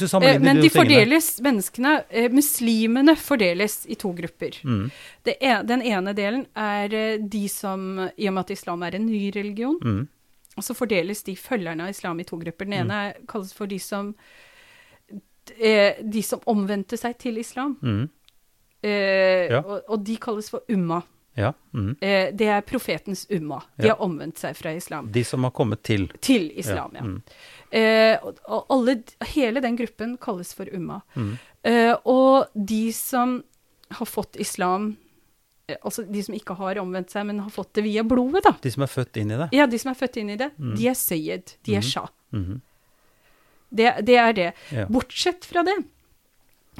men 0.43 0.59
de 0.59 0.65
de 0.65 0.71
fordeles, 0.73 1.29
menneskene, 1.43 1.93
muslimene 2.35 3.15
fordeles 3.15 3.85
i 3.87 3.95
to 3.95 4.11
grupper. 4.11 4.57
mm, 4.63 4.89
Det 5.23 5.37
e 5.39 5.53
den 5.63 5.81
ene 5.81 6.13
delen 6.13 6.45
er 6.55 7.19
de 7.23 7.47
som, 7.47 8.09
i 8.17 8.27
og 8.27 8.33
med 8.33 8.41
at 8.41 8.51
islam 8.51 8.83
er 8.83 8.95
en 8.95 9.05
ny 9.05 9.31
religion, 9.31 9.79
mm, 9.79 10.07
så 10.59 10.75
fordeles 10.75 11.23
de 11.23 11.37
følgerne 11.39 11.87
av 11.87 11.89
islam 11.95 12.19
i 12.19 12.23
to 12.27 12.37
grupper. 12.37 12.65
Den 12.65 12.73
ene 12.83 12.93
er- 13.07 13.17
kalles 13.27 13.53
for 13.53 13.65
de 13.65 13.79
som 13.79 14.15
de 16.11 16.21
som 16.23 16.39
omvendte 16.45 16.97
seg 16.97 17.17
til 17.17 17.37
islam, 17.37 17.77
mm, 17.81 18.09
eh, 18.83 19.49
Ja. 19.51 19.59
og, 19.63 19.81
og 19.89 20.03
de 20.03 20.17
kalles 20.17 20.49
for 20.49 20.61
umma. 20.69 21.01
ja, 21.37 21.53
mm. 21.73 21.95
Eh, 22.01 22.31
det 22.35 22.47
er 22.47 22.61
profetens 22.61 23.25
umma. 23.31 23.61
De 23.77 23.87
Ja. 23.87 23.95
har 23.95 24.01
omvendt 24.05 24.37
seg 24.37 24.55
fra 24.55 24.73
islam. 24.75 25.11
De 25.11 25.23
som 25.23 25.43
har 25.43 25.51
kommet 25.51 25.81
til. 25.83 26.07
Til 26.21 26.51
islam, 26.57 26.91
ja. 26.95 27.01
mm, 27.01 27.21
Eh, 27.73 28.17
og, 28.21 28.65
alle, 28.69 29.01
hele 29.33 29.61
den 29.61 29.77
gruppen 29.77 30.17
kalles 30.17 30.53
for 30.53 30.65
umma. 30.73 31.01
mm, 31.15 31.37
Eh, 31.63 31.95
og 32.05 32.47
de 32.55 32.91
som 32.91 33.43
har 33.91 34.05
fått 34.05 34.35
islam 34.39 34.97
eh, 35.69 35.75
Altså 35.85 36.03
de 36.11 36.21
som 36.23 36.35
ikke 36.35 36.55
har 36.57 36.75
omvendt 36.81 37.11
seg, 37.11 37.25
men 37.25 37.39
har 37.39 37.49
fått 37.49 37.71
det 37.73 37.83
via 37.83 38.03
blodet, 38.03 38.43
da. 38.43 38.51
De 38.61 38.69
som 38.71 38.83
er 38.83 38.87
født 38.87 39.15
inn 39.17 39.31
i 39.31 39.37
det. 39.37 39.49
Ja, 39.53 39.65
de 39.67 39.77
som 39.77 39.91
er 39.91 39.95
født 39.95 40.17
inn 40.17 40.29
i 40.31 40.35
det, 40.35 40.51
Mm. 40.59 40.75
de 40.75 40.87
er 40.87 40.93
Sayyid, 40.93 41.55
de 41.63 41.75
er 41.75 41.79
Mhm. 41.79 41.83
Shah. 41.89 42.07
Mhm, 42.33 42.61
Det, 43.71 44.05
det 44.05 44.15
er 44.19 44.33
det. 44.33 44.53
ja. 44.75 44.85
Bortsett 44.91 45.45
fra 45.47 45.63
det, 45.63 45.77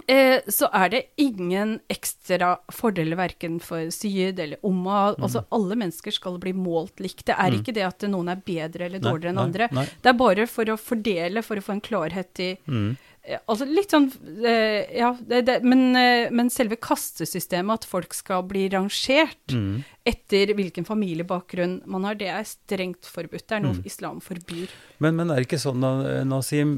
eh, 0.08 0.40
så 0.52 0.70
er 0.74 0.90
det 0.94 1.02
ingen 1.18 1.78
ekstra 1.92 2.54
fordeler 2.74 3.16
verken 3.20 3.60
for 3.64 3.90
syd 3.92 4.40
eller 4.40 4.58
Umma. 4.64 5.16
Altså 5.18 5.46
alle 5.52 5.76
mennesker 5.80 6.12
skal 6.16 6.38
bli 6.42 6.54
målt 6.54 7.00
likt. 7.04 7.26
Det 7.26 7.36
er 7.38 7.52
Mm. 7.52 7.60
ikke 7.62 7.74
det 7.74 7.84
at 7.88 8.00
noen 8.10 8.30
er 8.32 8.36
bedre 8.46 8.86
eller 8.86 9.00
dårligere 9.00 9.30
enn 9.36 9.44
andre. 9.46 9.68
Nei. 9.72 9.86
Det 10.02 10.10
er 10.10 10.14
bare 10.20 10.48
for 10.48 10.66
å 10.66 10.78
fordele, 10.80 11.44
for 11.44 11.56
å 11.56 11.64
få 11.64 11.72
en 11.78 11.82
klarhet 11.82 12.40
i 12.40 12.58
Mm, 12.68 12.98
Altså 13.46 13.68
litt 13.70 13.92
sånn 13.94 14.08
eh, 14.42 14.88
Ja, 14.98 15.12
det, 15.22 15.44
det, 15.46 15.60
men, 15.62 15.92
eh, 15.96 16.32
men 16.34 16.48
selve 16.50 16.74
kastesystemet, 16.82 17.84
at 17.84 17.86
folk 17.86 18.16
skal 18.18 18.42
bli 18.50 18.64
rangert 18.74 19.54
mm. 19.54 19.84
etter 20.10 20.56
hvilken 20.58 20.88
familiebakgrunn 20.88 21.76
man 21.86 22.08
har, 22.10 22.18
det 22.18 22.32
er 22.34 22.48
strengt 22.50 23.06
forbudt. 23.06 23.46
Det 23.46 23.60
er 23.60 23.62
noe 23.68 23.78
Mm. 23.78 23.86
islam 23.86 24.18
forbyr. 24.26 24.74
Men, 25.00 25.16
men 25.20 25.30
er 25.30 25.38
det 25.44 25.48
ikke 25.52 25.62
sånn, 25.62 25.78
Na- 25.84 26.24
Nasim, 26.26 26.74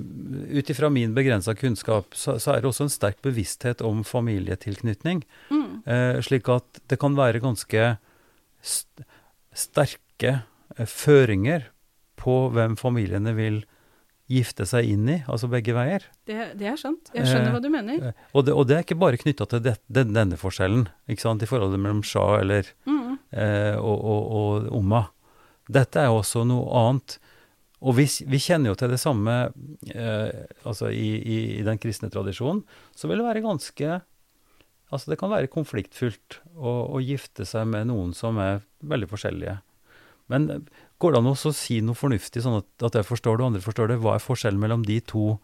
ut 0.52 0.70
ifra 0.70 0.92
min 0.92 1.16
begrensa 1.16 1.56
kunnskap, 1.56 2.12
så, 2.12 2.36
så 2.44 2.58
er 2.58 2.62
det 2.62 2.70
også 2.74 2.90
en 2.90 2.94
sterk 3.00 3.24
bevissthet 3.24 3.82
om 3.82 4.04
familietilknytning. 4.04 5.24
Mm. 5.50 5.70
Eh, 5.88 6.20
slik 6.28 6.52
at 6.52 6.84
det 6.92 7.00
kan 7.00 7.16
være 7.16 7.40
ganske 7.44 7.94
st 8.62 9.08
sterke 9.54 10.42
eh, 10.78 10.86
føringer 10.90 11.70
på 12.20 12.50
hvem 12.54 12.76
familiene 12.80 13.34
vil 13.38 13.64
gifte 14.34 14.66
seg 14.70 14.88
inn 14.90 15.08
i, 15.10 15.18
altså 15.30 15.48
begge 15.52 15.74
veier. 15.78 16.06
Det, 16.30 16.38
det 16.60 16.68
er 16.74 16.78
sant. 16.82 17.12
Jeg 17.16 17.28
skjønner 17.30 17.52
Eh, 17.52 17.56
hva 17.56 17.62
du 17.64 17.70
mener. 17.74 18.06
Eh, 18.12 18.28
og, 18.34 18.46
det, 18.48 18.54
og 18.58 18.68
det 18.70 18.78
er 18.80 18.86
ikke 18.88 19.00
bare 19.02 19.20
knytta 19.22 19.48
til 19.52 19.62
det, 19.66 19.76
den, 19.88 20.14
denne 20.16 20.40
forskjellen, 20.42 20.88
ikke 21.12 21.26
sant, 21.26 21.44
i 21.46 21.50
forholdet 21.50 21.82
mellom 21.84 22.02
Shah 22.08 22.40
eller, 22.42 22.70
Mm. 22.90 23.18
eh, 23.32 23.76
og, 23.78 24.00
og, 24.14 24.32
og 24.40 24.72
Umma. 24.80 25.04
Dette 25.70 26.02
er 26.04 26.12
også 26.12 26.44
noe 26.50 26.66
annet. 26.84 27.18
Og 27.84 27.98
vi, 27.98 28.06
vi 28.32 28.40
kjenner 28.40 28.72
jo 28.72 28.78
til 28.80 28.92
det 28.94 29.00
samme 29.02 29.34
eh, 29.92 30.44
altså 30.64 30.88
i, 30.92 31.10
i, 31.20 31.38
i 31.60 31.64
den 31.68 31.80
kristne 31.84 32.08
tradisjonen. 32.14 32.62
Så 32.96 33.10
vil 33.12 33.20
det 33.20 33.28
være 33.28 33.44
ganske 33.44 34.02
Altså 34.94 35.10
det 35.10 35.16
kan 35.18 35.32
være 35.32 35.50
konfliktfylt 35.50 36.36
å, 36.54 36.70
å 36.94 37.00
gifte 37.02 37.48
seg 37.50 37.66
med 37.72 37.88
noen 37.90 38.12
som 38.14 38.38
er 38.38 38.60
veldig 38.86 39.08
forskjellige. 39.10 39.56
Men 40.30 40.44
eh, 40.54 40.60
går 41.02 41.16
det 41.16 41.22
an 41.22 41.32
å 41.32 41.54
si 41.56 41.80
noe 41.86 41.98
fornuftig, 41.98 42.44
sånn 42.44 42.60
at, 42.62 42.70
at 42.86 43.00
jeg 43.00 43.08
forstår 43.08 43.40
det 43.40 43.46
og 43.46 43.52
andre 43.52 43.64
forstår 43.64 43.92
det? 43.92 44.00
Hva 44.04 44.18
er 44.18 44.24
forskjellen 44.24 44.62
mellom 44.62 44.86
de 44.88 45.00
to 45.10 45.38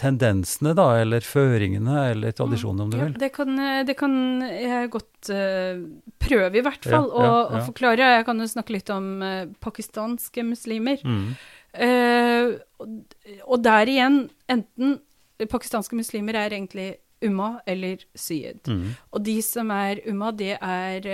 tendensene, 0.00 0.72
da, 0.74 0.86
eller 1.02 1.24
føringene, 1.24 1.98
eller 2.14 2.34
tradisjonene, 2.34 2.86
om 2.86 2.90
du 2.90 2.96
Ja, 2.96 3.04
vil? 3.06 3.16
det 3.20 3.28
kan, 3.34 3.60
det 3.86 3.94
kan 3.98 4.14
jeg 4.42 4.90
godt 4.90 5.30
uh, 5.30 5.82
prøve, 6.22 6.58
i 6.58 6.64
hvert 6.64 6.88
fall, 6.88 7.10
ja, 7.12 7.26
ja, 7.26 7.36
å 7.44 7.60
å, 7.60 7.62
forklare. 7.68 8.08
Jeg 8.16 8.26
kan 8.26 8.42
jo 8.42 8.48
snakke 8.50 8.74
litt 8.74 8.90
om 8.94 9.08
uh, 9.22 9.44
pakistanske 9.62 10.44
muslimer. 10.48 11.04
Mm. 11.04 11.28
Uh, 11.72 12.48
og, 12.82 13.16
og 13.46 13.64
der 13.64 13.92
igjen, 13.92 14.20
enten 14.52 15.00
Pakistanske 15.50 15.96
muslimer 15.98 16.36
er 16.38 16.52
egentlig 16.54 17.00
umma 17.24 17.56
eller 17.66 18.02
syed. 18.14 18.60
Mm. 18.68 18.92
Og 19.10 19.24
de 19.26 19.36
som 19.42 19.72
er 19.74 19.98
umma, 20.06 20.28
det 20.30 20.52
er 20.54 21.08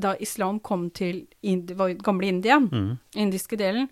da 0.00 0.14
islam 0.20 0.60
kom 0.60 0.90
til 0.90 1.26
Ind 1.42 1.70
var 1.76 1.92
gamle 1.94 2.26
India, 2.28 2.58
Mm. 2.58 2.96
indiske 3.16 3.56
delen, 3.56 3.88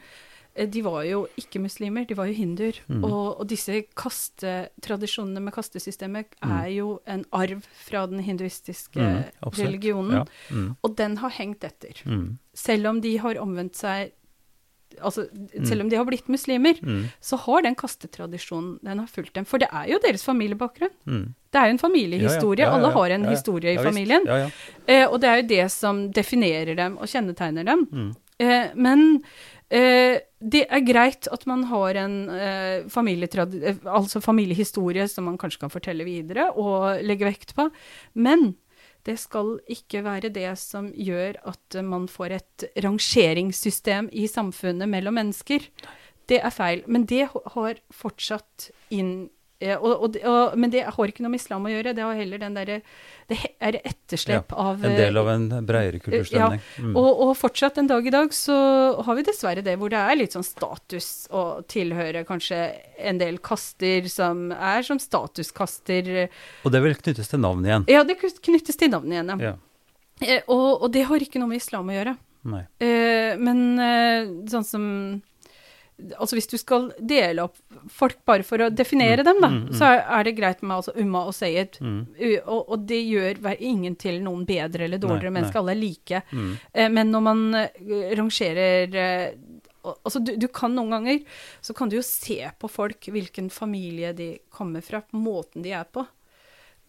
eh, 0.55 0.67
de 0.69 0.83
var 0.85 1.03
jo 1.03 1.27
ikke 1.37 1.59
muslimer, 1.61 2.05
de 2.05 2.17
var 2.17 2.27
jo 2.27 2.33
hinduer. 2.33 2.73
Mm. 2.89 3.05
Og, 3.05 3.41
og 3.41 3.49
disse 3.49 3.83
kastetradisjonene 3.97 5.41
med 5.41 5.53
kastesystemet 5.53 6.27
Mm. 6.43 6.51
er 6.51 6.67
jo 6.77 7.01
en 7.09 7.25
arv 7.33 7.63
fra 7.87 8.07
den 8.07 8.21
hinduistiske 8.21 9.01
Mm, 9.01 9.51
religionen. 9.59 10.13
Ja. 10.13 10.25
Mm. 10.51 10.75
Og 10.83 10.97
den 10.99 11.17
har 11.19 11.29
hengt 11.31 11.65
etter. 11.65 12.03
Selv 12.55 12.87
om 12.87 13.01
de 13.01 13.19
har 13.19 13.39
omvendt 13.39 13.77
seg 13.77 14.13
Altså, 15.01 15.29
Mm. 15.33 15.65
selv 15.67 15.81
om 15.83 15.89
de 15.89 15.97
har 15.97 16.05
blitt 16.05 16.29
muslimer, 16.29 16.75
Mm. 16.83 17.05
så 17.21 17.37
har 17.38 17.63
den 17.63 17.75
kastetradisjonen 17.75 18.79
den 18.83 18.99
har 18.99 19.07
fulgt 19.07 19.33
dem. 19.35 19.45
For 19.45 19.59
det 19.59 19.69
er 19.73 19.87
jo 19.88 19.99
deres 19.99 20.25
familiebakgrunn. 20.25 20.90
Mm. 21.07 21.35
Det 21.53 21.59
er 21.61 21.67
jo 21.67 21.71
en 21.71 21.79
familiehistorie. 21.79 22.59
Ja, 22.65 22.67
ja, 22.67 22.71
ja, 22.71 22.77
Alle 22.77 22.93
har 22.93 23.11
en 23.11 23.25
historie 23.29 23.75
i 23.75 23.83
familien. 23.83 24.27
Eh, 24.88 25.07
og 25.07 25.21
det 25.21 25.29
er 25.29 25.37
jo 25.43 25.49
det 25.49 25.71
som 25.71 26.11
definerer 26.11 26.75
dem 26.77 26.99
og 26.99 27.07
kjennetegner 27.07 27.65
dem. 27.65 27.87
Mm. 27.93 28.15
Eh, 28.40 28.69
men 28.75 29.23
eh, 29.71 30.19
det 30.43 30.67
er 30.71 30.81
greit 30.81 31.29
at 31.33 31.47
man 31.47 31.65
har 31.65 31.95
en 31.95 32.29
eh, 32.29 32.83
eh, 32.85 33.77
altså 33.87 34.21
familiehistorie 34.21 35.09
som 35.09 35.25
man 35.25 35.38
kanskje 35.38 35.61
kan 35.61 35.71
fortelle 35.71 36.05
videre 36.05 36.51
og 36.57 37.03
legge 37.03 37.25
vekt 37.25 37.55
på. 37.55 37.71
Men 38.15 38.55
det 39.07 39.17
skal 39.19 39.57
ikke 39.71 40.05
være 40.07 40.31
det 40.35 40.53
som 40.61 40.90
gjør 40.94 41.40
at 41.50 41.79
man 41.85 42.07
får 42.11 42.37
et 42.38 42.67
rangeringssystem 42.85 44.11
i 44.13 44.29
samfunnet 44.31 44.90
mellom 44.90 45.19
mennesker. 45.19 45.67
Det 46.31 46.38
er 46.38 46.55
feil. 46.55 46.85
Men 46.87 47.07
det 47.11 47.27
har 47.33 47.81
fortsatt 47.90 48.71
inn 48.94 49.31
og, 49.79 49.92
og, 49.92 50.17
og, 50.27 50.54
men 50.58 50.73
det 50.73 50.85
har 50.88 51.10
ikke 51.13 51.25
noe 51.25 51.33
med 51.33 51.42
islam 51.42 51.67
å 51.69 51.73
gjøre. 51.73 51.94
Det 51.96 52.04
har 52.04 52.19
heller 52.19 52.42
den 52.42 52.56
derre 52.56 52.79
Det 53.31 53.38
er 53.63 53.79
etterslep 53.81 54.52
av 54.58 54.83
En 54.85 54.96
del 54.98 55.21
av 55.21 55.31
en 55.33 55.46
bredere 55.67 56.00
kulturstemning. 56.02 56.63
Mm. 56.83 56.96
og, 56.98 57.33
fortsatt 57.38 57.79
en 57.81 57.90
dag 57.90 58.06
i 58.06 58.13
dag 58.13 58.35
så 58.37 58.56
har 59.06 59.19
vi 59.19 59.27
dessverre 59.27 59.65
det 59.65 59.77
hvor 59.81 59.92
det 59.92 60.00
er 60.00 60.19
litt 60.19 60.37
sånn 60.37 60.46
status 60.46 61.10
å 61.33 61.63
tilhøre 61.71 62.25
kanskje 62.29 62.63
en 62.98 63.21
del 63.23 63.38
kaster 63.42 64.08
som 64.13 64.50
er 64.52 64.85
som 64.87 65.00
statuskaster. 65.02 66.13
Og 66.67 66.75
det 66.75 66.83
vil 66.85 66.98
knyttes 66.98 67.31
til 67.31 67.42
navn 67.42 67.67
igjen. 67.67 67.87
Ja, 67.90 68.02
det 68.06 68.19
knyttes 68.21 68.79
til 68.79 68.92
navnet 68.92 69.19
igjen, 69.19 69.33
ja. 69.33 69.52
Ja. 69.52 69.58
Eh, 70.23 70.42
og, 70.50 70.87
det 70.92 71.06
har 71.08 71.23
ikke 71.23 71.40
noe 71.42 71.50
med 71.52 71.63
islam 71.63 71.90
å 71.90 71.96
gjøre. 71.96 72.15
Nei. 72.52 72.63
Eh, 72.83 73.38
men 73.38 73.63
eh, 73.83 74.33
sånn 74.50 74.67
som 74.67 74.85
Altså 76.17 76.37
hvis 76.37 76.50
du 76.50 76.57
skal 76.61 76.90
dele 76.98 77.46
opp 77.46 77.57
folk 77.92 78.21
bare 78.29 78.46
for 78.46 78.63
å 78.65 78.71
definere 78.73 79.25
dem, 79.27 79.40
da, 79.42 79.50
mm, 79.53 79.61
mm. 79.69 79.73
så 79.79 79.90
er, 79.98 80.25
det 80.27 80.35
greit 80.38 80.63
med 80.63 80.77
altså 80.79 80.94
umma 80.98 81.25
og 81.29 81.37
sayed. 81.37 81.79
Mm. 81.83 82.00
Og, 82.42 82.61
og 82.61 82.87
det 82.88 83.00
gjør 83.00 83.42
ingen 83.59 83.96
til 84.00 84.21
noen 84.25 84.44
bedre 84.48 84.87
eller 84.87 85.03
dårligere 85.03 85.35
mennesker. 85.35 85.63
Alle 85.63 85.77
er 85.77 85.83
like. 85.83 86.23
Mm. 86.33 86.53
Eh, 86.73 86.92
men 86.92 87.13
når 87.15 87.27
man 87.31 87.44
eh, 87.65 88.15
rangerer 88.19 89.03
eh, 89.07 89.27
Altså, 89.83 90.21
du, 90.23 90.37
du 90.38 90.44
kan 90.55 90.71
noen 90.77 90.92
ganger 90.94 91.40
Så 91.59 91.75
kan 91.75 91.90
du 91.90 91.96
jo 91.96 92.05
se 92.07 92.37
på 92.55 92.69
folk 92.71 93.09
hvilken 93.11 93.48
familie 93.50 94.13
de 94.15 94.29
kommer 94.55 94.85
fra, 94.87 95.00
på 95.03 95.19
måten 95.19 95.65
de 95.65 95.73
er 95.75 95.88
på. 95.90 96.05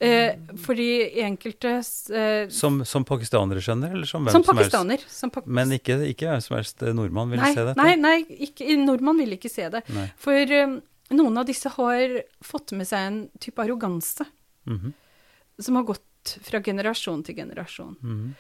Eh, 0.03 0.55
fordi 0.59 0.87
enkelte 1.23 1.71
eh, 1.79 2.49
Som, 2.51 2.81
som 2.85 3.05
pakistanere 3.07 3.61
skjønner, 3.63 3.93
eller 3.95 4.09
som 4.09 4.25
hvem 4.25 4.35
Som 4.35 4.43
som 4.43 4.59
helst? 4.59 5.09
Som 5.13 5.31
pak 5.31 5.45
Men 5.47 5.71
ikke, 5.75 5.99
ikke 6.11 6.27
hvem 6.27 6.41
som 6.43 6.57
helst 6.57 6.83
nordmann 6.95 7.31
vil 7.31 7.39
nei, 7.39 7.53
se 7.55 7.63
dette? 7.69 7.77
Nei, 7.79 7.95
nei 7.95 8.17
ikke, 8.47 8.67
nordmann 8.83 9.21
vil 9.21 9.37
ikke 9.37 9.51
se 9.51 9.69
det. 9.73 9.83
Nei. 9.95 10.07
For 10.19 10.55
eh, 10.59 10.75
noen 11.13 11.37
av 11.39 11.47
disse 11.47 11.71
har 11.77 12.17
fått 12.43 12.73
med 12.77 12.89
seg 12.89 13.07
en 13.11 13.21
type 13.39 13.61
arroganse 13.63 14.27
Mhm. 14.65 14.93
som 15.59 15.75
har 15.75 15.83
gått 15.83 16.37
fra 16.41 16.61
generasjon 16.63 17.23
til 17.27 17.35
generasjon. 17.35 17.97
Mhm. 18.01 18.33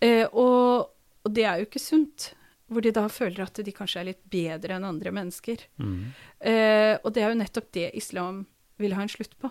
Eh, 0.00 0.26
og, 0.32 0.90
og 1.24 1.32
det 1.34 1.44
er 1.44 1.58
jo 1.58 1.66
ikke 1.66 1.82
sunt. 1.82 2.32
Hvor 2.70 2.80
de 2.80 2.90
da 2.96 3.02
føler 3.12 3.42
at 3.44 3.58
de 3.60 3.72
kanskje 3.76 4.00
er 4.00 4.06
litt 4.08 4.22
bedre 4.30 4.78
enn 4.78 4.86
andre 4.88 5.10
mennesker. 5.12 5.60
Mm. 5.78 6.14
Eh, 6.40 6.94
og 7.04 7.12
det 7.12 7.22
er 7.22 7.28
jo 7.34 7.40
nettopp 7.42 7.66
det 7.76 7.90
islam 7.94 8.46
vil 8.80 8.94
ha 8.96 9.02
en 9.04 9.12
slutt 9.12 9.34
på. 9.38 9.50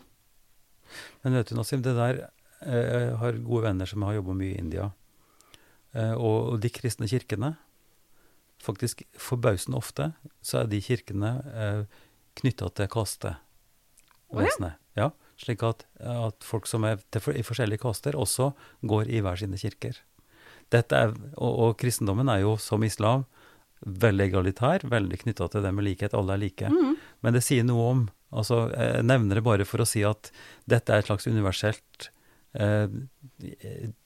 Men 1.23 1.37
vet 1.39 1.51
du, 1.51 1.57
Nassim, 1.57 1.83
det 1.85 1.95
der 1.97 2.23
eh, 2.65 2.83
Jeg 2.83 3.17
har 3.21 3.39
gode 3.45 3.65
venner 3.67 3.89
som 3.89 4.05
har 4.07 4.17
jobba 4.17 4.35
mye 4.37 4.53
i 4.53 4.59
India. 4.61 4.89
Eh, 5.93 6.13
og, 6.13 6.59
de 6.61 6.71
kristne 6.73 7.09
kirkene 7.09 7.55
Faktisk 8.63 9.03
forbausende 9.19 9.77
ofte 9.77 10.13
så 10.41 10.61
er 10.61 10.69
de 10.71 10.79
kirkene 10.81 11.33
eh, 11.51 11.81
knytta 12.39 12.69
til 12.71 12.87
kastevesenet. 12.89 13.41
Oh, 14.31 14.79
ja. 14.95 15.09
Ja, 15.09 15.09
slik 15.41 15.65
at, 15.67 15.83
at 15.99 16.45
folk 16.45 16.69
som 16.69 16.85
er 16.87 17.01
til, 17.11 17.25
i 17.35 17.43
forskjellige 17.45 17.81
kaster, 17.83 18.15
også 18.15 18.53
går 18.87 19.11
i 19.11 19.19
hver 19.25 19.41
sine 19.41 19.59
kirker. 19.59 19.99
Dette 20.73 20.95
er, 20.95 21.13
og, 21.35 21.51
og 21.51 21.75
kristendommen 21.81 22.31
er 22.31 22.43
jo, 22.45 22.55
som 22.61 22.85
islam, 22.87 23.25
veldig 23.83 24.29
egalitær, 24.29 24.85
veldig 24.89 25.19
knytta 25.25 25.49
til 25.51 25.65
det 25.65 25.73
med 25.75 25.87
likhet. 25.89 26.15
Alle 26.17 26.37
er 26.37 26.43
like. 26.45 26.69
Mm. 26.71 26.95
Men 27.25 27.35
det 27.35 27.43
sier 27.45 27.65
noe 27.67 27.87
om 27.91 28.03
altså 28.33 28.65
Jeg 28.73 29.05
nevner 29.07 29.39
det 29.39 29.45
bare 29.45 29.67
for 29.67 29.83
å 29.83 29.87
si 29.87 30.03
at 30.07 30.31
dette 30.69 30.93
er 30.93 31.03
et 31.03 31.09
slags 31.09 31.27
universelt 31.29 32.09
eh, 32.57 32.87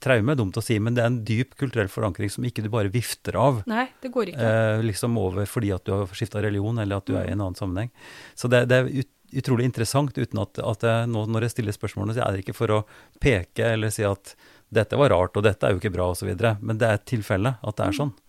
Traume 0.04 0.34
er 0.34 0.40
dumt 0.40 0.58
å 0.58 0.64
si, 0.64 0.80
men 0.82 0.98
det 0.98 1.04
er 1.04 1.12
en 1.12 1.20
dyp 1.28 1.56
kulturell 1.60 1.90
forankring 1.92 2.32
som 2.34 2.46
ikke 2.48 2.64
du 2.66 2.72
bare 2.74 2.92
vifter 2.94 3.38
av. 3.38 3.62
Nei, 3.70 3.88
det 4.02 4.10
går 4.14 4.32
ikke. 4.32 4.48
Eh, 4.48 4.86
liksom 4.88 5.18
over 5.22 5.46
fordi 5.50 5.74
at 5.76 5.86
du 5.86 5.94
har 5.94 6.18
skifta 6.18 6.42
religion, 6.44 6.80
eller 6.82 7.02
at 7.02 7.10
du 7.10 7.16
er 7.18 7.28
i 7.30 7.36
en 7.36 7.44
annen 7.44 7.60
sammenheng. 7.60 7.92
Så 8.38 8.50
det, 8.52 8.66
det 8.72 8.80
er 8.82 8.90
ut, 9.04 9.12
utrolig 9.44 9.68
interessant, 9.68 10.18
uten 10.18 10.42
at, 10.42 10.62
at 10.64 10.86
jeg, 10.88 11.10
nå, 11.14 11.26
når 11.30 11.48
jeg 11.48 11.58
stiller 11.58 11.76
spørsmålene, 11.76 12.16
så 12.18 12.26
er 12.26 12.38
det 12.38 12.46
ikke 12.46 12.58
for 12.58 12.74
å 12.80 12.84
peke 13.22 13.74
eller 13.76 13.94
si 13.94 14.06
at 14.08 14.34
dette 14.74 15.00
var 15.00 15.14
rart, 15.14 15.38
og 15.38 15.46
dette 15.46 15.68
er 15.68 15.76
jo 15.76 15.82
ikke 15.82 15.94
bra, 15.94 16.10
osv. 16.12 16.32
Men 16.60 16.80
det 16.80 16.88
er 16.88 16.98
et 17.00 17.06
tilfelle 17.08 17.58
at 17.62 17.78
det 17.78 17.86
er 17.86 18.00
sånn. 18.02 18.16
Det 18.16 18.24
er 18.24 18.28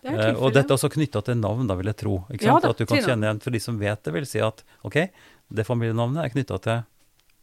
Eh, 0.00 0.38
og 0.40 0.54
dette 0.54 0.72
er 0.72 0.78
også 0.78 0.88
knytta 0.94 1.20
til 1.26 1.36
navn, 1.36 1.66
da, 1.68 1.74
vil 1.76 1.90
jeg 1.90 1.98
tro. 2.00 2.14
Ja 2.40 2.54
da, 2.62 2.70
at 2.72 2.78
du 2.80 2.86
kan 2.88 3.02
kjenne 3.04 3.26
igjen, 3.26 3.40
For 3.44 3.52
de 3.52 3.60
som 3.60 3.76
vet 3.80 4.00
det, 4.06 4.14
vil 4.14 4.24
si 4.28 4.40
at 4.40 4.62
ok, 4.86 4.96
det 5.50 5.66
familienavnet 5.66 6.24
er 6.24 6.32
knytta 6.34 6.58
til 6.64 6.80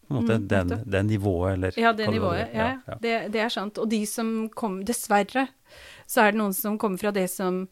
på 0.08 0.16
en 0.16 0.22
måte 0.22 0.38
Mm, 0.38 0.48
den, 0.48 0.84
det 0.86 1.04
nivået, 1.04 1.54
eller 1.54 1.80
Ja, 1.80 1.92
det 1.94 2.08
nivået. 2.08 2.48
Ja, 2.54 2.80
ja. 2.88 2.96
Det, 3.02 3.32
det 3.34 3.42
er 3.44 3.50
sant. 3.52 3.78
Og 3.78 3.90
de 3.92 4.06
som 4.08 4.50
kom 4.50 4.80
Dessverre 4.88 5.50
så 6.08 6.24
er 6.24 6.32
det 6.32 6.40
noen 6.40 6.56
som 6.56 6.78
kommer 6.80 6.98
fra 7.02 7.12
det 7.12 7.26
som 7.30 7.68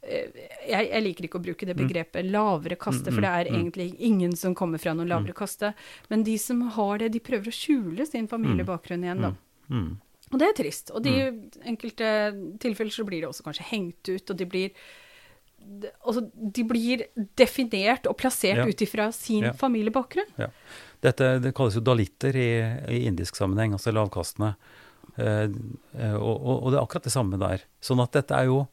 eh, 0.00 0.32
jeg, 0.64 0.88
jeg 0.88 1.02
liker 1.04 1.28
ikke 1.28 1.40
å 1.40 1.44
bruke 1.44 1.68
det 1.68 1.76
begrepet 1.76 2.24
lavere 2.24 2.78
kaste, 2.80 3.12
for 3.12 3.20
det 3.20 3.28
er 3.28 3.50
Mm, 3.50 3.54
mm, 3.54 3.58
egentlig 3.60 3.88
ingen 4.00 4.36
som 4.36 4.54
kommer 4.54 4.80
fra 4.80 4.94
noen 4.94 5.08
lavere 5.08 5.36
kaste. 5.36 5.74
Men 6.08 6.24
de 6.24 6.38
som 6.38 6.62
har 6.62 6.98
det, 6.98 7.12
de 7.12 7.20
prøver 7.20 7.48
å 7.48 7.54
skjule 7.54 8.06
sin 8.06 8.28
familiebakgrunn 8.28 9.04
igjen, 9.04 9.20
da. 9.28 9.34
Mm. 9.68 9.98
Og 10.32 10.38
det 10.38 10.48
er 10.48 10.56
trist. 10.56 10.90
Og 10.96 11.06
i 11.06 11.18
enkelte 11.68 12.32
tilfeller 12.60 12.92
så 12.92 13.04
blir 13.04 13.22
det 13.22 13.28
også 13.28 13.44
kanskje 13.44 13.68
hengt 13.70 14.08
ut, 14.08 14.30
og 14.30 14.36
de 14.36 14.48
blir 14.48 14.70
Altså, 16.06 16.22
de 16.34 16.64
blir 16.64 17.02
definert 17.36 18.06
og 18.08 18.16
plassert 18.18 18.56
Ja. 18.62 18.66
ut 18.66 18.80
ifra 18.82 19.12
sin 19.12 19.44
Ja. 19.44 19.52
familiebakgrunn. 19.52 20.50
Dette 21.02 21.38
det 21.40 21.54
kalles 21.54 21.74
jo 21.76 21.80
dalitter 21.84 22.34
i, 22.34 22.48
i 22.96 23.06
indisk 23.06 23.36
sammenheng, 23.36 23.72
altså 23.76 23.92
lavkastene. 23.92 24.54
Eh, 25.18 25.48
eh, 25.98 26.14
og, 26.14 26.64
og, 26.64 26.70
det 26.72 26.78
er 26.78 26.84
akkurat 26.84 27.04
det 27.04 27.12
samme 27.12 27.38
der. 27.38 27.62
Sånn 27.82 28.00
at 28.02 28.12
dette 28.12 28.34
er 28.34 28.46
jo 28.46 28.66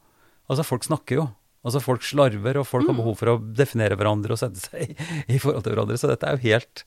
Altså, 0.48 0.62
folk 0.64 0.84
snakker 0.86 1.16
jo. 1.18 1.24
Altså, 1.66 1.80
folk 1.82 2.04
slarver, 2.06 2.60
og 2.60 2.68
folk 2.68 2.86
har 2.86 2.94
Mm. 2.94 2.98
behov 3.02 3.16
for 3.18 3.26
å 3.32 3.40
definere 3.56 3.96
hverandre 3.98 4.30
og 4.34 4.38
sette 4.38 4.62
seg 4.62 4.92
i, 4.92 4.96
i 5.36 5.40
forhold 5.40 5.64
til 5.66 5.74
hverandre. 5.74 5.98
Så 5.98 6.08
dette 6.08 6.22
er 6.28 6.38
jo 6.38 6.44
helt 6.54 6.84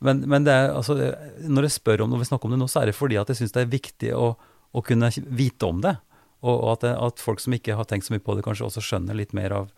Men, 0.00 0.20
men 0.28 0.44
det 0.44 0.52
er, 0.52 0.70
altså, 0.76 0.94
når 1.40 1.62
jeg 1.68 1.74
spør 1.80 2.02
om 2.04 2.10
når 2.10 2.18
vi 2.20 2.24
snakker 2.28 2.44
om 2.44 2.50
det 2.52 2.58
nå, 2.60 2.66
så 2.68 2.82
er 2.82 2.86
det 2.86 2.94
fordi 2.96 3.16
at 3.20 3.28
jeg 3.28 3.36
syns 3.36 3.52
det 3.52 3.62
er 3.66 3.70
viktig 3.78 4.10
å, 4.16 4.36
å 4.76 4.82
kunne 4.84 5.08
vite 5.28 5.64
om 5.68 5.80
det. 5.80 5.94
Og, 6.42 6.54
og 6.62 6.72
at, 6.76 6.84
at 6.96 7.22
folk 7.22 7.40
som 7.40 7.54
ikke 7.56 7.76
har 7.78 7.84
tenkt 7.88 8.06
så 8.08 8.12
mye 8.14 8.22
på 8.22 8.34
det, 8.36 8.44
kanskje 8.44 8.66
også 8.68 8.82
skjønner 8.84 9.16
litt 9.16 9.32
mer 9.36 9.52
av 9.52 9.70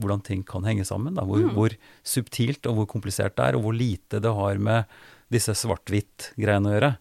hvordan 0.00 0.22
ting 0.24 0.42
kan 0.48 0.64
henge 0.64 0.84
sammen. 0.88 1.14
Da. 1.14 1.22
Hvor, 1.28 1.40
Mm. 1.42 1.54
hvor 1.56 1.74
subtilt 2.04 2.66
og 2.66 2.76
hvor 2.76 2.86
komplisert 2.88 3.36
det 3.36 3.44
er, 3.50 3.56
og 3.58 3.62
hvor 3.66 3.74
lite 3.76 4.20
det 4.24 4.32
har 4.34 4.58
med 4.58 4.84
disse 5.32 5.52
svart-hvitt-greiene 5.56 6.68
å 6.70 6.74
gjøre. 6.76 6.92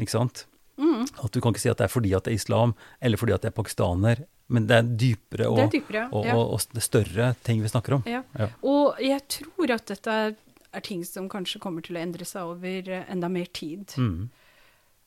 Ikke 0.00 0.14
sant? 0.14 0.46
Mm. 0.78 1.06
At 1.24 1.32
du 1.34 1.40
kan 1.42 1.52
ikke 1.52 1.60
si 1.64 1.70
at 1.72 1.78
det 1.80 1.88
er 1.88 1.92
fordi 1.92 2.12
at 2.16 2.24
det 2.24 2.32
er 2.32 2.38
islam, 2.38 2.74
eller 3.02 3.18
fordi 3.20 3.34
at 3.34 3.42
det 3.42 3.50
er 3.52 3.56
pakistaner, 3.56 4.24
men 4.48 4.66
det 4.68 4.76
er 4.78 4.82
dypere 4.96 5.48
og, 5.50 5.56
Det 5.58 5.64
er 5.66 5.72
dypere. 5.80 6.02
og, 6.12 6.24
ja. 6.24 6.36
og, 6.38 6.52
og 6.56 6.82
større 6.84 7.32
ting 7.44 7.60
vi 7.64 7.68
snakker 7.68 7.98
om. 7.98 8.04
Ja. 8.08 8.22
Ja. 8.38 8.48
Og 8.62 8.96
jeg 9.02 9.20
tror 9.28 9.74
at 9.74 9.86
dette 9.90 10.08
er, 10.08 10.36
ting 10.84 11.02
som 11.04 11.28
kanskje 11.28 11.58
kommer 11.60 11.82
til 11.84 11.96
å 11.98 12.00
endre 12.00 12.24
seg 12.28 12.44
over 12.54 12.88
enda 13.08 13.28
mer 13.32 13.48
tid. 13.52 13.92
Mm. 13.98 14.28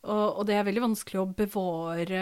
Og, 0.03 0.39
og 0.39 0.45
det 0.49 0.55
er 0.57 0.65
veldig 0.65 0.81
vanskelig 0.87 1.19
å 1.21 1.27
bevare 1.37 2.21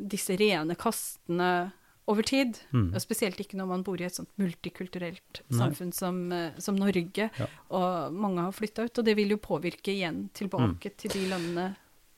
disse 0.00 0.36
rene 0.40 0.76
kastene 0.80 1.72
over 2.08 2.24
tid. 2.24 2.56
Mm. 2.72 2.86
Og 2.96 3.02
spesielt 3.04 3.36
ikke 3.42 3.58
når 3.60 3.66
man 3.68 3.82
bor 3.84 4.00
i 4.00 4.06
et 4.06 4.16
sånt 4.16 4.30
multikulturelt 4.40 5.42
Nei. 5.50 5.58
samfunn 5.58 5.92
som, 5.92 6.22
eh, 6.32 6.54
som 6.58 6.78
Norge. 6.80 7.28
Ja. 7.36 7.48
Og 7.76 8.14
mange 8.16 8.46
har 8.46 8.54
flytta 8.56 8.86
ut. 8.88 8.96
Og 9.02 9.04
det 9.04 9.14
vil 9.18 9.34
jo 9.36 9.36
påvirke 9.44 9.92
igjen 9.92 10.22
Mm. 10.24 10.32
tilbake 10.32 10.94
til 10.96 11.10
de 11.12 11.26
landene. 11.28 11.66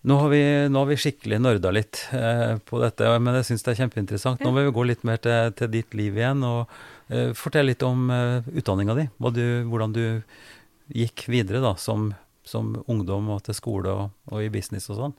Nå 0.06 0.16
har, 0.16 0.30
vi, 0.32 0.40
nå 0.72 0.78
har 0.80 0.86
vi 0.88 0.96
skikkelig 0.96 1.40
nerda 1.42 1.70
litt 1.74 1.98
eh, 2.16 2.54
på 2.64 2.78
dette, 2.80 3.04
men 3.20 3.34
jeg 3.36 3.50
syns 3.50 3.66
det 3.66 3.74
er 3.74 3.80
kjempeinteressant. 3.82 4.40
Nå 4.40 4.54
vil 4.54 4.70
vi 4.70 4.76
gå 4.78 4.84
litt 4.88 5.02
mer 5.04 5.18
til, 5.20 5.50
til 5.58 5.68
ditt 5.74 5.92
liv 5.92 6.16
igjen, 6.16 6.40
og 6.46 6.70
eh, 7.10 7.34
fortell 7.36 7.66
litt 7.68 7.82
om 7.84 8.06
eh, 8.14 8.40
utdanninga 8.62 8.94
di. 8.96 9.04
Du, 9.36 9.44
hvordan 9.68 9.92
du 9.92 10.22
gikk 10.94 11.26
videre 11.28 11.60
da, 11.60 11.74
som, 11.76 12.14
som 12.44 12.72
ungdom 12.88 13.28
og 13.34 13.42
til 13.46 13.54
skole 13.54 13.88
og, 13.92 14.10
og 14.32 14.42
i 14.42 14.48
business 14.52 14.88
og 14.90 14.96
sånn. 15.00 15.14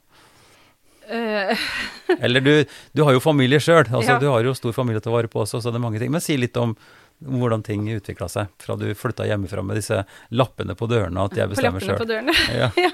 Eh, 1.11 1.57
Eller 2.23 2.41
du, 2.41 2.51
du 2.95 3.03
har 3.03 3.13
jo 3.15 3.19
familie 3.23 3.59
sjøl, 3.61 3.85
altså, 3.89 4.15
Ja. 4.15 4.19
du 4.21 4.27
har 4.31 4.43
jo 4.45 4.53
stor 4.57 4.73
familie 4.75 5.01
til 5.03 5.11
å 5.11 5.17
vare 5.17 5.27
på 5.31 5.41
også, 5.43 5.61
så 5.61 5.71
det 5.73 5.79
er 5.81 5.85
mange 5.85 5.99
ting. 6.01 6.11
Men 6.13 6.21
si 6.23 6.37
litt 6.39 6.57
om 6.61 6.75
hvordan 7.21 7.61
ting 7.65 7.83
utvikla 7.93 8.25
seg 8.31 8.49
fra 8.61 8.73
du 8.79 8.87
flytta 8.97 9.27
hjemmefra 9.29 9.61
med 9.65 9.77
disse 9.77 9.99
lappene 10.33 10.73
på 10.77 10.87
dørene, 10.89 11.27
at 11.27 11.35
jeg 11.37 11.49
på 11.51 11.53
bestemmer 11.53 11.83
lappene 11.83 11.99
på 11.99 12.07
sjøl. 12.07 12.15
dørene. 12.15 12.33
Ja. 12.81 12.89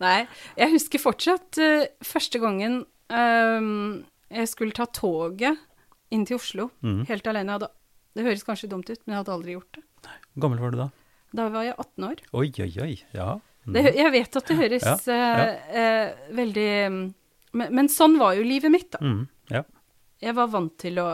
Nei, 0.00 0.26
jeg 0.58 0.72
husker 0.72 0.98
fortsatt 1.02 1.58
uh, 1.62 1.84
første 2.02 2.40
gangen 2.42 2.80
um, 3.12 4.00
jeg 4.32 4.48
skulle 4.50 4.74
ta 4.74 4.86
toget 4.96 5.60
inn 6.10 6.24
til 6.26 6.38
Oslo, 6.40 6.70
Mm. 6.82 7.04
helt 7.06 7.28
alene. 7.30 7.52
Hadde, 7.58 7.68
det 8.16 8.24
høres 8.26 8.42
kanskje 8.48 8.70
dumt 8.72 8.88
ut, 8.90 8.98
men 9.04 9.14
jeg 9.14 9.20
hadde 9.20 9.34
aldri 9.36 9.54
gjort 9.58 9.76
det. 9.78 9.84
Hvor 10.32 10.42
gammel 10.46 10.62
var 10.64 10.72
du 10.74 10.78
da? 10.80 10.88
Da 11.36 11.46
var 11.52 11.62
jeg 11.68 11.76
18 11.76 12.08
år. 12.08 12.24
Oi, 12.40 12.48
oi, 12.64 12.70
oi. 12.82 12.92
Ja. 13.14 13.28
Mm. 13.70 13.76
Det, 13.78 13.94
jeg 13.96 14.12
vet 14.12 14.36
at 14.40 14.50
det 14.50 14.56
høres 14.58 14.84
Ja, 14.86 15.14
ja. 15.14 15.44
eh, 15.46 15.80
eh, 15.80 16.34
veldig 16.36 16.68
men, 17.52 17.72
men 17.74 17.88
sånn 17.90 18.18
var 18.18 18.34
jo 18.38 18.42
livet 18.46 18.70
mitt, 18.70 18.90
da. 18.94 18.98
Mm. 19.02 19.22
ja. 19.50 19.62
Jeg 20.20 20.34
var 20.36 20.50
vant 20.52 20.74
til 20.78 20.98
å 21.02 21.08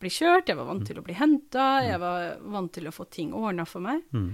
bli 0.00 0.08
kjørt, 0.08 0.46
jeg 0.48 0.56
var 0.56 0.64
Mm. 0.64 0.70
vant 0.74 0.86
til 0.88 0.98
å 1.00 1.02
bli 1.04 1.14
henta, 1.18 1.64
jeg 1.84 1.98
var 2.00 2.38
vant 2.54 2.72
til 2.72 2.86
å 2.88 2.92
få 2.94 3.04
ting 3.10 3.32
ordna 3.36 3.66
for 3.68 3.80
meg. 3.84 4.00
Mm. 4.14 4.30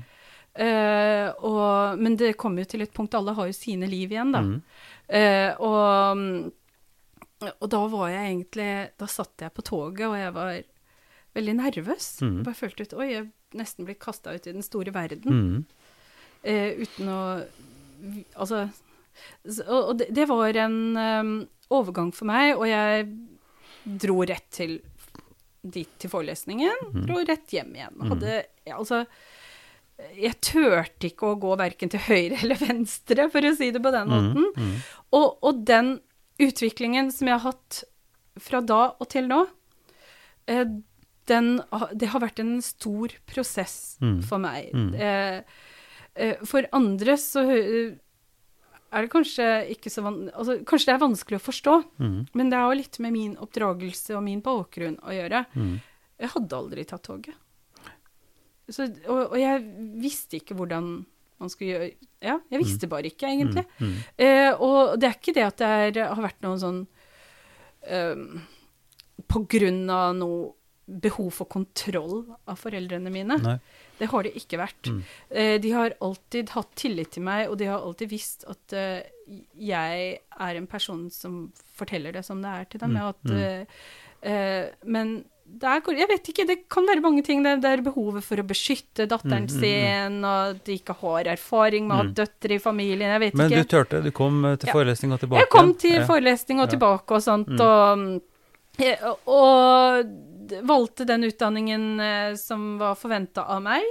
Eh, 0.55 1.31
og, 1.45 1.99
men 1.99 2.15
det 2.17 2.37
kommer 2.39 2.63
jo 2.63 2.71
til 2.71 2.83
et 2.85 2.93
punkt, 2.95 3.15
alle 3.19 3.35
har 3.35 3.49
jo 3.51 3.57
sine 3.57 3.89
liv 3.91 4.13
igjen, 4.15 4.31
da. 4.33 4.41
Mm. 4.45 4.63
Eh, 5.09 5.55
og, 5.61 6.53
og 7.61 7.69
da 7.71 7.81
var 7.93 8.09
jeg 8.11 8.25
egentlig 8.31 8.69
Da 8.99 9.07
satt 9.07 9.45
jeg 9.45 9.53
på 9.55 9.63
toget, 9.63 10.07
og 10.09 10.17
jeg 10.19 10.33
var 10.35 10.55
veldig 11.37 11.55
nervøs. 11.59 12.07
Jeg 12.23 12.45
Bare 12.47 12.55
følte 12.59 12.87
ut 12.87 12.95
Oi, 12.97 13.09
jeg 13.13 13.27
nesten 13.57 13.85
blitt 13.87 14.01
kasta 14.03 14.33
ut 14.35 14.47
i 14.49 14.53
den 14.57 14.65
store 14.65 14.93
verden. 14.95 15.67
Mm. 16.45 16.51
eh, 16.51 16.73
uten 16.85 17.09
å 17.09 17.21
Altså 18.37 18.69
Og, 19.67 19.97
det, 19.99 20.11
det 20.15 20.27
var 20.29 20.57
en 20.61 20.97
um, 20.97 21.31
overgang 21.73 22.13
for 22.15 22.27
meg, 22.29 22.55
og 22.59 22.67
jeg 22.69 23.07
dro 24.03 24.19
rett 24.29 24.45
til 24.53 24.77
dit 25.67 25.89
til 25.99 26.11
forelesningen, 26.13 26.77
Mhm. 26.93 27.07
dro 27.07 27.17
rett 27.27 27.49
hjem 27.51 27.73
igjen. 27.75 27.97
Hadde 28.11 28.45
Altså 28.77 29.07
jeg 30.21 30.35
turte 30.45 31.09
ikke 31.09 31.31
å 31.33 31.39
gå 31.41 31.57
verken 31.57 31.89
til 31.89 32.01
høyre 32.05 32.37
eller 32.43 32.57
venstre, 32.61 33.31
for 33.33 33.41
å 33.49 33.55
si 33.57 33.71
det 33.73 33.81
på 33.83 33.91
den 33.95 34.09
måten. 34.13 34.45
Mm. 34.57 34.75
Og, 35.17 35.39
og 35.43 35.65
den 35.65 35.95
utviklingen 36.39 37.09
som 37.11 37.27
jeg 37.31 37.39
har 37.41 37.53
hatt 37.55 37.83
fra 38.39 38.61
da 38.61 38.91
og 39.01 39.09
til 39.09 39.27
nå, 39.31 39.47
eh, 40.53 40.67
den, 41.27 41.63
det 41.97 42.11
har 42.13 42.21
vært 42.21 42.39
en 42.45 42.59
stor 42.63 43.09
prosess 43.27 43.97
Mm. 44.03 44.21
for 44.23 44.39
meg. 44.39 44.69
Mm. 44.77 44.93
Eh, 44.95 45.41
for 46.49 46.67
andre 46.77 47.17
så 47.21 47.43
eh, 47.53 47.95
er 48.97 49.03
det 49.05 49.11
kanskje 49.13 49.47
ikke 49.75 49.91
så 49.93 50.03
van 50.07 50.21
altså, 50.31 50.55
Kanskje 50.65 50.89
det 50.89 50.95
er 50.95 51.03
vanskelig 51.03 51.39
å 51.41 51.45
forstå, 51.47 51.75
Mm. 51.99 52.21
men 52.39 52.51
det 52.53 52.57
har 52.61 52.71
jo 52.73 52.79
litt 52.81 52.99
med 53.03 53.13
min 53.13 53.35
oppdragelse 53.43 54.15
og 54.17 54.23
min 54.25 54.41
bakgrunn 54.45 54.97
å 55.03 55.13
gjøre. 55.13 55.43
Mm. 55.55 55.75
Jeg 56.23 56.33
hadde 56.33 56.57
aldri 56.57 56.85
tatt 56.89 57.03
toget. 57.05 57.35
Så, 58.71 58.87
og, 59.07 59.21
og 59.31 59.37
jeg 59.39 59.61
visste 60.03 60.39
ikke 60.41 60.57
hvordan 60.59 60.89
man 61.39 61.51
skulle 61.53 61.71
gjøre 61.77 61.91
Ja, 62.25 62.39
jeg 62.51 62.63
visste 62.63 62.89
bare 62.91 63.11
ikke, 63.13 63.29
egentlig. 63.29 63.67
Mm. 63.79 63.91
Mm. 63.91 63.99
Eh, 64.25 64.53
og 64.65 64.97
det 64.99 65.11
er 65.11 65.19
ikke 65.21 65.35
det 65.37 65.45
at 65.47 65.61
det 65.61 65.69
er, 66.01 66.09
har 66.15 66.23
vært 66.25 66.41
noen 66.47 66.59
sånn 66.63 66.81
eh, 67.87 68.17
På 69.29 69.43
grunn 69.51 69.85
av 69.93 70.15
noe 70.19 70.55
behov 70.87 71.33
for 71.35 71.51
kontroll 71.51 72.25
av 72.47 72.59
foreldrene 72.63 73.11
mine. 73.11 73.37
Nei. 73.43 73.57
Det 73.99 74.09
har 74.13 74.27
det 74.27 74.35
ikke 74.37 74.61
vært. 74.61 74.91
Mm. 74.93 75.05
Eh, 75.31 75.55
de 75.63 75.71
har 75.73 75.95
alltid 76.05 76.51
hatt 76.57 76.75
tillit 76.79 77.15
til 77.17 77.25
meg, 77.27 77.47
og 77.51 77.57
de 77.61 77.71
har 77.71 77.81
alltid 77.81 78.11
visst 78.13 78.45
at 78.51 78.75
eh, 78.77 79.07
jeg 79.59 80.11
er 80.17 80.59
en 80.59 80.69
person 80.71 81.07
som 81.13 81.47
forteller 81.79 82.15
det 82.15 82.25
som 82.27 82.43
det 82.45 82.53
er 82.53 82.69
til 82.71 82.83
dem. 82.83 82.97
Mm, 82.97 83.07
At, 83.09 83.25
mm. 83.25 83.81
eh, 84.33 84.69
men 84.85 85.17
det 85.47 85.71
er, 85.71 85.83
jeg 85.95 86.09
vet 86.11 86.29
ikke, 86.33 86.45
det 86.49 86.57
kan 86.73 86.89
være 86.89 87.03
mange 87.05 87.23
ting. 87.25 87.43
Det, 87.45 87.55
er 87.65 87.83
behovet 87.85 88.25
for 88.27 88.43
å 88.43 88.45
beskytte 88.47 89.07
datteren 89.07 89.47
Mm, 89.47 89.53
mm, 89.53 89.61
sin, 89.63 90.17
og 90.27 90.55
at 90.57 90.63
de 90.67 90.79
ikke 90.81 90.97
har 91.01 91.31
erfaring 91.37 91.87
med 91.87 91.95
å 91.95 91.99
ha 92.01 92.07
døtre 92.21 92.57
i 92.57 92.63
familien. 92.63 93.13
Jeg 93.15 93.23
vet 93.23 93.37
Men 93.39 93.53
du 93.53 93.59
ikke. 93.61 93.71
turte, 93.77 94.03
du 94.03 94.11
kom 94.11 94.43
til 94.59 94.73
forelesning 94.75 95.15
og 95.15 95.23
tilbake? 95.23 95.45
Jeg 95.45 95.53
kom 95.55 95.75
til 95.79 96.01
forelesning 96.09 96.63
og 96.65 96.73
tilbake 96.75 97.19
og 97.19 97.23
sånt, 97.23 97.55
og, 97.63 98.17
og 99.31 100.11
valgte 100.67 101.07
den 101.09 101.25
utdanningen 101.29 102.01
eh, 102.01 102.35
som 102.41 102.77
var 102.81 102.95
forventa 102.99 103.45
av 103.55 103.63
meg. 103.65 103.85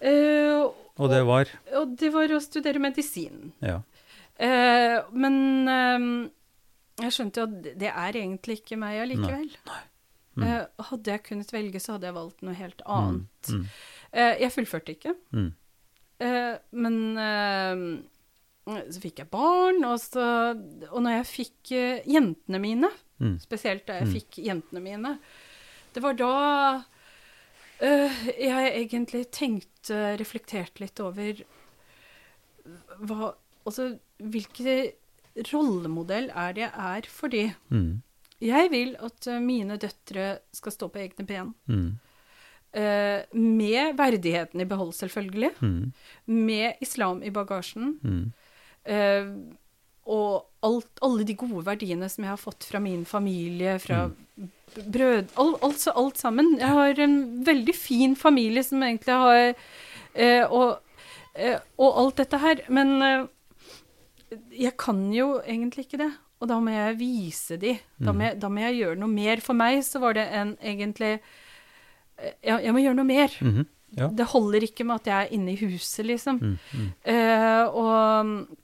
Eh, 0.00 0.62
Og 0.96 1.10
det 1.12 1.22
var 1.28 1.48
og 1.76 1.92
det 2.00 2.10
var 2.14 2.32
å 2.36 2.40
studere 2.44 2.80
medisin. 2.82 3.52
Ja. 3.64 3.80
Eh, 4.36 4.98
men 5.16 5.36
eh, 5.68 6.08
jeg 7.04 7.12
skjønte 7.16 7.40
jo 7.42 7.46
at 7.50 7.70
det 7.80 7.90
er 7.92 8.18
egentlig 8.22 8.60
ikke 8.62 8.78
meg 8.80 9.02
allikevel. 9.04 9.50
Mm. 10.36 10.44
Eh, 10.44 10.64
hadde 10.90 11.14
jeg 11.14 11.24
kunnet 11.30 11.52
velge, 11.52 11.80
så 11.80 11.94
hadde 11.96 12.08
jeg 12.10 12.16
valgt 12.16 12.42
noe 12.44 12.56
helt 12.56 12.82
annet. 12.84 13.52
Mm. 13.52 13.64
Eh, 14.12 14.34
jeg 14.44 14.52
fullførte 14.56 14.96
ikke. 14.96 15.14
Mm. 15.32 15.50
Men 16.72 16.94
så 18.66 19.00
fikk 19.02 19.20
jeg 19.20 19.28
barn, 19.30 19.82
og, 19.84 19.98
så, 20.00 20.24
og 20.88 21.02
når 21.04 21.18
jeg 21.20 21.26
fikk 21.28 21.72
jentene 22.08 22.58
mine, 22.62 22.88
Mm. 23.20 23.38
spesielt 23.40 23.86
da 23.86 23.94
jeg 24.00 24.06
Mm. 24.08 24.12
fikk 24.12 24.38
jentene 24.44 24.82
mine, 24.82 25.18
det 25.94 26.02
var 26.02 26.14
da 26.14 26.84
eh, 27.80 28.26
jeg 28.38 28.72
egentlig 28.88 29.30
tenkte, 29.30 30.16
reflekterte 30.20 30.80
litt 30.80 31.00
over 31.00 31.42
hva 33.00 33.34
Altså, 33.66 33.98
hvilken 34.22 34.92
rollemodell 35.50 36.28
er 36.30 36.52
det 36.54 36.62
jeg 36.62 36.72
er 36.78 37.06
for 37.10 37.28
de? 37.32 37.40
Mm. 37.68 38.02
Jeg 38.40 38.70
vil 38.70 38.92
at 39.02 39.26
eh, 39.26 39.40
mine 39.42 39.74
døtre 39.76 40.38
skal 40.54 40.72
stå 40.72 40.88
på 40.94 41.00
egne 41.02 41.26
ben. 41.26 41.54
Mm. 41.66 41.98
Uh, 42.76 43.22
med 43.34 43.96
verdigheten 43.96 44.60
i 44.60 44.66
behold, 44.68 44.92
selvfølgelig. 44.94 45.50
Mm. 45.62 45.92
Med 46.28 46.74
islam 46.84 47.22
i 47.24 47.30
bagasjen. 47.34 47.96
Mm. 48.04 48.32
eh, 48.84 49.30
og 50.06 50.66
alt, 50.66 50.90
alle 51.04 51.26
de 51.26 51.36
gode 51.38 51.64
verdiene 51.66 52.08
som 52.10 52.24
jeg 52.26 52.32
har 52.32 52.40
fått 52.40 52.66
fra 52.68 52.80
min 52.82 53.04
familie, 53.08 53.76
fra 53.82 54.06
mm. 54.08 54.50
brød 54.94 55.32
all, 55.34 55.54
Altså 55.66 55.94
alt 55.98 56.18
sammen. 56.20 56.56
Jeg 56.60 56.74
har 56.78 57.00
en 57.06 57.16
veldig 57.46 57.74
fin 57.74 58.16
familie 58.18 58.64
som 58.66 58.82
egentlig 58.86 59.14
har 59.14 59.40
eh, 60.14 60.44
og, 60.44 60.78
eh, 61.34 61.58
og 61.78 62.02
alt 62.02 62.22
dette 62.22 62.40
her. 62.42 62.62
Men 62.68 62.94
eh, 63.02 63.26
jeg 64.66 64.76
kan 64.78 65.08
jo 65.14 65.36
egentlig 65.44 65.86
ikke 65.86 66.04
det. 66.04 66.12
Og 66.36 66.50
da 66.50 66.58
må 66.60 66.74
jeg 66.74 66.98
vise 67.00 67.56
de. 67.56 67.78
Da 67.96 68.12
må 68.12 68.26
jeg, 68.26 68.36
da 68.42 68.50
må 68.52 68.60
jeg 68.66 68.82
gjøre 68.82 69.00
noe 69.00 69.12
mer. 69.12 69.40
For 69.44 69.56
meg 69.56 69.80
så 69.86 70.02
var 70.02 70.18
det 70.18 70.26
en 70.36 70.52
egentlig 70.60 71.16
eh, 71.16 72.34
jeg, 72.44 72.60
jeg 72.66 72.74
må 72.76 72.84
gjøre 72.84 73.00
noe 73.00 73.10
mer. 73.14 73.40
Mhm. 73.40 73.72
Ja. 73.96 74.10
Det 74.12 74.26
holder 74.28 74.64
ikke 74.66 74.84
med 74.84 74.98
at 74.98 75.06
jeg 75.08 75.16
er 75.24 75.30
inne 75.32 75.52
i 75.54 75.60
huset, 75.60 76.04
liksom. 76.04 76.36
Mm. 76.42 76.56
Mm. 76.74 76.88
Eh, 77.08 77.62
og 77.70 78.56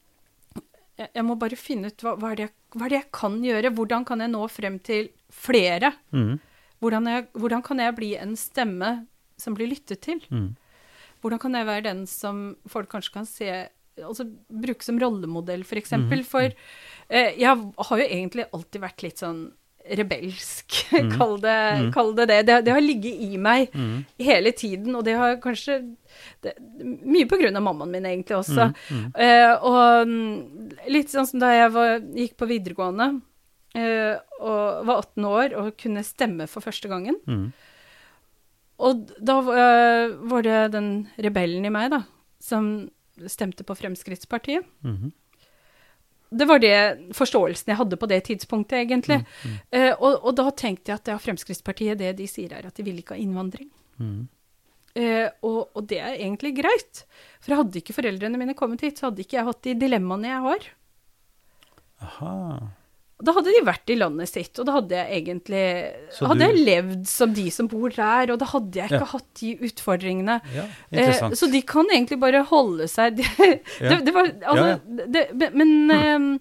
jeg, 0.98 1.08
jeg 1.14 1.24
må 1.24 1.36
bare 1.40 1.56
finne 1.56 1.88
ut 1.92 2.02
hva, 2.04 2.16
hva, 2.20 2.32
er 2.32 2.36
det 2.36 2.44
jeg, 2.48 2.54
hva 2.76 2.86
er 2.86 2.92
det 2.94 2.98
jeg 3.00 3.10
kan 3.12 3.36
gjøre? 3.42 3.70
Hvordan 3.76 4.04
kan 4.08 4.20
jeg 4.20 4.30
nå 4.32 4.42
frem 4.52 4.78
til 4.84 5.08
flere? 5.32 5.92
Mm. 6.12 6.34
Hvordan, 6.82 7.06
jeg, 7.12 7.26
hvordan 7.38 7.62
kan 7.62 7.78
jeg 7.78 7.94
bli 7.96 8.10
en 8.18 8.34
stemme 8.36 9.06
som 9.40 9.54
blir 9.54 9.70
lyttet 9.70 10.00
til? 10.04 10.20
Mm. 10.30 10.50
Hvordan 11.22 11.38
kan 11.38 11.54
jeg 11.54 11.66
være 11.66 11.86
den 11.86 12.04
som 12.10 12.56
folk 12.68 12.90
kanskje 12.92 13.12
kan 13.20 13.26
se 13.26 13.52
Altså 14.02 14.24
bruke 14.48 14.80
som 14.82 14.96
rollemodell, 14.98 15.64
for 15.68 15.76
Mhm. 15.76 15.82
eksempel. 15.82 16.22
For 16.24 16.46
eh, 17.12 17.34
jeg 17.36 17.44
har 17.76 17.98
jo 18.00 18.06
egentlig 18.08 18.46
alltid 18.56 18.80
vært 18.80 19.02
litt 19.04 19.18
sånn 19.20 19.52
rebelsk, 19.98 20.76
kall, 21.16 21.38
det, 21.42 21.56
mm. 21.80 21.88
kall 21.94 22.12
det 22.14 22.26
det. 22.30 22.38
det. 22.46 22.58
Det 22.66 22.74
har 22.76 22.84
ligget 22.84 23.24
i 23.26 23.36
meg 23.40 23.72
Mm. 23.74 24.04
hele 24.18 24.52
tiden, 24.52 24.94
og 24.96 25.04
det 25.04 25.16
har 25.18 25.36
kanskje 25.42 25.80
det, 26.44 26.54
Mye 26.84 27.26
på 27.26 27.38
grunn 27.40 27.56
av 27.56 27.62
mammaen 27.64 27.90
min, 27.90 28.06
egentlig 28.06 28.36
også. 28.36 28.68
Mm. 28.90 29.04
Eh, 29.16 29.52
og 29.64 30.08
mm, 30.08 30.72
litt 30.92 31.10
sånn 31.12 31.26
som 31.26 31.40
da 31.42 31.50
jeg 31.54 31.72
var, 31.74 32.00
gikk 32.14 32.36
på 32.38 32.48
videregående 32.50 33.08
eh, 33.74 34.16
og 34.40 34.86
var 34.86 35.02
18 35.02 35.24
år 35.32 35.56
og 35.60 35.72
kunne 35.80 36.04
stemme 36.06 36.46
for 36.50 36.64
første 36.64 36.90
gangen. 36.92 37.16
Mm. 37.26 37.46
Og 38.82 39.06
da 39.22 39.38
eh, 39.54 40.14
var 40.30 40.42
det 40.46 40.60
den 40.74 40.92
rebellen 41.22 41.64
i 41.64 41.72
meg, 41.72 41.90
da, 41.94 42.02
som 42.42 42.90
stemte 43.30 43.64
på 43.64 43.76
Fremskrittspartiet. 43.78 44.66
Mhm. 44.86 45.12
Det 46.32 46.48
var 46.48 46.62
det 46.62 46.76
forståelsen 47.16 47.72
jeg 47.72 47.78
hadde 47.80 47.98
på 48.00 48.08
det 48.10 48.20
tidspunktet, 48.28 48.78
egentlig. 48.82 49.18
Mm. 49.44 49.56
Eh, 49.78 49.90
og, 49.92 50.22
og 50.22 50.36
da 50.38 50.46
tenkte 50.56 50.92
jeg 50.92 51.02
at 51.02 51.10
ja, 51.12 51.18
Fremskrittspartiet, 51.20 52.00
det 52.00 52.14
de 52.20 52.28
sier 52.30 52.54
er 52.56 52.68
at 52.68 52.78
de 52.78 52.86
vil 52.86 53.02
ikke 53.02 53.16
ha 53.16 53.20
innvandring. 53.20 53.68
Mm. 54.00 54.22
Eh, 54.94 55.28
og, 55.44 55.72
og 55.76 55.88
det 55.88 56.00
er 56.00 56.18
egentlig 56.18 56.54
greit. 56.58 57.04
For 57.40 57.56
hadde 57.60 57.80
ikke 57.80 57.96
foreldrene 57.96 58.40
mine 58.40 58.56
kommet 58.58 58.84
hit, 58.84 59.00
så 59.00 59.10
hadde 59.10 59.24
ikke 59.24 59.38
jeg 59.38 59.48
hatt 59.48 59.66
de 59.66 59.76
dilemmaene 59.80 60.32
jeg 60.32 60.46
har. 60.46 60.70
Aha. 62.02 62.36
Da 63.22 63.32
hadde 63.36 63.52
de 63.54 63.60
vært 63.64 63.90
i 63.94 63.96
landet 64.00 64.28
sitt, 64.32 64.58
og 64.58 64.66
da 64.66 64.72
hadde 64.80 64.96
jeg 64.98 65.22
egentlig 65.22 65.62
Så 66.16 66.26
Hadde 66.26 66.38
du- 66.40 66.46
jeg 66.48 66.64
levd 66.66 67.06
som 67.06 67.32
de 67.36 67.44
som 67.54 67.68
bor 67.70 67.88
der, 67.94 68.32
og 68.34 68.38
da 68.40 68.48
hadde 68.50 68.74
jeg 68.80 68.90
ikke 68.90 68.98
Ja. 68.98 69.10
hatt 69.12 69.34
de 69.40 69.52
utfordringene. 69.68 70.40
Ja, 70.54 70.64
Eh, 70.92 71.30
så 71.38 71.50
de 71.50 71.62
kan 71.62 71.86
egentlig 71.92 72.18
bare 72.20 72.42
holde 72.44 72.88
seg 72.88 73.16
Det, 73.20 73.62
Ja. 73.80 73.88
det, 73.88 74.04
det 74.06 74.14
var 74.14 74.26
Altså. 74.42 74.80
Det, 75.38 75.52
men 75.54 75.90
eh, 75.90 76.38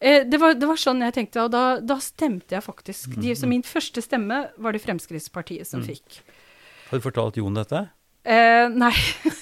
eh, 0.00 0.24
det, 0.24 0.38
var, 0.40 0.54
det 0.54 0.68
var 0.68 0.76
sånn 0.76 1.02
jeg 1.02 1.14
tenkte, 1.14 1.42
og 1.44 1.50
da, 1.50 1.80
da 1.80 1.98
stemte 1.98 2.54
jeg 2.54 2.62
faktisk. 2.62 3.18
De, 3.20 3.34
så 3.34 3.46
min 3.50 3.62
første 3.66 4.00
stemme 4.02 4.48
var 4.58 4.72
det 4.72 4.82
Fremskrittspartiet 4.86 5.66
som 5.66 5.82
fikk. 5.82 6.20
Har 6.90 6.98
du 6.98 7.04
fortalt 7.10 7.36
Jon 7.36 7.54
dette? 7.58 7.88
Eh, 8.24 8.68
nei. 8.70 8.92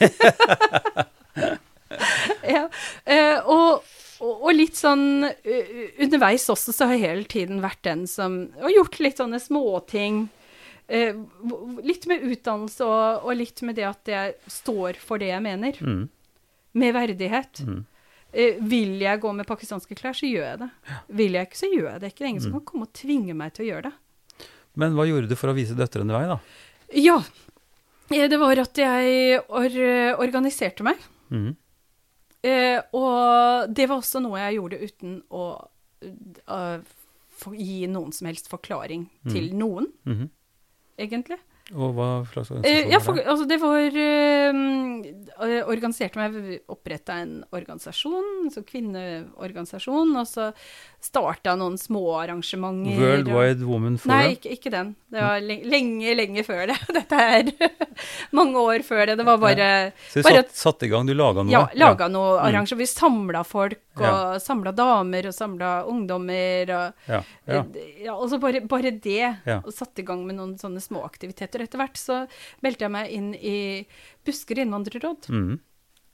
ja. 2.56 2.66
eh, 3.04 3.38
og, 3.44 3.82
og, 4.20 4.42
og 4.46 4.52
litt 4.54 4.76
sånn 4.78 5.24
underveis 6.02 6.46
også, 6.52 6.72
så 6.72 6.86
har 6.88 6.96
jeg 6.96 7.04
hele 7.08 7.24
tiden 7.30 7.60
vært 7.64 7.82
den 7.86 8.06
som 8.10 8.38
har 8.60 8.70
gjort 8.74 8.98
litt 9.04 9.18
sånne 9.20 9.40
småting. 9.42 10.28
Eh, 10.88 11.16
litt 11.82 12.06
med 12.06 12.22
utdannelse 12.22 12.86
og, 12.86 13.24
og 13.26 13.36
litt 13.36 13.62
med 13.66 13.74
det 13.76 13.86
at 13.88 14.06
jeg 14.12 14.36
står 14.46 15.00
for 15.02 15.18
det 15.18 15.32
jeg 15.32 15.42
mener. 15.44 15.78
Mm. 15.82 16.04
Med 16.76 16.94
verdighet. 16.94 17.62
Mm. 17.66 17.80
Eh, 18.36 18.58
vil 18.60 18.98
jeg 19.02 19.20
gå 19.22 19.32
med 19.34 19.46
pakistanske 19.48 19.96
klær, 19.98 20.14
så 20.14 20.28
gjør 20.28 20.44
jeg 20.50 20.58
det. 20.62 20.70
Vil 21.18 21.32
jeg 21.38 21.48
ikke, 21.48 21.58
så 21.62 21.70
gjør 21.72 21.90
jeg 21.90 22.00
det 22.04 22.10
ikke. 22.12 22.18
Det 22.22 22.26
er 22.26 22.30
ingen 22.34 22.42
Mm. 22.42 22.46
som 22.50 22.56
kan 22.60 22.66
komme 22.70 22.86
og 22.86 22.92
tvinge 22.92 23.34
meg 23.34 23.52
til 23.56 23.64
å 23.66 23.68
gjøre 23.72 23.90
det. 23.90 24.46
Men 24.76 24.92
hva 24.94 25.06
gjorde 25.08 25.28
du 25.30 25.36
for 25.40 25.48
å 25.50 25.56
vise 25.56 25.74
døtrene 25.74 26.12
vei, 26.12 26.26
da? 26.28 26.38
Ja. 26.94 27.18
Eh, 28.12 28.28
Det 28.28 28.38
var 28.38 28.58
at 28.60 28.76
jeg 28.78 29.40
or 29.48 29.68
organiserte 30.22 30.84
meg. 30.86 30.96
Mhm. 31.32 31.56
Eh, 32.46 32.78
og 32.94 33.72
det 33.74 33.88
var 33.90 33.98
også 33.98 34.20
noe 34.22 34.38
jeg 34.38 34.58
gjorde 34.60 34.78
uten 34.86 35.16
å 35.34 35.44
uh, 36.46 36.78
for, 37.36 37.56
gi 37.58 37.86
noen 37.90 38.12
som 38.14 38.28
helst 38.30 38.46
forklaring 38.52 39.08
til 39.32 39.50
noen, 39.58 39.88
Mhm. 40.06 40.28
egentlig. 41.02 41.38
Og 41.74 41.96
hva 41.96 42.08
slags 42.30 42.50
Eh, 42.62 42.86
organisasjon 42.86 42.92
ja, 42.92 42.98
var 42.98 43.04
for, 43.04 43.16
det? 43.18 43.24
altså 43.26 43.46
det 43.50 43.56
var 43.58 43.96
eh, 43.98 45.64
Organiserte 45.66 46.20
meg, 46.20 46.60
oppretta 46.70 47.16
en 47.24 47.32
organisasjon, 47.50 48.50
så 48.54 48.62
kvinneorganisasjon, 48.62 50.12
og 50.20 50.28
så 50.30 50.46
starta 51.02 51.56
noen 51.58 51.74
små 51.80 52.04
arrangementer. 52.22 53.00
World 53.02 53.30
Wide 53.34 53.66
Woman 53.66 53.98
Forum? 53.98 54.14
Nei, 54.14 54.36
ikke, 54.36 54.54
ikke 54.56 54.72
den. 54.74 54.94
Det 55.12 55.22
var 55.26 55.42
lenge, 55.42 56.14
lenge 56.18 56.44
før 56.46 56.66
det. 56.70 56.78
Dette 57.00 57.20
er 57.20 57.50
mange 58.38 58.62
år 58.62 58.86
før 58.86 59.04
det. 59.10 59.18
Det 59.20 59.26
var 59.26 59.42
bare 59.42 59.68
Så 60.10 60.22
du 60.22 60.28
satte 60.28 60.36
satt, 60.46 60.56
satt 60.62 60.86
i 60.86 60.92
gang, 60.92 61.06
du 61.10 61.14
laga 61.18 61.42
noe? 61.44 61.52
Ja, 61.54 61.66
laga 61.74 62.08
noe 62.12 62.36
Mm. 62.36 62.44
arrangement. 62.48 62.80
Vi 62.82 62.86
samla 62.90 63.42
folk, 63.46 63.78
og 63.96 64.02
Ja. 64.04 64.38
samla 64.38 64.72
damer, 64.76 65.26
og 65.26 65.34
samla 65.34 65.70
ungdommer. 65.88 66.70
Og, 66.70 66.94
Ja, 67.08 67.22
ja. 67.46 67.62
Eh, 67.74 68.04
ja, 68.04 68.14
og 68.14 68.28
så 68.30 68.38
bare, 68.40 68.60
bare 68.66 68.90
det, 68.90 69.38
og 69.64 69.72
satte 69.72 70.00
i 70.00 70.04
gang 70.04 70.26
med 70.26 70.36
noen 70.36 70.56
sånne 70.58 70.80
små 70.80 71.04
aktiviteter. 71.04 71.60
Etter 71.62 71.78
hvert 71.78 71.96
så 71.96 72.26
meldte 72.62 72.84
jeg 72.84 72.90
meg 72.90 73.10
inn 73.10 73.34
i 73.34 73.86
Busker 74.24 74.56
innvandrerråd. 74.58 75.28
Mm. 75.30 75.60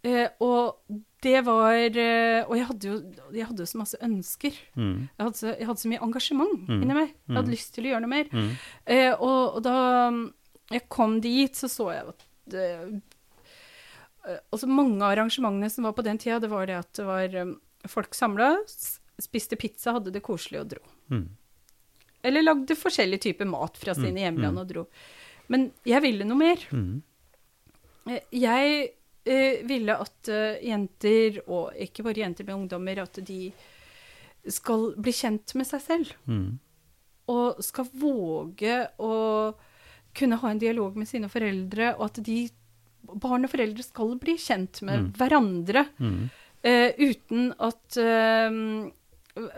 Eh, 0.04 0.28
og 0.40 0.78
det 1.22 1.44
var 1.46 1.72
eh, 1.96 2.42
Og 2.48 2.56
jeg 2.56 2.66
hadde, 2.66 2.82
jo, 2.88 2.96
jeg 3.32 3.46
hadde 3.46 3.62
jo 3.62 3.66
så 3.70 3.78
masse 3.78 3.98
ønsker. 4.02 4.52
Mm. 4.76 5.08
Jeg 5.16 5.24
hadde 5.26 5.38
så, 5.38 5.52
jeg 5.58 5.66
hadde 5.68 5.78
så 5.84 5.88
mye 5.92 6.02
engasjement 6.02 6.68
Mm. 6.68 6.82
inni 6.82 6.94
meg. 6.94 7.08
Jeg 7.28 7.36
hadde 7.36 7.46
Mm. 7.48 7.54
lyst 7.54 7.74
til 7.74 7.84
å 7.84 7.90
gjøre 7.92 8.00
noe 8.02 8.10
mer. 8.10 8.24
Mm. 8.32 8.50
Eh, 8.86 9.12
og, 9.14 9.56
og 9.56 9.62
da 9.62 10.10
mm, 10.10 10.32
jeg 10.72 10.88
kom 10.88 11.20
dit, 11.20 11.52
så 11.54 11.68
så 11.70 11.92
jeg 11.92 12.08
at 12.08 12.54
eh, 12.54 13.00
eh, 14.26 14.38
Altså 14.52 14.66
mange 14.66 15.00
av 15.02 15.16
arrangementene 15.16 15.70
som 15.70 15.84
var 15.84 15.92
på 15.94 16.02
den 16.04 16.18
tida, 16.18 16.40
det 16.40 16.50
var 16.50 16.66
det 16.66 16.78
at 16.78 16.92
det 16.98 17.06
var 17.06 17.34
eh, 17.34 17.54
folk 17.88 18.14
samla, 18.14 18.56
spiste 19.22 19.56
pizza, 19.56 19.92
hadde 19.98 20.12
det 20.14 20.22
koselig 20.22 20.60
og 20.60 20.68
dro. 20.74 20.82
Mm. 21.10 21.28
Eller 22.22 22.42
lagde 22.46 22.76
forskjellig 22.78 23.20
type 23.20 23.44
mat 23.44 23.76
fra 23.76 23.94
sine 23.94 24.12
Mm, 24.14 24.22
hjemland 24.22 24.54
mm. 24.54 24.60
og 24.62 24.68
dro. 24.68 24.84
Men 25.48 25.70
jeg 25.84 26.02
ville 26.02 26.24
noe 26.24 26.38
mer. 26.38 26.56
Mhm. 26.70 27.02
Eh, 28.08 28.20
Jeg 28.32 28.88
eh, 29.26 29.62
ville 29.66 29.94
at 29.94 30.28
uh, 30.28 30.58
jenter, 30.62 31.42
og 31.46 31.72
ikke 31.78 32.02
bare 32.02 32.22
jenter, 32.24 32.44
men 32.44 32.62
ungdommer, 32.64 33.02
at 33.02 33.18
de 33.24 33.52
skal 34.50 34.94
bli 34.98 35.12
kjent 35.14 35.54
med 35.54 35.66
seg 35.66 35.80
selv. 35.84 36.12
Mm. 36.26 36.58
Og 37.30 37.60
skal 37.62 37.86
våge 37.94 38.88
å 38.98 39.54
kunne 40.14 40.36
ha 40.42 40.50
en 40.50 40.58
dialog 40.58 40.96
med 40.98 41.06
sine 41.08 41.28
foreldre, 41.30 41.94
og 41.98 42.04
at 42.10 42.22
de 42.26 42.48
barn 43.02 43.44
og 43.46 43.50
foreldre 43.50 43.82
skal 43.86 44.16
bli 44.18 44.34
kjent 44.38 44.82
med 44.82 44.98
Mm. 45.00 45.12
hverandre. 45.18 45.86
Mhm. 45.98 46.30
Eh, 46.64 46.92
uten 46.98 47.52
at 47.58 47.96
eh, 47.96 48.50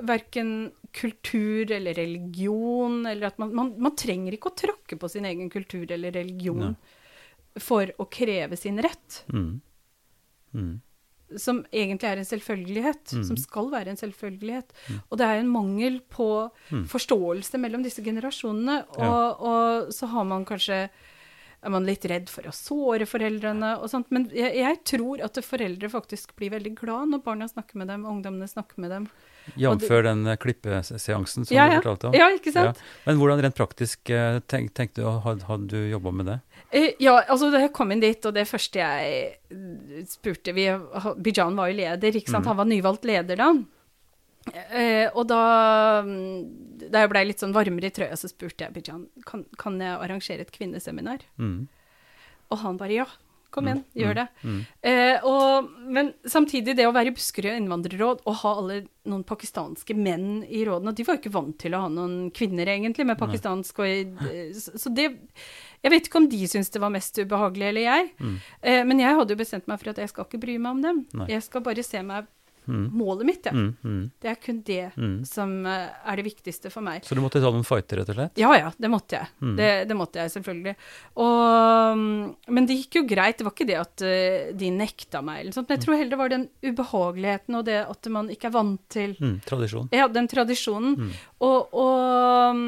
verken 0.07 0.71
kultur 0.95 1.71
eller 1.75 1.95
religion 1.99 3.01
eller 3.11 3.27
at 3.33 3.39
man, 3.43 3.51
man, 3.55 3.73
man 3.83 3.97
trenger 3.99 4.37
ikke 4.37 4.53
å 4.53 4.57
tråkke 4.61 4.99
på 5.01 5.09
sin 5.11 5.25
egen 5.27 5.51
kultur 5.51 5.91
eller 5.91 6.15
religion 6.15 6.61
Nei. 6.61 6.75
for 7.59 7.91
å 7.99 8.07
kreve 8.11 8.57
sin 8.59 8.79
rett, 8.83 9.25
Mm. 9.33 9.61
Mm. 10.55 10.81
som 11.37 11.65
egentlig 11.75 12.07
er 12.13 12.21
en 12.21 12.25
selvfølgelighet, 12.29 13.13
Mm. 13.17 13.25
som 13.27 13.37
skal 13.37 13.71
være 13.73 13.89
en 13.91 13.97
selvfølgelighet. 13.99 14.71
Og 15.11 15.19
det 15.19 15.27
er 15.27 15.41
en 15.41 15.49
mangel 15.51 15.99
på 16.01 16.51
Mm. 16.71 16.85
forståelse 16.87 17.59
mellom 17.59 17.83
disse 17.83 18.03
generasjonene, 18.05 18.85
og, 18.91 19.03
Ja. 19.03 19.33
og 19.35 19.89
så 19.93 20.07
har 20.07 20.25
man 20.25 20.45
kanskje 20.45 20.91
er 21.65 21.73
man 21.73 21.87
litt 21.89 22.05
redd 22.11 22.29
for 22.33 22.47
å 22.49 22.53
såre 22.55 23.07
foreldrene 23.09 23.75
og 23.81 23.89
sånt, 23.91 24.11
men 24.15 24.27
jeg, 24.35 24.53
jeg 24.61 24.81
tror 24.85 25.23
at 25.25 25.39
foreldre 25.45 25.89
faktisk 25.93 26.35
blir 26.39 26.53
veldig 26.55 26.75
glad 26.79 27.13
når 27.15 27.23
barna 27.25 27.49
snakker 27.51 27.81
med 27.81 27.89
dem, 27.93 28.05
og 28.05 28.19
ungdommene 28.19 28.49
snakker 28.51 28.83
med 28.85 28.93
dem. 28.93 29.07
Jf. 29.61 29.83
den 30.07 30.23
eh, 30.27 30.39
klippeseansen 30.41 31.45
som 31.45 31.53
Ja, 31.57 31.67
du 31.69 31.75
ja. 31.75 31.81
fortalte 31.83 32.09
om. 32.09 32.15
Ja, 32.17 32.31
ikke 32.33 32.53
sant? 32.55 32.81
Men 33.05 33.19
hvordan 33.21 33.43
rent 33.45 33.59
praktisk 33.59 34.09
eh, 34.13 34.39
tenk, 34.49 34.73
tenkte 34.77 35.03
du, 35.03 35.09
hadde, 35.25 35.45
hadde 35.51 35.69
du 35.69 35.91
jobba 35.93 36.13
med 36.17 36.31
det? 36.33 36.39
Eh, 36.71 36.91
Ja, 37.03 37.19
altså 37.29 37.51
da 37.53 37.61
jeg 37.61 37.75
kom 37.77 37.93
inn 37.93 38.01
dit, 38.01 38.25
og 38.25 38.35
det 38.37 38.47
første 38.49 38.81
jeg 38.81 40.09
spurte 40.09 40.55
vi, 40.57 40.69
Bijan 41.21 41.57
var 41.59 41.71
jo 41.71 41.77
leder, 41.83 42.17
ikke 42.17 42.33
sant? 42.33 42.47
Mm. 42.47 42.53
Han 42.53 42.61
var 42.63 42.71
nyvalgt 42.73 43.05
leder 43.09 43.41
da. 43.41 43.51
Eh, 44.53 45.09
og 45.17 45.25
da, 45.31 46.03
mm, 46.05 46.89
da 46.93 47.01
jeg 47.05 47.11
blei 47.15 47.25
litt 47.31 47.41
sånn 47.41 47.55
varmere 47.57 47.89
i 47.89 47.95
trøya, 47.97 48.17
så 48.21 48.29
spurte 48.29 48.67
jeg 48.67 48.75
Bijan, 48.77 49.07
kan, 49.25 49.47
kan 49.61 49.79
jeg 49.81 49.97
arrangere 49.97 50.45
et 50.45 50.53
kvinneseminar? 50.53 51.25
Mm. 51.41 51.63
Og 52.53 52.59
han 52.61 52.77
bare 52.77 52.99
ja, 53.03 53.07
kom 53.55 53.69
igjen, 53.71 53.85
Mm, 53.87 54.01
gjør 54.03 54.11
mm, 54.13 54.19
det. 54.19 54.27
mm. 54.43 54.61
Eh, 54.91 55.25
og, 55.31 55.69
men 55.97 56.09
samtidig, 56.27 56.75
det 56.77 56.89
å 56.89 56.93
være 56.93 57.13
i 57.13 57.15
Buskerud 57.15 57.55
innvandrerråd 57.57 58.25
og 58.27 58.35
ha 58.43 58.53
alle 58.61 58.81
noen 59.07 59.23
pakistanske 59.25 59.95
menn 59.97 60.43
i 60.45 60.65
rådene, 60.67 60.93
de 60.99 61.07
var 61.07 61.17
jo 61.17 61.23
ikke 61.23 61.35
vant 61.39 61.57
til 61.63 61.77
å 61.79 61.85
ha 61.87 61.89
noen 61.93 62.33
kvinner 62.35 62.67
egentlig 62.75 63.07
med 63.07 63.19
pakistansk 63.21 63.79
og 63.79 64.19
Så 64.59 64.75
så 64.83 64.91
det 64.95 65.07
Jeg 65.85 65.93
vet 65.93 66.07
ikke 66.09 66.19
om 66.19 66.29
de 66.29 66.43
syntes 66.49 66.71
det 66.75 66.81
var 66.83 66.91
mest 66.91 67.17
ubehagelig 67.23 67.67
eller 67.71 67.81
jeg, 67.87 68.11
Mm. 68.21 68.37
eh, 68.63 68.83
men 68.85 68.99
jeg 69.01 69.15
hadde 69.17 69.31
jo 69.37 69.41
bestemt 69.45 69.69
meg 69.69 69.79
for 69.81 69.91
at 69.91 69.99
jeg 70.03 70.09
skal 70.09 70.25
ikke 70.27 70.41
bry 70.41 70.59
meg 70.59 70.71
om 70.73 70.83
dem. 70.83 71.07
Nei. 71.15 71.27
Jeg 71.29 71.43
skal 71.47 71.61
bare 71.63 71.83
se 71.85 72.03
meg 72.03 72.27
Mm. 72.67 72.85
målet 72.97 73.27
mitt, 73.29 73.45
ja. 73.45 73.53
Mm, 73.53 73.77
mm, 73.85 74.05
Det 74.25 74.31
er 74.31 74.39
kun 74.41 74.63
det 74.65 74.85
mm. 74.97 75.17
som 75.29 75.51
eh, 75.69 75.91
er 76.09 76.17
det 76.17 76.25
viktigste 76.25 76.71
for 76.73 76.81
meg. 76.87 77.05
Så 77.05 77.15
du 77.17 77.21
måtte 77.21 77.43
ta 77.43 77.51
noen 77.53 77.67
fighter, 77.67 78.01
rett 78.01 78.13
og 78.15 78.17
slett? 78.17 78.41
Ja 78.41 78.55
ja, 78.57 78.71
det 78.79 78.91
måtte 78.93 79.19
jeg. 79.19 79.29
Mm. 79.45 79.55
Det, 79.59 79.69
det 79.91 79.97
måtte 79.99 80.23
jeg 80.23 80.33
selvfølgelig. 80.33 80.75
Og, 81.25 82.03
men 82.57 82.69
det 82.69 82.79
gikk 82.81 83.01
jo 83.01 83.05
greit. 83.09 83.39
Det 83.41 83.47
var 83.47 83.55
ikke 83.57 83.69
det 83.69 83.79
at 83.81 84.05
eh, 84.09 84.49
de 84.57 84.71
nekta 84.75 85.21
meg, 85.25 85.43
eller 85.43 85.57
sånt. 85.57 85.69
Men 85.69 85.79
jeg 85.79 85.85
tror 85.87 85.99
heller 86.01 86.15
det 86.17 86.21
var 86.23 86.33
den 86.35 86.47
ubehageligheten 86.65 87.59
og 87.61 87.65
det 87.69 87.79
at 87.85 88.11
man 88.15 88.31
ikke 88.33 88.49
er 88.51 88.57
vant 88.57 88.85
til 88.93 89.17
Mm, 89.21 89.37
tradisjon. 89.47 89.89
ja, 89.95 90.09
den 90.11 90.27
tradisjonen. 90.29 90.95
Mm. 90.99 91.11
Og, 91.47 91.75
og, 91.85 92.63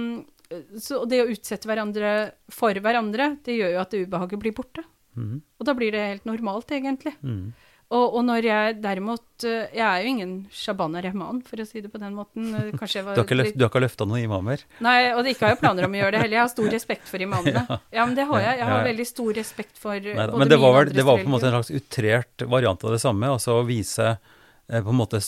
så 0.81 1.01
det 1.11 1.23
å 1.25 1.31
utsette 1.33 1.67
hverandre 1.69 2.13
for 2.55 2.77
hverandre, 2.85 3.33
det 3.45 3.57
gjør 3.59 3.73
jo 3.75 3.81
at 3.83 3.91
det 3.95 4.05
ubehaget 4.07 4.43
blir 4.45 4.55
borte. 4.57 4.85
Mm. 5.17 5.41
Og 5.59 5.67
da 5.67 5.75
blir 5.75 5.95
det 5.95 6.05
helt 6.13 6.29
normalt, 6.29 6.71
egentlig. 6.77 7.15
Mm. 7.25 7.49
Og, 7.87 8.17
og 8.19 8.23
når 8.27 8.43
jeg 8.49 8.77
derimot 8.83 9.45
eh, 9.47 9.69
Jeg 9.77 9.85
er 9.87 10.01
jo 10.03 10.09
ingen 10.11 10.31
Shabana 10.51 10.99
Rehman, 11.05 11.39
for 11.47 11.61
å 11.63 11.67
si 11.69 11.79
det 11.85 11.91
på 11.93 12.01
den 12.03 12.17
måten. 12.17 12.49
Eh, 12.59 12.73
Kanskje 12.75 12.99
jeg 12.99 13.07
var 13.07 13.15
Du 13.15 13.21
har 13.21 13.29
ikke, 13.29 13.37
løft, 13.39 13.55
du 13.61 13.67
løfta 13.85 14.09
noen 14.11 14.25
imamer? 14.25 14.65
Nei, 14.83 14.97
og 15.13 15.23
det 15.23 15.37
ikke 15.37 15.47
har 15.47 15.55
jeg 15.55 15.61
planer 15.61 15.87
om 15.87 15.95
å 15.95 16.01
gjøre 16.01 16.17
det 16.17 16.23
heller. 16.25 16.37
Jeg 16.41 16.43
har 16.43 16.51
stor 16.51 16.73
respekt 16.75 17.07
for 17.13 17.23
imamene. 17.23 17.63
Ja, 17.97 18.03
men 18.09 18.17
det 18.19 18.27
har 18.27 18.43
jeg. 18.43 18.59
Jeg 18.59 18.67
har 18.67 18.75
Ja, 18.75 18.81
ja. 18.83 18.89
veldig 18.91 19.07
stor 19.07 19.31
respekt 19.39 19.79
for 19.79 19.95
Nei, 20.03 20.17
både 20.19 20.43
Men 20.43 20.51
det 20.51 20.59
var, 20.65 20.75
vel, 20.81 20.91
det 20.99 21.07
var 21.07 21.23
på 21.23 21.29
en 21.29 21.35
måte 21.37 21.47
en 21.53 21.55
slags 21.61 21.71
utrert 21.79 22.47
variant 22.57 22.85
av 22.89 22.97
det 22.97 23.01
samme, 23.05 23.31
altså 23.39 23.61
å 23.61 23.63
vise 23.69 24.09
eh, 24.17 24.83
på 24.83 24.91
en 24.91 24.99
måte 25.05 25.23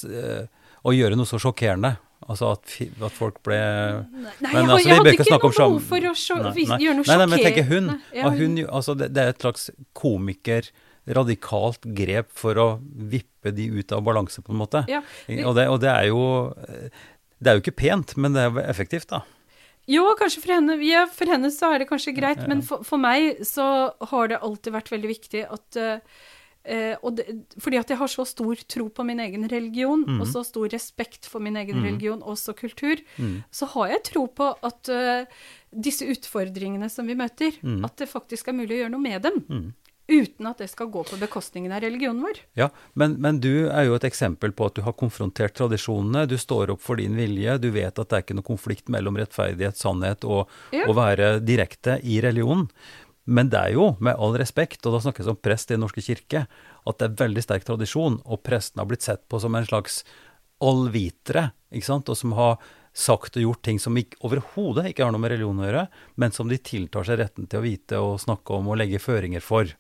Å 0.83 0.95
gjøre 0.95 1.19
noe 1.19 1.27
så 1.31 1.39
sjokkerende. 1.43 1.95
Altså 2.29 2.51
at, 2.57 2.75
at 3.07 3.15
folk 3.15 3.39
ble. 3.47 3.57
Nei, 4.11 4.33
Men 4.43 4.51
jeg, 4.51 4.67
altså, 4.67 4.89
jeg 4.89 4.99
hadde 4.99 5.13
ikke 5.15 5.29
noe 5.31 5.51
behov 5.55 5.79
for 5.87 6.09
å 6.11 6.13
sjo- 6.19 6.41
Nei, 6.43 6.65
nei. 6.67 6.79
gjøre 6.83 6.99
noe 6.99 7.07
sjokkerende. 7.07 7.07
Nei, 7.07 7.17
nei, 7.23 7.27
men 7.31 7.45
tenker 7.47 7.67
hun. 7.71 7.89
Ja, 8.19 8.33
hun 8.35 8.59
altså 8.67 8.97
det, 8.99 9.09
det 9.15 9.23
er 9.23 9.33
et 9.37 9.47
slags 9.47 9.69
komiker, 9.97 10.69
radikalt 11.17 11.85
grep 11.97 12.31
for 12.37 12.59
å 12.61 12.69
vippe 12.83 13.53
de 13.55 13.69
ut 13.81 13.93
av 13.97 14.03
balanse, 14.05 14.43
på 14.45 14.53
en 14.53 14.61
måte. 14.61 14.85
Ja. 14.91 15.01
Og, 15.45 15.55
det, 15.57 15.69
og 15.69 15.81
det 15.81 15.91
er 15.93 16.09
jo 16.11 16.23
Det 17.39 17.47
er 17.53 17.55
jo 17.59 17.63
ikke 17.63 17.77
pent, 17.79 18.17
men 18.19 18.35
det 18.35 18.43
er 18.49 18.65
effektivt, 18.69 19.09
da. 19.13 19.23
Jo, 19.89 20.03
kanskje 20.19 20.43
for 20.43 20.53
henne, 20.53 20.75
ja, 20.85 21.07
for 21.09 21.31
henne 21.31 21.49
så 21.55 21.71
er 21.73 21.79
det 21.81 21.89
kanskje 21.89 22.13
greit, 22.17 22.43
Ja, 22.43 22.45
ja. 22.45 22.49
men 22.51 22.61
for, 22.67 22.83
for 22.85 22.99
meg 23.01 23.39
så 23.47 23.95
har 24.11 24.29
det 24.29 24.41
alltid 24.45 24.75
vært 24.75 24.91
veldig 24.93 25.09
viktig 25.15 25.45
at 25.49 25.79
eh, 25.81 26.97
og 27.01 27.15
det, 27.17 27.25
fordi 27.57 27.79
at 27.81 27.89
jeg 27.89 27.97
har 27.97 28.11
så 28.13 28.27
stor 28.29 28.61
tro 28.69 28.89
på 28.93 29.07
min 29.09 29.23
egen 29.25 29.47
religion, 29.49 30.03
mm. 30.05 30.19
og 30.21 30.27
så 30.29 30.43
stor 30.45 30.69
respekt 30.75 31.25
for 31.31 31.41
min 31.41 31.57
egen 31.57 31.79
mm. 31.81 31.85
religion, 31.87 32.21
også 32.21 32.53
kultur, 32.59 33.01
Mm. 33.17 33.39
så 33.51 33.65
har 33.73 33.95
jeg 33.95 34.03
tro 34.11 34.27
på 34.29 34.51
at 34.69 34.89
eh, 34.93 35.25
disse 35.73 36.05
utfordringene 36.05 36.91
som 36.93 37.07
vi 37.09 37.15
møter, 37.17 37.57
Mhm. 37.63 37.85
at 37.89 37.97
det 37.97 38.11
faktisk 38.13 38.49
er 38.49 38.59
mulig 38.61 38.77
å 38.77 38.83
gjøre 38.83 38.93
noe 38.93 39.01
med 39.07 39.23
dem. 39.23 39.73
Uten 40.09 40.47
at 40.49 40.61
det 40.63 40.71
skal 40.73 40.89
gå 40.89 41.03
på 41.05 41.19
bekostningen 41.21 41.73
av 41.77 41.83
religionen 41.85 42.23
vår. 42.25 42.39
Ja, 42.57 42.71
men, 42.97 43.19
men 43.21 43.41
du 43.45 43.69
er 43.69 43.85
jo 43.85 43.97
et 43.99 44.07
eksempel 44.09 44.55
på 44.57 44.71
at 44.71 44.79
du 44.79 44.81
har 44.87 44.95
konfrontert 44.97 45.53
tradisjonene. 45.59 46.23
Du 46.31 46.39
står 46.41 46.73
opp 46.73 46.81
for 46.81 46.97
din 46.97 47.19
vilje. 47.19 47.59
Du 47.61 47.69
vet 47.75 47.93
at 47.93 48.09
det 48.09 48.17
er 48.17 48.25
ikke 48.25 48.39
noe 48.39 48.47
konflikt 48.49 48.89
mellom 48.89 49.19
rettferdighet, 49.21 49.77
sannhet 49.77 50.25
og 50.25 50.49
Ja. 50.73 50.87
å 50.89 50.97
være 50.97 51.39
direkte 51.45 51.99
i 52.03 52.23
religionen. 52.25 52.71
Men 53.29 53.51
det 53.53 53.61
er 53.61 53.75
jo, 53.77 53.91
med 54.01 54.17
all 54.17 54.33
respekt, 54.41 54.81
og 54.89 54.95
da 54.97 55.03
snakkes 55.05 55.27
det 55.29 55.35
om 55.35 55.37
prest 55.45 55.69
i 55.69 55.75
Den 55.77 55.83
norske 55.85 56.01
kirke, 56.01 56.47
at 56.89 56.99
det 56.99 57.11
er 57.11 57.19
veldig 57.27 57.43
sterk 57.45 57.67
tradisjon, 57.69 58.23
og 58.25 58.41
presten 58.43 58.81
har 58.81 58.89
blitt 58.89 59.05
sett 59.05 59.27
på 59.29 59.37
som 59.43 59.55
en 59.55 59.69
slags 59.69 60.01
allvitere, 60.65 61.51
ikke 61.69 61.85
sant, 61.91 62.09
og 62.09 62.17
som 62.17 62.33
har 62.39 62.57
sagt 62.97 63.37
og 63.37 63.45
gjort 63.45 63.61
ting 63.69 63.79
som 63.79 63.99
overhodet 64.25 64.89
ikke 64.91 65.05
har 65.05 65.13
noe 65.13 65.21
med 65.23 65.35
religion 65.35 65.61
å 65.61 65.67
gjøre, 65.69 65.85
men 66.17 66.33
som 66.35 66.49
de 66.51 66.57
tiltar 66.59 67.05
seg 67.07 67.21
retten 67.21 67.47
til 67.47 67.61
å 67.61 67.67
vite 67.67 68.01
og 68.01 68.17
snakke 68.25 68.57
om 68.57 68.73
og 68.73 68.81
legge 68.81 68.99
føringer 69.03 69.45
for. 69.45 69.71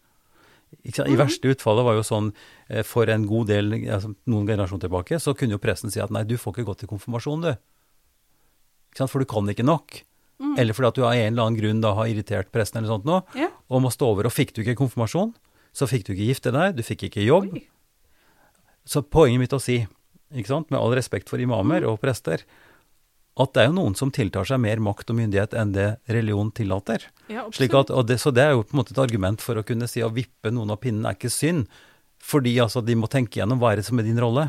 I 0.84 1.16
verste 1.16 1.48
utfallet 1.52 1.84
var 1.86 1.96
jo 1.96 2.02
sånn 2.04 2.30
eh, 2.68 2.82
for 2.84 3.08
en 3.12 3.24
god 3.28 3.48
del, 3.48 3.72
altså 3.88 4.10
noen 4.28 4.46
generasjoner 4.48 4.84
tilbake, 4.86 5.18
så 5.20 5.34
kunne 5.36 5.56
jo 5.56 5.62
presten 5.62 5.92
si 5.92 6.00
at 6.00 6.12
nei, 6.14 6.24
du 6.28 6.36
får 6.40 6.54
ikke 6.58 6.66
gå 6.68 6.74
til 6.82 6.90
konfirmasjon, 6.90 7.44
du. 7.46 7.54
For 8.98 9.20
du 9.22 9.28
kan 9.28 9.48
ikke 9.48 9.64
nok. 9.66 10.00
Eller 10.58 10.74
fordi 10.76 10.88
at 10.88 10.96
du 10.98 11.02
av 11.04 11.12
en 11.16 11.32
eller 11.32 11.42
annen 11.48 11.58
grunn 11.58 11.80
da 11.82 11.92
har 11.98 12.06
irritert 12.10 12.50
presten 12.54 12.78
eller 12.80 12.92
sånt 12.92 13.06
nå, 13.08 13.22
Ja. 13.34 13.48
og 13.68 13.82
må 13.82 13.90
stå 13.90 14.06
over. 14.12 14.26
Og 14.28 14.32
fikk 14.34 14.52
du 14.54 14.62
ikke 14.62 14.76
konfirmasjon, 14.78 15.32
så 15.74 15.86
fikk 15.90 16.06
du 16.06 16.12
ikke 16.14 16.28
gifte 16.30 16.52
deg, 16.54 16.76
du 16.78 16.82
fikk 16.86 17.08
ikke 17.08 17.24
jobb. 17.26 17.50
Oi. 17.54 17.64
Så 18.88 19.02
poenget 19.02 19.42
mitt 19.42 19.52
å 19.56 19.60
si, 19.60 19.80
ikke 20.34 20.48
sant, 20.52 20.70
med 20.70 20.80
all 20.80 20.94
respekt 20.96 21.28
for 21.28 21.38
imamer 21.42 21.84
og 21.88 22.00
prester, 22.00 22.44
at 23.38 23.54
det 23.54 23.62
er 23.62 23.68
jo 23.70 23.76
noen 23.76 23.94
som 23.98 24.10
tiltar 24.14 24.48
seg 24.48 24.60
mer 24.62 24.80
makt 24.82 25.12
og 25.12 25.18
myndighet 25.20 25.54
enn 25.58 25.74
det 25.76 25.88
religion 26.10 26.50
tillater. 26.54 27.04
Ja, 27.30 27.46
Slik 27.54 27.76
at, 27.78 27.92
og 27.94 28.08
det, 28.10 28.18
så 28.22 28.32
det 28.34 28.44
er 28.44 28.56
jo 28.56 28.64
på 28.66 28.74
en 28.74 28.80
måte 28.82 28.94
et 28.94 29.02
argument 29.02 29.44
for 29.44 29.60
å 29.60 29.66
kunne 29.66 29.88
si 29.90 30.02
å 30.02 30.10
vippe 30.14 30.52
noen 30.54 30.74
av 30.74 30.80
pinnene 30.82 31.12
er 31.12 31.18
ikke 31.18 31.32
synd, 31.32 31.68
fordi 32.18 32.56
altså 32.62 32.82
de 32.82 32.96
må 32.98 33.10
tenke 33.10 33.40
gjennom 33.40 33.60
hva 33.62 33.72
er 33.72 33.80
det 33.80 33.86
som 33.86 34.00
er 34.00 34.08
din 34.08 34.18
rolle. 34.20 34.48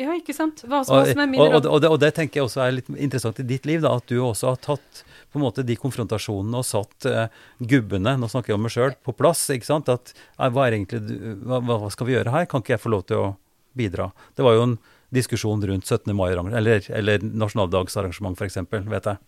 Ja, 0.00 0.14
ikke 0.16 0.32
sant. 0.32 0.62
Hva, 0.64 0.80
hva 0.86 1.02
som 1.04 1.20
er 1.20 1.28
min 1.28 1.40
og, 1.40 1.46
og, 1.46 1.52
rolle. 1.58 1.72
og, 1.74 1.82
det, 1.84 1.92
og 1.92 2.00
det 2.00 2.12
tenker 2.16 2.40
jeg 2.40 2.48
også 2.48 2.62
er 2.64 2.76
litt 2.78 2.88
interessant 2.94 3.42
i 3.42 3.46
ditt 3.46 3.68
liv, 3.68 3.82
da, 3.84 3.92
at 4.00 4.08
du 4.08 4.16
også 4.22 4.54
har 4.54 4.62
tatt 4.64 5.02
på 5.30 5.38
en 5.38 5.44
måte 5.44 5.64
de 5.66 5.76
konfrontasjonene 5.78 6.58
og 6.58 6.66
satt 6.66 7.06
eh, 7.06 7.42
gubbene, 7.70 8.16
nå 8.18 8.30
snakker 8.30 8.52
jeg 8.52 8.58
om 8.58 8.64
meg 8.66 8.74
sjøl, 8.74 8.96
på 9.06 9.14
plass. 9.18 9.44
ikke 9.54 9.68
sant? 9.68 9.90
At 9.92 10.14
hva, 10.40 10.64
er 10.66 10.78
egentlig, 10.78 11.20
hva 11.44 11.60
hva 11.68 11.90
skal 11.92 12.08
vi 12.08 12.16
gjøre 12.16 12.34
her? 12.34 12.48
Kan 12.50 12.64
ikke 12.64 12.74
jeg 12.74 12.82
få 12.82 12.94
lov 12.96 13.04
til 13.10 13.20
å 13.20 13.28
bidra? 13.78 14.08
Det 14.34 14.46
var 14.46 14.56
jo 14.56 14.64
en 14.70 14.80
diskusjon 15.14 15.62
rundt 15.66 15.86
17. 15.86 16.14
mai, 16.16 16.30
eller, 16.32 16.86
eller 16.94 17.22
nasjonaldagsarrangement 17.22 18.38
f.eks., 18.38 18.58
vet 18.70 19.10
jeg, 19.12 19.18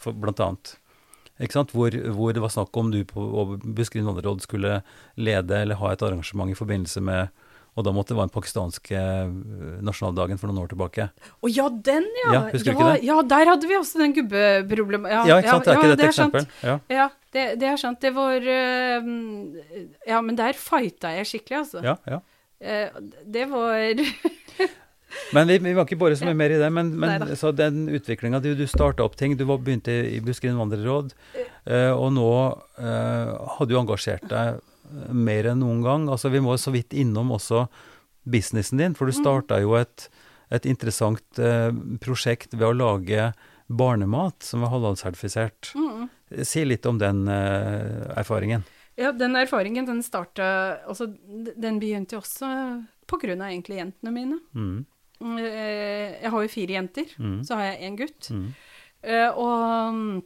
for, 0.00 0.16
blant 0.16 0.40
annet. 0.44 0.74
Ikke? 1.40 1.64
Hvor, 1.72 1.94
hvor 2.12 2.34
det 2.36 2.42
var 2.44 2.52
snakk 2.52 2.76
om 2.76 2.90
du 2.92 3.00
på 3.08 3.22
og 3.22 3.60
Buskerud 3.64 4.02
innvandrerråd 4.02 4.42
skulle 4.44 4.82
lede 5.16 5.62
eller 5.62 5.80
ha 5.80 5.94
et 5.94 6.02
arrangement 6.04 6.52
i 6.52 6.58
forbindelse 6.58 7.00
med 7.04 7.30
og 7.78 7.86
da 7.86 7.92
måtte 7.94 8.12
det 8.12 8.18
være 8.18 8.28
den 8.28 8.34
pakistanske 8.34 8.98
eh, 8.98 9.76
nasjonaldagen 9.86 10.40
for 10.40 10.50
noen 10.50 10.64
år 10.64 10.72
tilbake. 10.72 11.06
Å 11.14 11.50
ja, 11.52 11.68
den, 11.70 12.08
ja. 12.24 12.32
Ja, 12.34 12.40
husker 12.50 12.66
du 12.66 12.72
ja, 12.72 12.74
ikke 12.74 12.88
det? 12.88 13.04
Ja, 13.06 13.18
der 13.30 13.50
hadde 13.52 13.70
vi 13.70 13.76
også 13.78 14.02
den 14.02 14.16
gubbeproblemet. 14.16 15.12
Ja, 15.14 15.22
Ja, 15.28 15.38
ikke 15.38 15.54
sant? 15.54 15.70
er 15.70 15.78
ikke 15.78 15.92
det 15.92 15.96
et 15.96 16.04
eksempel? 16.08 16.48
Ja. 16.66 16.76
Ja, 16.90 17.06
det, 17.36 17.46
det 17.62 17.70
er 17.70 17.78
sant. 17.80 18.00
Det 18.02 18.10
var 18.16 18.42
uh, 18.42 19.08
Ja, 20.10 20.18
men 20.18 20.38
der 20.40 20.58
fighta 20.58 21.14
jeg 21.14 21.30
skikkelig, 21.30 21.62
altså. 21.62 21.84
ja, 21.86 21.96
ja. 22.10 22.20
Uh, 22.60 23.00
det 23.38 23.46
var 23.48 24.02
Men 25.36 25.48
vi, 25.48 25.58
vi 25.58 25.74
var 25.76 25.86
ikke 25.86 25.98
bare 26.00 26.16
så 26.18 26.28
mye 26.28 26.38
mer 26.38 26.54
i 26.54 26.58
det. 26.60 26.70
Men, 26.74 26.92
men 27.00 27.26
så 27.38 27.52
den 27.56 27.84
utviklinga 27.90 28.40
Du, 28.42 28.52
du 28.58 28.66
starta 28.70 29.04
opp 29.06 29.16
ting. 29.18 29.36
Du 29.38 29.44
var, 29.48 29.60
begynte 29.64 29.92
i 29.92 30.20
Buskerud 30.24 30.54
innvandrerråd. 30.54 31.14
uh, 31.70 31.92
og 31.94 32.10
nå 32.16 32.30
uh, 32.80 33.54
har 33.56 33.70
du 33.70 33.76
engasjert 33.78 34.26
deg 34.30 34.58
eh, 34.58 35.12
mer 35.14 35.52
enn 35.52 35.62
noen 35.64 35.84
gang. 35.86 36.08
Altså 36.10 36.32
Vi 36.32 36.42
må 36.44 36.56
så 36.58 36.74
vidt 36.74 36.96
innom 36.96 37.32
også 37.36 37.66
businessen 38.30 38.82
din. 38.82 38.98
For 38.98 39.10
du 39.10 39.16
starta 39.16 39.60
jo 39.62 39.76
et, 39.78 40.08
et 40.54 40.66
interessant 40.68 41.42
uh, 41.42 41.70
prosjekt 42.02 42.56
ved 42.56 42.68
å 42.70 42.76
lage 42.76 43.30
barnemat 43.70 44.42
som 44.42 44.64
var 44.64 44.74
halal-sertifisert. 44.74 45.72
mm. 45.74 46.08
Si 46.46 46.62
litt 46.64 46.86
om 46.86 46.98
den 46.98 47.26
eh, 47.26 48.18
erfaringen. 48.18 48.62
Ja, 48.94 49.10
den 49.12 49.34
erfaringen, 49.34 49.86
den 49.86 50.02
starta 50.02 50.44
Altså, 50.86 51.08
den 51.56 51.80
begynte 51.82 52.14
jo 52.14 52.20
også 52.22 52.50
av 53.10 53.46
egentlig 53.48 53.80
jentene 53.80 54.12
mine. 54.14 54.38
Mm, 54.54 54.84
Eh, 54.84 54.99
Jeg 55.20 56.30
har 56.32 56.42
jo 56.44 56.48
fire 56.52 56.76
jenter, 56.78 57.10
mm, 57.18 57.38
så 57.44 57.54
har 57.58 57.64
jeg 57.72 57.90
én 57.90 57.96
gutt. 58.00 58.30
mm, 58.34 58.50
Eh, 59.02 59.30
og 59.32 59.94
mm, 59.96 60.16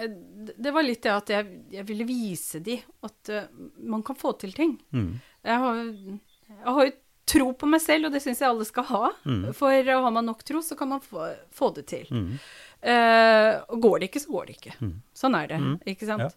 eh, 0.00 0.12
det 0.56 0.70
var 0.72 0.82
litt 0.86 1.02
det 1.04 1.10
at 1.12 1.28
jeg, 1.28 1.48
jeg 1.74 1.84
ville 1.84 2.06
vise 2.08 2.60
de 2.64 2.78
at 3.04 3.28
eh, 3.28 3.50
man 3.84 4.00
kan 4.02 4.16
få 4.16 4.32
til 4.40 4.54
ting. 4.56 4.78
mm, 4.96 5.10
Jeg 5.44 5.58
har, 5.60 5.82
jeg 5.84 6.64
har 6.64 6.86
jo 6.86 6.94
tro 7.26 7.50
på 7.52 7.66
meg 7.68 7.82
selv, 7.84 8.06
og 8.08 8.12
det 8.16 8.22
syns 8.24 8.40
jeg 8.40 8.48
alle 8.48 8.64
skal 8.64 8.84
ha. 8.88 9.10
Mm. 9.26 9.52
For 9.52 9.72
eh, 9.76 9.92
har 9.92 10.10
man 10.14 10.24
nok 10.24 10.40
tro, 10.48 10.62
så 10.64 10.74
kan 10.78 10.88
man 10.88 11.00
få, 11.04 11.34
få 11.52 11.72
det 11.76 11.86
til. 11.92 12.06
mm, 12.10 12.38
Eh, 12.86 13.60
og 13.72 13.80
går 13.82 13.98
det 14.00 14.08
ikke, 14.10 14.20
så 14.22 14.30
går 14.30 14.46
det 14.46 14.56
ikke. 14.60 14.72
Mm. 14.84 14.90
Sånn 15.16 15.34
er 15.34 15.46
det, 15.48 15.56
Mm. 15.60 15.76
ikke 15.90 16.06
sant. 16.06 16.34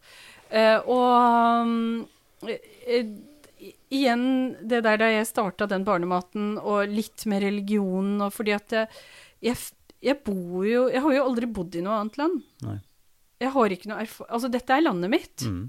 Ja. 0.52 0.82
og 0.88 1.68
mm, 1.68 2.08
eh, 2.88 3.06
igjen 3.92 4.24
det 4.70 4.84
der 4.86 5.00
da 5.02 5.08
jeg 5.12 5.28
starta 5.30 5.68
den 5.70 5.84
barnematen, 5.88 6.58
og 6.62 6.88
litt 6.92 7.26
med 7.30 7.44
religionen, 7.44 8.22
og 8.26 8.32
fordi 8.36 8.54
at 8.56 8.76
jeg, 8.76 8.88
jeg, 9.44 9.58
jeg 10.06 10.20
bor 10.26 10.64
jo 10.68 10.86
Jeg 10.94 11.02
har 11.04 11.16
jo 11.18 11.26
aldri 11.26 11.50
bodd 11.52 11.76
i 11.76 11.84
noe 11.86 11.98
annet 12.02 12.18
land. 12.22 12.40
Nei. 12.66 12.78
Jeg 13.40 13.52
har 13.56 13.72
ikke 13.76 13.88
noe 13.92 14.02
erfaring 14.04 14.34
Altså, 14.36 14.50
dette 14.52 14.76
er 14.76 14.84
landet 14.84 15.12
mitt. 15.14 15.44
mm, 15.48 15.66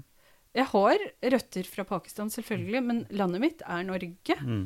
Jeg 0.59 0.65
har 0.73 0.97
røtter 1.35 1.63
fra 1.71 1.83
Pakistan, 1.87 2.29
selvfølgelig, 2.29 2.81
men 2.83 3.03
landet 3.15 3.41
mitt 3.43 3.61
er 3.67 3.83
Norge. 3.87 4.35
mm, 4.41 4.65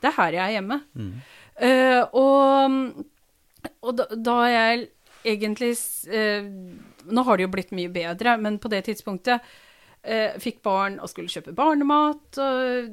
Det 0.00 0.08
er 0.08 0.16
her 0.16 0.32
jeg 0.32 0.44
er 0.48 0.56
hjemme. 0.60 0.82
mm, 0.94 1.12
Uh, 1.60 2.04
og 2.16 3.04
og 3.84 3.90
da, 3.98 4.06
da 4.16 4.34
jeg 4.48 4.86
egentlig 5.28 5.74
eh, 6.08 6.46
Nå 7.12 7.24
har 7.26 7.36
det 7.36 7.44
jo 7.44 7.50
blitt 7.52 7.74
mye 7.76 7.90
bedre, 7.92 8.38
men 8.40 8.56
på 8.58 8.70
det 8.72 8.86
tidspunktet 8.86 9.44
eh, 10.04 10.36
fikk 10.40 10.62
barn 10.62 10.98
og 11.00 11.08
skulle 11.12 11.28
kjøpe 11.32 11.54
barnemat. 11.54 12.38
og 12.38 12.90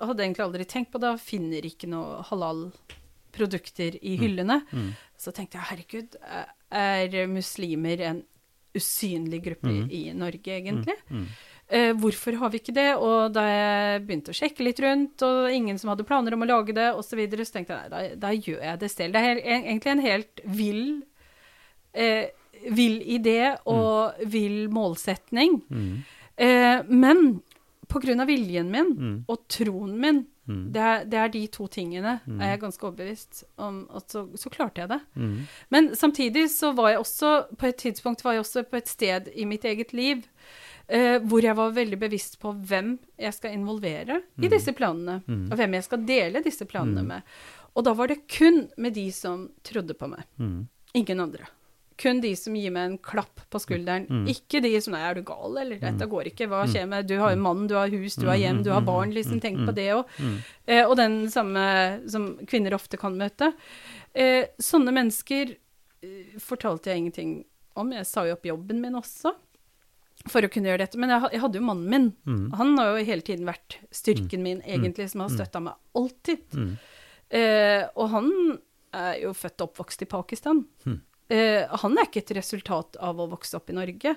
Hadde 0.00 0.24
egentlig 0.24 0.44
aldri 0.46 0.64
tenkt 0.64 0.90
på 0.94 1.00
det. 1.02 1.14
Finner 1.20 1.66
ikke 1.68 1.88
noe 1.88 2.22
halal-produkter 2.30 3.98
i 4.02 4.16
hyllene. 4.20 4.62
mm. 4.72 4.90
Så 5.20 5.32
tenkte 5.36 5.58
jeg 5.58 5.68
herregud, 5.68 6.14
er 6.72 7.26
muslimer 7.28 8.00
en 8.08 8.22
usynlig 8.74 9.42
gruppe 9.44 9.68
Mm. 9.68 9.90
i 9.90 10.12
Norge, 10.14 10.46
egentlig? 10.60 10.94
mm. 11.10 11.26
Eh, 11.72 11.92
hvorfor 11.94 12.34
har 12.38 12.50
vi 12.50 12.58
ikke 12.58 12.74
det? 12.74 12.96
Og 12.98 13.32
da 13.32 13.42
jeg 13.46 14.00
begynte 14.06 14.32
å 14.32 14.34
sjekke 14.34 14.64
litt 14.64 14.80
rundt, 14.80 15.22
og 15.22 15.52
ingen 15.54 15.78
som 15.78 15.90
hadde 15.92 16.02
planer 16.06 16.34
om 16.34 16.42
å 16.42 16.46
lage 16.48 16.74
det, 16.74 16.88
osv., 16.94 17.10
så, 17.10 17.16
videre, 17.16 17.44
så 17.46 17.52
tenkte 17.52 17.76
jeg 17.76 17.90
nei, 17.90 18.08
da, 18.08 18.16
da 18.16 18.30
gjør 18.34 18.64
jeg 18.64 18.80
det 18.80 18.90
selv. 18.90 19.12
Det 19.12 19.20
er 19.20 19.42
egentlig 19.44 19.92
en 19.92 20.02
helt 20.02 20.40
vill, 20.44 21.02
eh, 21.94 22.26
vill 22.74 22.98
idé 23.02 23.56
og 23.66 24.14
vill 24.26 24.68
målsetning. 24.68 25.60
Mm, 25.70 26.02
Eh, 26.40 26.82
men 26.88 27.42
av 28.22 28.28
viljen 28.30 28.68
min 28.70 28.92
mm, 28.96 29.14
og 29.28 29.40
troen 29.50 29.96
min, 30.00 30.20
mm, 30.46 30.60
det 30.72 30.80
er, 30.80 31.04
det 31.10 31.18
er 31.18 31.28
de 31.34 31.40
to 31.50 31.66
tingene, 31.66 32.20
Mm. 32.26 32.40
er 32.40 32.52
jeg 32.52 32.60
ganske 32.62 32.86
overbevist 32.86 33.44
om 33.58 33.80
at 33.98 34.08
så, 34.14 34.22
så 34.38 34.50
klarte 34.54 34.80
jeg 34.84 34.88
det. 34.92 35.00
mm, 35.16 35.38
Men 35.70 35.88
samtidig 35.98 36.46
så 36.54 36.70
var 36.74 36.90
jeg 36.92 36.98
også, 37.02 37.32
på 37.58 37.66
et 37.66 37.76
tidspunkt 37.82 38.22
var 38.24 38.32
jeg 38.38 38.44
også 38.44 38.62
på 38.70 38.76
et 38.78 38.88
sted 38.88 39.28
i 39.34 39.44
mitt 39.44 39.64
eget 39.64 39.92
liv 39.92 40.22
eh, 40.88 41.18
hvor 41.18 41.42
jeg 41.42 41.54
var 41.56 41.70
veldig 41.74 41.98
bevisst 41.98 42.38
på 42.40 42.54
hvem 42.66 42.98
jeg 43.18 43.34
skal 43.34 43.52
involvere 43.58 44.22
i 44.38 44.46
Mm. 44.46 44.50
disse 44.50 44.72
planene, 44.72 45.22
Mm. 45.26 45.48
og 45.52 45.56
hvem 45.58 45.72
jeg 45.74 45.84
skal 45.84 46.06
dele 46.06 46.42
disse 46.44 46.64
planene 46.64 47.02
med. 47.06 47.22
Og 47.76 47.84
da 47.84 47.92
var 47.94 48.06
det 48.08 48.26
kun 48.28 48.68
med 48.78 48.94
de 48.94 49.10
som 49.12 49.48
trodde 49.62 49.94
på 49.94 50.08
meg, 50.08 50.24
ingen 50.94 51.20
andre. 51.20 51.44
Kun 52.00 52.20
de 52.22 52.30
som 52.38 52.54
gir 52.56 52.72
meg 52.72 52.86
en 52.88 52.98
klapp 53.04 53.42
på 53.52 53.60
skulderen. 53.60 54.06
Mm. 54.08 54.22
Ikke 54.32 54.62
de 54.64 54.70
som 54.80 54.94
Nei, 54.96 55.02
er 55.04 55.18
du 55.18 55.22
gal, 55.28 55.58
eller 55.60 55.76
dette 55.82 56.06
går 56.08 56.30
ikke, 56.30 56.46
hva 56.48 56.62
Mm. 56.64 56.70
skjer 56.72 56.86
med 56.88 57.06
Du 57.10 57.18
har 57.20 57.34
jo 57.34 57.40
mann, 57.42 57.66
du 57.68 57.74
har 57.76 57.88
hus, 57.92 58.14
du 58.16 58.24
har 58.26 58.36
hjem, 58.40 58.62
du 58.64 58.70
har 58.72 58.80
barn, 58.80 59.12
liksom, 59.12 59.40
tenk 59.40 59.58
på 59.68 59.74
det 59.76 59.88
òg. 59.92 60.06
mm, 60.18 60.38
Eh, 60.66 60.84
og 60.88 60.96
den 60.96 61.26
samme 61.28 62.08
som 62.08 62.36
kvinner 62.46 62.72
ofte 62.72 62.96
kan 62.98 63.16
møte. 63.18 63.52
Eh, 64.14 64.46
sånne 64.58 64.92
mennesker 64.96 65.52
eh, 66.02 66.38
fortalte 66.38 66.88
jeg 66.90 66.98
ingenting 67.04 67.44
om. 67.76 67.92
Jeg 67.92 68.06
sa 68.06 68.24
jo 68.24 68.32
opp 68.32 68.44
jobben 68.44 68.80
min 68.80 68.94
også 68.94 69.34
for 70.28 70.40
å 70.42 70.50
kunne 70.52 70.68
gjøre 70.68 70.78
dette. 70.86 70.96
Men 70.98 71.10
jeg, 71.10 71.40
hadde 71.40 71.54
jo 71.60 71.64
mannen 71.64 71.88
min. 71.90 72.12
mm, 72.26 72.52
Han 72.56 72.76
har 72.78 72.96
jo 72.98 73.04
hele 73.04 73.22
tiden 73.22 73.44
vært 73.46 73.76
styrken 73.92 74.42
min, 74.42 74.62
egentlig, 74.62 75.10
som 75.10 75.20
har 75.20 75.28
støtta 75.28 75.60
meg 75.60 75.74
alltid. 75.94 76.48
mm. 76.54 76.78
Eh, 77.30 77.84
og 77.96 78.08
han 78.10 78.58
er 78.92 79.20
jo 79.22 79.30
født 79.32 79.60
og 79.62 79.68
oppvokst 79.70 80.02
i 80.02 80.06
Pakistan. 80.10 80.64
Hmm. 80.84 81.00
Eh, 81.30 81.62
han 81.82 81.98
er 81.98 82.08
ikke 82.08 82.24
et 82.24 82.34
resultat 82.40 82.98
av 82.98 83.20
å 83.22 83.28
vokse 83.30 83.54
opp 83.58 83.70
i 83.70 83.76
Norge. 83.76 84.16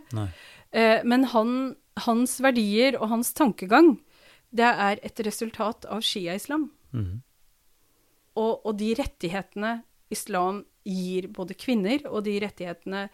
Eh, 0.74 1.03
men 1.05 1.28
han, 1.34 1.76
hans 2.07 2.39
verdier 2.41 2.97
og 2.97 3.11
hans 3.11 3.34
tankegang, 3.38 3.95
det 4.53 4.70
er 4.70 5.01
et 5.05 5.22
resultat 5.26 5.86
av 5.89 6.01
shia-islam. 6.05 6.72
Mm, 6.93 7.22
Og, 8.34 8.66
og 8.66 8.78
de 8.80 8.93
rettighetene 8.97 9.84
islam 10.14 10.64
gir 10.84 11.30
både 11.34 11.53
kvinner, 11.57 12.01
og 12.09 12.26
de 12.26 12.39
rettighetene 12.41 13.07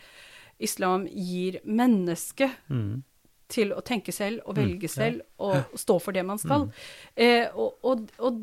islam 0.59 1.05
gir 1.11 1.59
mennesket 1.63 2.55
mm, 2.71 3.01
til 3.51 3.73
å 3.75 3.83
tenke 3.85 4.13
selv 4.15 4.43
og 4.45 4.57
velge 4.59 4.87
ja. 4.87 4.93
selv 4.93 5.21
og 5.43 5.75
stå 5.79 5.99
for 6.03 6.15
det 6.15 6.23
man 6.27 6.39
skal. 6.39 6.69
Eh, 7.15 7.47
og, 7.51 7.79
og, 7.83 8.07
og, 8.19 8.41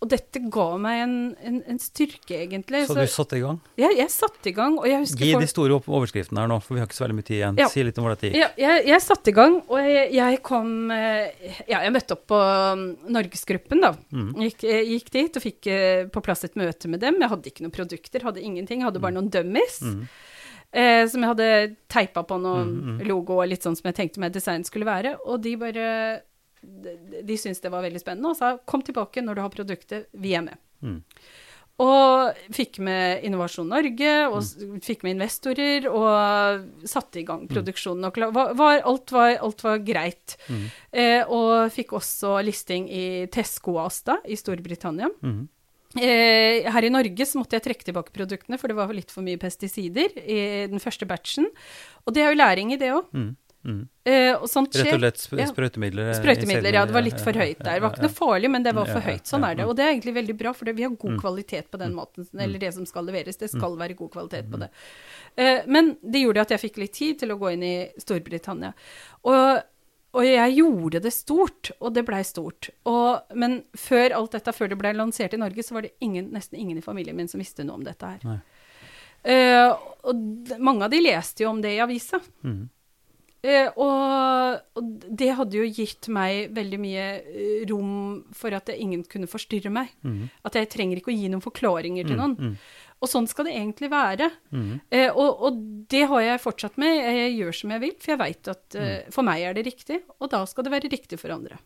og 0.00 0.08
dette 0.08 0.40
ga 0.48 0.64
meg 0.80 1.02
en, 1.04 1.14
en, 1.44 1.56
en 1.68 1.78
styrke, 1.78 2.32
egentlig. 2.46 2.86
Så 2.88 2.94
du 2.96 3.02
satte 3.12 3.36
i 3.36 3.42
gang? 3.44 3.58
Ja, 3.76 3.90
jeg 3.92 4.08
satte 4.14 4.48
i 4.48 4.54
gang, 4.56 4.78
og 4.80 4.86
jeg 4.88 5.02
husker 5.02 5.20
Gi 5.26 5.32
folk- 5.34 5.44
de 5.44 5.50
store 5.52 5.76
overskriftene 5.82 6.40
her 6.40 6.48
nå, 6.48 6.56
for 6.64 6.74
vi 6.74 6.80
har 6.80 6.88
ikke 6.88 6.96
så 6.96 7.04
veldig 7.04 7.18
mye 7.18 7.26
tid 7.28 7.36
igjen. 7.36 7.58
Ja. 7.60 7.68
Si 7.68 7.84
litt 7.84 8.00
om 8.00 8.06
hvordan 8.08 8.20
det 8.22 8.30
gikk. 8.30 8.38
Ja, 8.40 8.48
jeg, 8.62 8.86
jeg 8.88 9.04
satte 9.04 9.28
i 9.28 9.36
gang, 9.36 9.58
og 9.68 9.76
jeg, 9.84 10.06
jeg 10.16 10.40
kom 10.48 10.72
eh, 10.96 11.52
Ja, 11.68 11.82
jeg 11.84 11.92
møtte 11.98 12.16
opp 12.16 12.24
på 12.32 12.40
um, 12.40 12.86
Norgesgruppen, 13.12 13.84
da. 13.84 13.92
Mm. 14.16 14.30
Gikk, 14.46 14.64
eh, 14.72 14.80
gikk 14.94 15.12
dit 15.18 15.36
og 15.36 15.44
fikk 15.44 15.70
eh, 15.76 16.02
på 16.16 16.24
plass 16.24 16.46
et 16.48 16.56
møte 16.56 16.88
med 16.88 17.04
dem. 17.04 17.20
Jeg 17.20 17.32
hadde 17.34 17.52
ikke 17.52 17.66
noen 17.68 17.76
produkter, 17.76 18.24
hadde 18.24 18.40
ingenting. 18.40 18.86
Hadde 18.88 19.04
bare 19.04 19.18
noen 19.20 19.28
dummies. 19.36 19.82
Mm. 19.84 20.02
Eh, 20.70 21.04
som 21.10 21.20
jeg 21.24 21.32
hadde 21.34 21.46
teipa 21.90 22.22
på 22.24 22.36
noen 22.40 22.68
Mm, 22.70 22.90
mm. 22.96 22.98
logo 23.08 23.40
og 23.42 23.48
litt 23.50 23.64
sånn 23.66 23.74
som 23.76 23.88
jeg 23.90 23.96
tenkte 24.00 24.20
meg 24.22 24.32
design 24.32 24.62
skulle 24.64 24.86
være. 24.88 25.16
Og 25.26 25.40
de 25.42 25.56
bare 25.58 25.86
De, 26.62 27.36
syntes 27.36 27.60
det 27.60 27.70
var 27.72 27.82
veldig 27.82 28.00
spennende 28.02 28.30
og 28.30 28.36
sa 28.36 28.58
'kom 28.58 28.82
tilbake 28.82 29.22
når 29.24 29.34
du 29.34 29.40
har 29.40 29.50
produktet, 29.50 30.06
vi 30.12 30.34
er 30.34 30.42
med'. 30.42 30.58
Mm. 30.82 31.02
Og 31.80 32.34
fikk 32.52 32.78
med 32.78 33.22
Innovasjon 33.24 33.66
Norge, 33.68 34.28
og 34.28 34.42
Mm. 34.42 34.80
fikk 34.82 35.02
med 35.02 35.16
investorer, 35.16 35.86
og 35.88 36.66
satte 36.84 37.20
i 37.20 37.24
gang 37.24 37.48
produksjonen. 37.48 38.04
Og 38.04 38.34
var, 38.34 38.52
var, 38.54 38.82
alt, 38.84 39.10
var, 39.10 39.38
alt 39.40 39.62
var 39.62 39.78
greit. 39.78 40.36
Mm. 40.50 40.70
Eh, 40.92 41.24
og 41.26 41.70
fikk 41.72 41.92
også 41.96 42.44
listing 42.44 42.86
i 42.90 43.26
Tesco 43.32 43.78
Asta 43.78 44.18
i 44.26 44.34
Storbritannia. 44.36 45.08
Mm. 45.22 45.48
Eh, 45.96 46.70
her 46.70 46.84
i 46.84 46.90
Norge 46.92 47.24
så 47.26 47.38
måtte 47.40 47.56
jeg 47.58 47.62
trekke 47.62 47.84
tilbake 47.84 48.12
produktene, 48.12 48.58
for 48.60 48.68
det 48.68 48.76
var 48.76 48.92
litt 48.92 49.10
for 49.10 49.22
mye 49.22 49.38
pesticider 49.38 50.12
i 50.20 50.66
den 50.68 50.78
første 50.78 51.06
batchen. 51.08 51.46
Og 52.06 52.12
det 52.12 52.22
er 52.22 52.30
jo 52.34 52.38
læring 52.44 52.72
i 52.72 52.76
det 52.76 52.92
òg. 52.92 53.06
Mm. 53.62 53.72
Mm. 53.76 53.88
Eh, 54.08 54.34
og 54.40 54.46
sånt 54.48 54.74
Rett 54.74 54.94
og 54.94 55.00
slett 55.02 55.18
sp 55.20 55.36
sprøytemidler? 55.52 56.06
Ja. 56.08 56.14
Sprøytemidler, 56.16 56.72
ja. 56.72 56.84
Det 56.88 56.94
var 56.96 57.02
litt 57.04 57.20
for 57.20 57.32
høyt 57.36 57.58
der. 57.60 57.74
Det 57.76 57.82
var 57.84 57.90
ikke 57.92 58.06
noe 58.06 58.14
farlig, 58.16 58.50
men 58.50 58.62
det 58.64 58.72
var 58.74 58.86
for 58.88 59.00
høyt. 59.04 59.26
Sånn 59.28 59.44
er 59.44 59.54
det. 59.58 59.66
Og 59.68 59.74
det 59.76 59.84
er 59.84 59.90
egentlig 59.92 60.14
veldig 60.16 60.36
bra, 60.40 60.52
for 60.56 60.72
vi 60.72 60.82
har 60.82 60.90
god 60.90 61.10
Mm. 61.12 61.20
kvalitet 61.20 61.70
på 61.70 61.78
den 61.78 61.92
måten. 61.94 62.26
Eller 62.38 62.58
det 62.58 62.72
som 62.74 62.86
skal 62.86 63.04
leveres. 63.04 63.36
Det 63.36 63.50
skal 63.50 63.76
være 63.76 63.94
god 63.96 64.10
kvalitet 64.10 64.46
Mm. 64.46 64.50
på 64.52 64.58
det. 64.60 64.70
Eh, 65.36 65.60
men 65.66 65.96
det 66.02 66.22
gjorde 66.24 66.40
at 66.40 66.48
jeg 66.56 66.60
fikk 66.70 66.78
litt 66.78 66.92
tid 66.94 67.18
til 67.18 67.28
å 67.30 67.38
gå 67.38 67.52
inn 67.52 67.62
i 67.62 67.88
Storbritannia. 67.98 68.72
Og, 69.24 69.62
og 70.14 70.24
jeg 70.24 70.56
gjorde 70.56 71.02
det 71.02 71.12
stort, 71.12 71.70
og 71.80 71.92
det 71.94 72.06
blei 72.06 72.22
stort. 72.24 72.70
Og, 72.86 73.20
men 73.34 73.62
før 73.76 74.12
alt 74.16 74.32
dette, 74.32 74.52
før 74.56 74.68
det 74.70 74.78
blei 74.78 74.92
lansert 74.94 75.34
i 75.34 75.36
Norge, 75.36 75.62
så 75.62 75.72
var 75.76 75.82
det 75.82 75.92
ingen, 76.00 76.30
nesten 76.32 76.58
ingen 76.58 76.78
i 76.78 76.80
familien 76.80 77.14
min 77.14 77.28
som 77.28 77.38
visste 77.38 77.62
noe 77.62 77.74
om 77.76 77.84
dette 77.84 78.02
her. 78.06 78.40
Eh, 79.22 79.68
og 80.02 80.16
mange 80.58 80.82
av 80.84 80.90
de 80.90 81.00
leste 81.04 81.44
jo 81.44 81.50
om 81.50 81.60
det 81.60 81.76
i 81.76 81.80
avisa. 81.84 82.20
Mhm. 82.42 82.68
Eh, 83.40 83.70
og, 83.80 84.60
og 84.76 84.88
det 85.16 85.30
hadde 85.38 85.56
jo 85.56 85.68
gitt 85.72 86.10
meg 86.12 86.50
veldig 86.56 86.78
mye 86.82 87.06
eh, 87.24 87.62
rom 87.70 87.94
for 88.36 88.52
at 88.52 88.68
ingen 88.74 89.02
kunne 89.08 89.30
forstyrre 89.30 89.72
meg. 89.72 89.94
Mm. 90.04 90.28
At 90.44 90.58
jeg 90.60 90.68
trenger 90.74 91.00
ikke 91.00 91.12
å 91.12 91.16
gi 91.16 91.30
noen 91.32 91.44
forklaringer 91.44 92.08
til 92.10 92.20
noen. 92.20 92.36
Mm. 92.36 92.58
Og 93.00 93.08
sånn 93.08 93.24
skal 93.30 93.48
det 93.48 93.54
egentlig 93.56 93.88
være. 93.88 94.28
Mm. 94.52 94.74
Eh, 94.92 95.08
og, 95.08 95.40
og 95.48 95.62
det 95.88 96.02
har 96.10 96.20
jeg 96.26 96.42
fortsatt 96.44 96.76
med. 96.82 96.98
Jeg 97.00 97.32
gjør 97.38 97.56
som 97.62 97.72
jeg 97.72 97.84
vil, 97.86 97.94
for 97.96 98.12
jeg 98.12 98.20
veit 98.26 98.52
at 98.52 98.76
eh, 98.76 98.88
Mm. 99.00 99.12
for 99.14 99.24
meg 99.26 99.42
er 99.46 99.56
det 99.56 99.64
riktig, 99.70 100.02
og 100.20 100.30
da 100.32 100.42
skal 100.48 100.66
det 100.66 100.72
være 100.74 100.90
riktig 100.92 101.18
for 101.20 101.32
andre. 101.32 101.56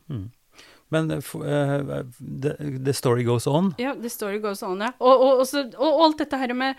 Men 0.93 1.11
uh, 1.11 2.05
the, 2.21 2.53
the 2.61 2.93
story 2.95 3.25
goes 3.25 3.47
on. 3.51 3.73
Ja, 3.81 3.95
the 3.99 4.11
story 4.13 4.39
goes 4.39 4.63
on, 4.63 4.85
ja. 4.85 4.93
Og, 5.01 5.15
og, 5.15 5.41
og, 5.41 5.47
så, 5.49 5.65
alt 5.81 6.21
dette 6.21 6.39
her 6.39 6.55
med 6.55 6.79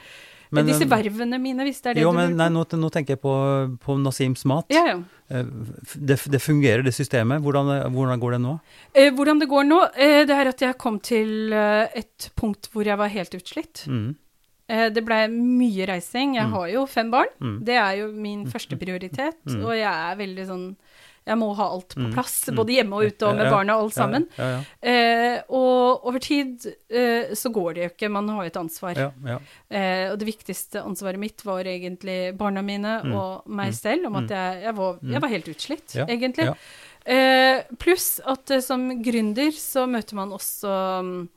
Men, 0.51 0.65
disse 0.67 0.83
eh, 0.85 0.89
vervene 0.91 1.39
mine, 1.41 1.63
hvis 1.65 1.81
det 1.81 1.89
er 1.89 1.93
det 1.95 2.03
Jo, 2.03 2.11
du 2.11 2.17
men 2.17 2.35
nei, 2.37 2.49
nå, 2.53 2.65
nå 2.77 2.89
tenker 2.93 3.15
jeg 3.15 3.21
på, 3.21 3.33
på 3.81 3.95
Nasims 4.01 4.45
mat. 4.45 4.65
Ja, 4.69 4.83
ja. 4.91 4.97
Eh, 5.29 5.43
Det, 5.95 6.19
det 6.29 6.41
fungerer, 6.41 6.83
det 6.85 6.93
systemet. 6.93 7.41
Hvordan, 7.41 7.71
eh, 7.79 7.87
hvordan 7.89 8.19
går 8.21 8.31
det 8.37 8.41
nå? 8.43 8.59
Eh, 8.93 9.09
hvordan 9.15 9.39
det 9.41 9.49
går 9.49 9.63
nå, 9.65 9.79
eh, 9.95 10.25
det 10.25 10.35
er 10.35 10.51
at 10.51 10.61
jeg 10.61 10.77
kom 10.77 10.99
til 10.99 11.51
et 11.53 12.29
punkt 12.35 12.69
hvor 12.73 12.85
jeg 12.85 12.97
var 12.97 13.07
helt 13.09 13.33
utslitt. 13.35 13.85
Mm. 13.87 14.15
Eh, 14.67 14.89
det 14.89 15.03
blei 15.05 15.27
mye 15.29 15.85
reising. 15.85 16.35
Jeg 16.35 16.47
Mm. 16.47 16.53
har 16.57 16.67
jo 16.73 16.85
fem 16.89 17.11
barn. 17.11 17.27
Mm. 17.41 17.57
Det 17.65 17.75
er 17.77 17.97
jo 17.99 18.11
min 18.11 18.45
første 18.49 18.77
prioritet. 18.77 19.37
Mm. 19.45 19.61
Og 19.63 19.73
jeg 19.77 19.85
er 19.93 20.15
veldig 20.17 20.45
sånn 20.47 20.75
Jeg 21.25 21.37
må 21.41 21.55
ha 21.57 21.65
alt 21.73 21.95
på 21.95 22.01
Mm. 22.05 22.13
plass, 22.13 22.35
Mm. 22.49 22.55
både 22.55 22.73
hjemme 22.75 22.93
og 22.93 23.03
ute, 23.09 23.25
og 23.27 23.35
med 23.35 23.49
barna 23.51 23.75
og 23.77 23.83
alt 23.85 23.93
sammen. 23.95 24.27
Eh, 24.81 25.41
og 25.49 26.05
over 26.05 26.19
tid 26.19 26.65
eh, 26.89 27.33
så 27.33 27.49
går 27.51 27.73
det 27.73 27.81
jo 27.83 27.89
ikke. 27.89 28.11
Man 28.11 28.29
har 28.29 28.43
jo 28.43 28.47
et 28.53 28.57
ansvar. 28.61 28.95
ja, 28.95 29.11
ja. 29.25 29.39
Eh, 29.69 30.11
og 30.11 30.19
det 30.19 30.27
viktigste 30.27 30.83
ansvaret 30.85 31.17
mitt 31.19 31.41
var 31.43 31.63
egentlig 31.65 32.37
barna 32.37 32.61
mine 32.61 33.01
Mm. 33.03 33.13
og 33.15 33.47
meg 33.49 33.67
Mm. 33.71 33.73
selv, 33.73 34.05
om 34.07 34.15
at 34.17 34.23
Mm. 34.23 34.29
jeg, 34.29 34.61
jeg, 34.63 34.75
var, 34.75 34.99
jeg 35.01 35.21
var 35.21 35.29
helt 35.29 35.47
utslitt, 35.47 35.95
egentlig. 36.07 36.55
Eh, 37.07 37.61
Pluss 37.77 38.19
at 38.25 38.49
eh, 38.51 38.59
som 38.61 38.89
gründer 39.03 39.51
så 39.53 39.87
møter 39.89 40.13
man 40.13 40.29
også 40.31 41.27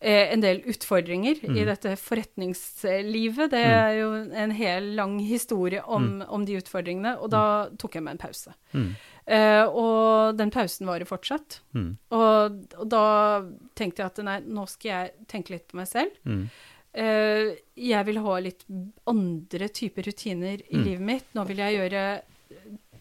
en 0.00 0.40
del 0.40 0.60
utfordringer 0.68 1.38
i 1.44 1.48
Mm. 1.48 1.66
dette 1.66 1.96
forretningslivet. 1.96 3.50
Det 3.50 3.64
Mm. 3.64 3.72
er 3.72 3.92
jo 3.98 4.12
en 4.34 4.50
hel 4.50 4.82
lang 4.94 5.18
historie 5.20 5.80
om, 5.86 6.22
om 6.28 6.44
de 6.44 6.56
utfordringene, 6.60 7.16
og 7.20 7.30
da 7.30 7.68
tok 7.78 7.94
jeg 7.94 8.02
meg 8.02 8.12
en 8.12 8.18
pause. 8.28 8.52
Mm. 8.74 8.94
Eh, 9.26 9.64
og 9.66 10.36
den 10.36 10.50
pausen 10.50 10.86
varer 10.86 11.04
fortsatt. 11.06 11.60
Mm. 11.74 11.96
Og, 12.12 12.66
og 12.78 12.88
da 12.88 13.42
tenkte 13.74 13.96
jeg 14.02 14.06
at 14.06 14.18
nei, 14.24 14.40
nå 14.40 14.68
skal 14.68 14.88
jeg 14.90 15.10
tenke 15.28 15.50
litt 15.50 15.66
på 15.68 15.76
meg 15.76 15.88
selv. 15.88 16.10
Mm. 16.24 16.48
Eh, 16.94 17.56
jeg 17.76 18.06
vil 18.06 18.18
ha 18.20 18.38
litt 18.38 18.64
andre 19.06 19.68
typer 19.68 20.02
rutiner 20.06 20.60
i 20.70 20.76
Mm. 20.76 20.84
livet 20.84 21.00
mitt. 21.00 21.24
Nå 21.34 21.46
vil 21.46 21.56
jeg 21.56 21.76
gjøre 21.90 22.22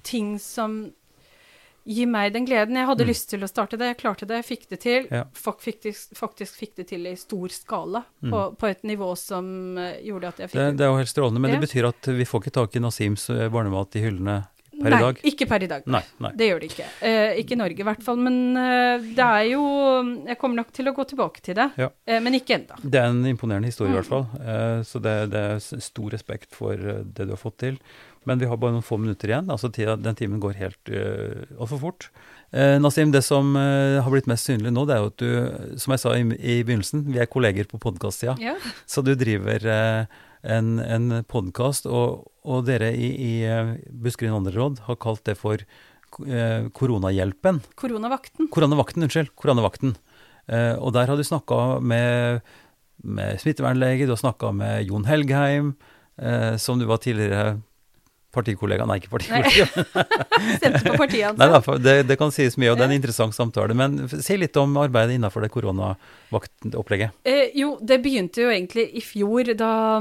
ting 0.03 0.37
som 0.39 0.93
gir 1.85 2.07
meg 2.07 2.33
den 2.33 2.45
gleden. 2.47 2.75
Jeg 2.75 2.87
hadde 2.87 3.03
Mm. 3.05 3.09
lyst 3.09 3.29
til 3.29 3.39
å 3.45 3.47
starte 3.47 3.77
det, 3.77 3.87
jeg 3.95 3.97
klarte 3.97 4.25
det, 4.27 4.43
jeg 4.43 4.57
fikk 4.57 4.69
det 4.69 4.79
til. 4.81 5.07
Ja. 5.11 5.23
Fak 5.33 5.61
faktisk, 5.61 6.15
faktisk 6.17 6.57
fikk 6.57 6.75
det 6.77 6.87
til 6.87 7.05
i 7.05 7.15
stor 7.15 7.47
skala, 7.49 8.03
Mm. 8.23 8.31
på, 8.31 8.57
på 8.57 8.67
et 8.69 8.81
nivå 8.83 9.15
som 9.17 9.77
eh, 9.77 10.01
gjorde 10.01 10.27
at 10.27 10.37
jeg 10.37 10.49
fikk 10.49 10.53
Det, 10.59 10.77
det 10.77 10.81
er 10.85 10.89
jo 10.91 10.97
helt 10.97 11.13
strålende, 11.13 11.39
men 11.39 11.51
Ja. 11.51 11.59
det 11.59 11.69
betyr 11.69 11.87
at 11.87 12.01
vi 12.17 12.25
får 12.25 12.41
ikke 12.43 12.51
tak 12.53 12.75
i 12.75 12.79
Nasims 12.79 13.29
eh, 13.29 13.49
barnemat 13.49 13.95
i 13.95 14.01
hyllene 14.01 14.47
per 14.81 14.89
nei, 14.91 14.97
i 14.97 15.01
dag? 15.01 15.19
ikke 15.23 15.47
per 15.47 15.63
i 15.63 15.67
dag. 15.67 15.83
Nei. 15.87 16.01
nei. 16.19 16.31
Det 16.35 16.49
gjør 16.49 16.59
det 16.59 16.69
ikke. 16.71 16.85
Eh, 17.01 17.37
ikke 17.39 17.51
i 17.53 17.55
Norge 17.55 17.79
i 17.79 17.83
hvert 17.87 18.01
fall. 18.03 18.17
Men 18.17 18.57
eh, 18.57 18.97
det 19.15 19.23
er 19.23 19.45
jo 19.53 19.63
Jeg 20.27 20.37
kommer 20.37 20.55
nok 20.55 20.73
til 20.73 20.85
å 20.89 20.93
gå 20.93 21.05
tilbake 21.07 21.39
til 21.41 21.55
det, 21.55 21.71
Ja. 21.77 21.89
eh, 22.07 22.19
men 22.19 22.33
ikke 22.33 22.57
ennå. 22.59 22.75
Det 22.83 22.95
er 22.99 23.05
en 23.07 23.23
imponerende 23.23 23.65
historie, 23.71 23.93
i 23.93 23.95
Mm. 23.95 24.01
hvert 24.01 24.09
fall. 24.11 24.27
Eh, 24.41 24.81
så 24.83 24.99
det, 25.01 25.29
det 25.31 25.39
er 25.39 25.79
stor 25.79 26.09
respekt 26.11 26.51
for 26.51 26.75
det 26.75 27.15
du 27.15 27.29
har 27.29 27.37
fått 27.37 27.57
til. 27.57 27.79
Men 28.25 28.41
vi 28.41 28.49
har 28.49 28.57
bare 28.61 28.75
noen 28.75 28.85
få 28.85 28.97
minutter 29.01 29.31
igjen. 29.31 29.49
altså 29.53 29.69
Den 29.71 30.17
timen 30.17 30.41
går 30.43 30.57
helt 30.59 30.91
uh, 30.93 31.45
altfor 31.59 31.81
fort. 31.81 32.09
Eh, 32.51 32.77
Nasim, 32.79 33.11
det 33.11 33.23
som 33.25 33.55
uh, 33.57 34.01
har 34.01 34.11
blitt 34.11 34.29
mest 34.29 34.47
synlig 34.49 34.71
nå, 34.73 34.85
det 34.85 34.95
er 34.95 35.03
jo 35.03 35.11
at 35.11 35.21
du, 35.21 35.77
som 35.81 35.93
jeg 35.93 36.01
sa 36.03 36.13
i, 36.17 36.23
i 36.39 36.61
begynnelsen, 36.65 37.03
vi 37.09 37.19
er 37.21 37.29
kolleger 37.29 37.67
på 37.69 37.81
podkast-sida. 37.81 38.37
Ja. 38.41 38.55
Så 38.89 39.03
du 39.05 39.13
driver 39.19 39.65
uh, 39.65 40.23
en, 40.45 40.77
en 40.79 41.23
podkast, 41.29 41.87
og, 41.89 42.29
og 42.45 42.65
dere 42.67 42.91
i, 42.93 43.09
i 43.11 43.33
eh, 43.49 43.75
Buskerud 43.89 44.29
innvandrerråd 44.29 44.83
har 44.87 44.99
kalt 45.01 45.23
det 45.27 45.37
for 45.39 45.61
eh, 45.61 46.67
Koronahjelpen. 46.75 47.61
Koronavakten. 47.79 48.49
Koronavakten, 48.53 49.07
unnskyld. 49.07 49.33
Koronavakten. 49.39 49.95
Eh, 50.45 50.73
og 50.77 50.93
der 50.95 51.09
har 51.09 51.17
du 51.17 51.25
snakka 51.25 51.79
med, 51.81 52.45
med 53.03 53.41
smittevernlege, 53.41 54.05
du 54.05 54.13
har 54.13 54.21
snakka 54.21 54.53
med 54.55 54.91
Jon 54.91 55.07
Helgheim, 55.09 55.73
eh, 56.21 56.55
som 56.61 56.81
du 56.81 56.87
var 56.89 57.01
tidligere 57.03 57.57
partikollega 58.35 58.85
Nei, 58.89 58.99
ikke 59.01 59.13
partikollega. 59.15 59.85
Stemte 60.59 60.83
på 60.85 60.97
partiet 60.99 61.29
hans. 61.29 61.39
Nei, 61.39 61.49
da, 61.53 61.77
det, 61.81 61.95
det 62.11 62.19
kan 62.19 62.33
sies 62.35 62.59
mye, 62.61 62.73
og 62.73 62.79
det 62.79 62.85
er 62.85 62.93
en 62.93 62.99
interessant 62.99 63.35
samtale. 63.37 63.77
Men 63.77 64.05
si 64.13 64.37
litt 64.39 64.57
om 64.61 64.75
arbeidet 64.81 65.17
innenfor 65.17 65.45
det 65.45 65.51
koronavaktopplegget. 66.39 67.11
Eh, 67.25 67.51
jo, 67.55 67.77
det 67.81 68.01
begynte 68.03 68.41
jo 68.43 68.49
egentlig 68.51 68.87
i 68.95 69.01
fjor, 69.01 69.53
da 69.57 69.97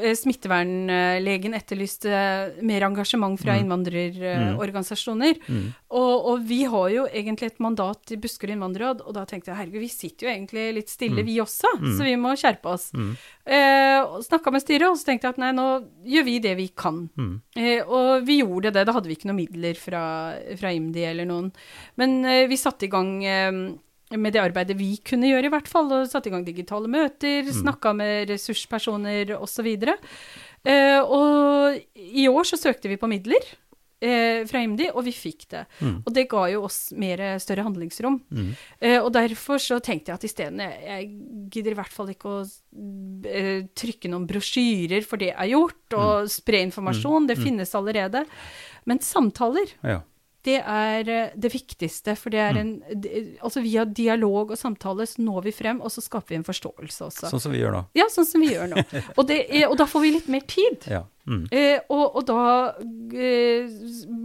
eh, 0.00 0.14
smittevernlegen 0.14 1.54
etterlyste 1.56 2.62
mer 2.62 2.86
engasjement 2.86 3.38
fra 3.40 3.54
Mm. 3.56 3.64
innvandrerorganisasjoner. 3.64 5.38
Mm. 5.48 5.66
Og, 5.96 6.26
og 6.32 6.40
vi 6.48 6.62
har 6.64 6.88
jo 6.92 7.06
egentlig 7.06 7.46
et 7.52 7.60
mandat 7.62 8.12
i 8.12 8.16
Buskerud 8.20 8.52
innvandrerråd, 8.56 9.02
og 9.06 9.14
da 9.16 9.24
tenkte 9.28 9.50
jeg 9.52 9.56
herregud, 9.60 9.80
vi 9.80 9.88
sitter 9.92 10.26
jo 10.26 10.32
egentlig 10.34 10.66
litt 10.74 10.88
stille 10.92 11.22
Mm. 11.22 11.26
vi 11.26 11.36
også, 11.40 11.68
Mm. 11.80 11.96
så 11.96 12.04
vi 12.04 12.16
må 12.16 12.34
skjerpe 12.36 12.66
oss. 12.72 12.92
Mm. 12.92 13.16
Eh, 13.46 14.20
Snakka 14.26 14.50
med 14.52 14.62
styret, 14.62 14.88
og 14.90 14.96
så 14.98 15.04
tenkte 15.06 15.24
jeg 15.26 15.34
at 15.34 15.38
nei, 15.38 15.52
nå 15.52 15.86
gjør 16.04 16.24
vi 16.24 16.38
det 16.40 16.56
vi 16.56 16.68
kan. 16.68 17.08
Eh, 17.56 17.80
og 17.86 18.24
vi 18.26 18.40
gjorde 18.42 18.72
det. 18.72 18.86
Da 18.86 18.92
hadde 18.92 19.06
vi 19.08 19.14
ikke 19.16 19.26
noen 19.30 19.36
midler 19.46 19.74
fra, 19.76 20.34
fra 20.56 20.68
IMDi 20.72 21.04
eller 21.04 21.24
noen. 21.26 21.52
Men 21.96 22.24
eh, 22.24 22.46
vi 22.46 22.56
satte 22.56 22.84
i 22.86 22.88
gang 22.88 23.24
eh, 23.24 23.52
med 24.12 24.32
det 24.32 24.40
arbeidet 24.42 24.76
vi 24.78 24.96
kunne 25.02 25.26
gjøre, 25.32 25.46
i 25.48 25.50
hvert 25.50 25.68
fall. 25.68 25.90
Og 25.92 26.06
satte 26.08 26.28
i 26.28 26.30
gang 26.34 26.44
digitale 26.46 26.86
møter, 26.86 27.42
Mm. 27.42 27.52
snakka 27.64 27.94
med 27.96 28.28
ressurspersoner 28.30 29.34
osv. 29.40 29.66
Eh, 30.66 31.00
og 31.00 31.78
i 31.96 32.26
år 32.28 32.44
så 32.46 32.56
søkte 32.58 32.88
vi 32.90 32.96
på 32.98 33.08
midler 33.08 33.42
eh, 34.02 34.44
fra 34.44 34.60
IMDi, 34.60 34.90
og 34.94 35.04
vi 35.06 35.12
fikk 35.12 35.46
det. 35.48 35.62
Mm. 35.80 36.02
Og 36.04 36.12
det 36.12 36.28
ga 36.28 36.42
jo 36.52 36.64
oss 36.66 36.92
mer 36.92 37.38
større 37.40 37.64
handlingsrom. 37.64 38.18
Mm. 38.30 38.50
Eh, 38.80 38.98
og 39.00 39.10
derfor 39.14 39.56
så 39.58 39.78
tenkte 39.80 40.12
jeg 40.12 40.18
at 40.20 40.26
isteden 40.28 40.58
jeg, 40.60 40.82
jeg 40.84 41.08
gidder 41.50 41.72
i 41.72 41.78
hvert 41.80 41.94
fall 41.94 42.10
ikke 42.12 42.28
å 42.28 42.42
eh, 43.26 43.62
trykke 43.74 44.10
noen 44.12 44.26
brosjyrer, 44.28 45.02
for 45.06 45.16
det 45.16 45.32
er 45.32 45.48
gjort, 45.48 45.96
og 45.96 46.28
spre 46.28 46.60
informasjon, 46.68 47.26
det 47.26 47.38
Mm. 47.38 47.44
finnes 47.48 47.72
allerede. 47.74 48.26
Men 48.86 48.98
samtaler, 49.00 49.72
Ja. 49.82 50.02
Det 50.46 50.60
er 50.62 51.08
eh, 51.10 51.32
det 51.36 51.50
viktigste, 51.52 52.14
for 52.18 52.30
det 52.34 52.40
er 52.40 52.54
Mm. 52.56 52.60
en 52.62 53.02
Altså 53.42 53.60
via 53.64 53.84
dialog 53.84 54.52
og 54.54 54.58
samtale 54.58 55.06
så 55.06 55.20
når 55.22 55.42
vi 55.48 55.52
frem, 55.52 55.80
og 55.82 55.90
så 55.92 56.00
skaper 56.04 56.28
vi 56.34 56.38
en 56.40 56.46
forståelse 56.46 57.08
også. 57.10 57.30
Sånn 57.32 57.42
som 57.42 57.52
vi 57.52 57.60
gjør 57.60 57.74
nå. 57.76 57.82
Ja, 57.98 58.06
sånn 58.12 58.26
som 58.28 58.40
vi 58.40 58.52
gjør 58.54 58.70
nå. 58.72 58.84
Og, 59.18 59.26
det 59.28 59.40
er, 59.50 59.66
og 59.68 59.76
da 59.80 59.86
får 59.90 60.02
vi 60.06 60.10
litt 60.16 60.28
mer 60.32 60.46
tid. 60.46 60.86
Ja. 60.90 61.02
Mm. 61.26 61.46
Eh, 61.50 61.78
og, 61.90 62.20
og 62.20 62.26
da 62.28 62.42
eh, 63.18 63.70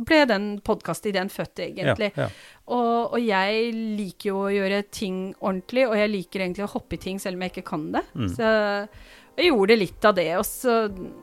ble 0.06 0.20
den 0.30 0.52
podkastideen 0.66 1.32
født, 1.34 1.64
egentlig. 1.66 2.12
Ja, 2.16 2.28
ja. 2.28 2.60
Og, 2.72 3.16
og 3.18 3.24
jeg 3.24 3.72
liker 3.98 4.32
jo 4.32 4.44
å 4.46 4.52
gjøre 4.54 4.84
ting 4.94 5.32
ordentlig, 5.40 5.88
og 5.90 5.98
jeg 5.98 6.14
liker 6.14 6.46
egentlig 6.46 6.68
å 6.68 6.74
hoppe 6.76 6.96
i 6.96 7.02
ting 7.02 7.18
selv 7.20 7.40
om 7.40 7.48
jeg 7.48 7.56
ikke 7.56 7.68
kan 7.74 7.90
det. 7.98 8.06
Mm. 8.14 8.30
Så 8.38 8.54
jeg 9.40 9.48
gjorde 9.48 9.78
litt 9.80 10.06
av 10.06 10.16
det, 10.18 10.28
og 10.38 10.44
så 10.46 10.74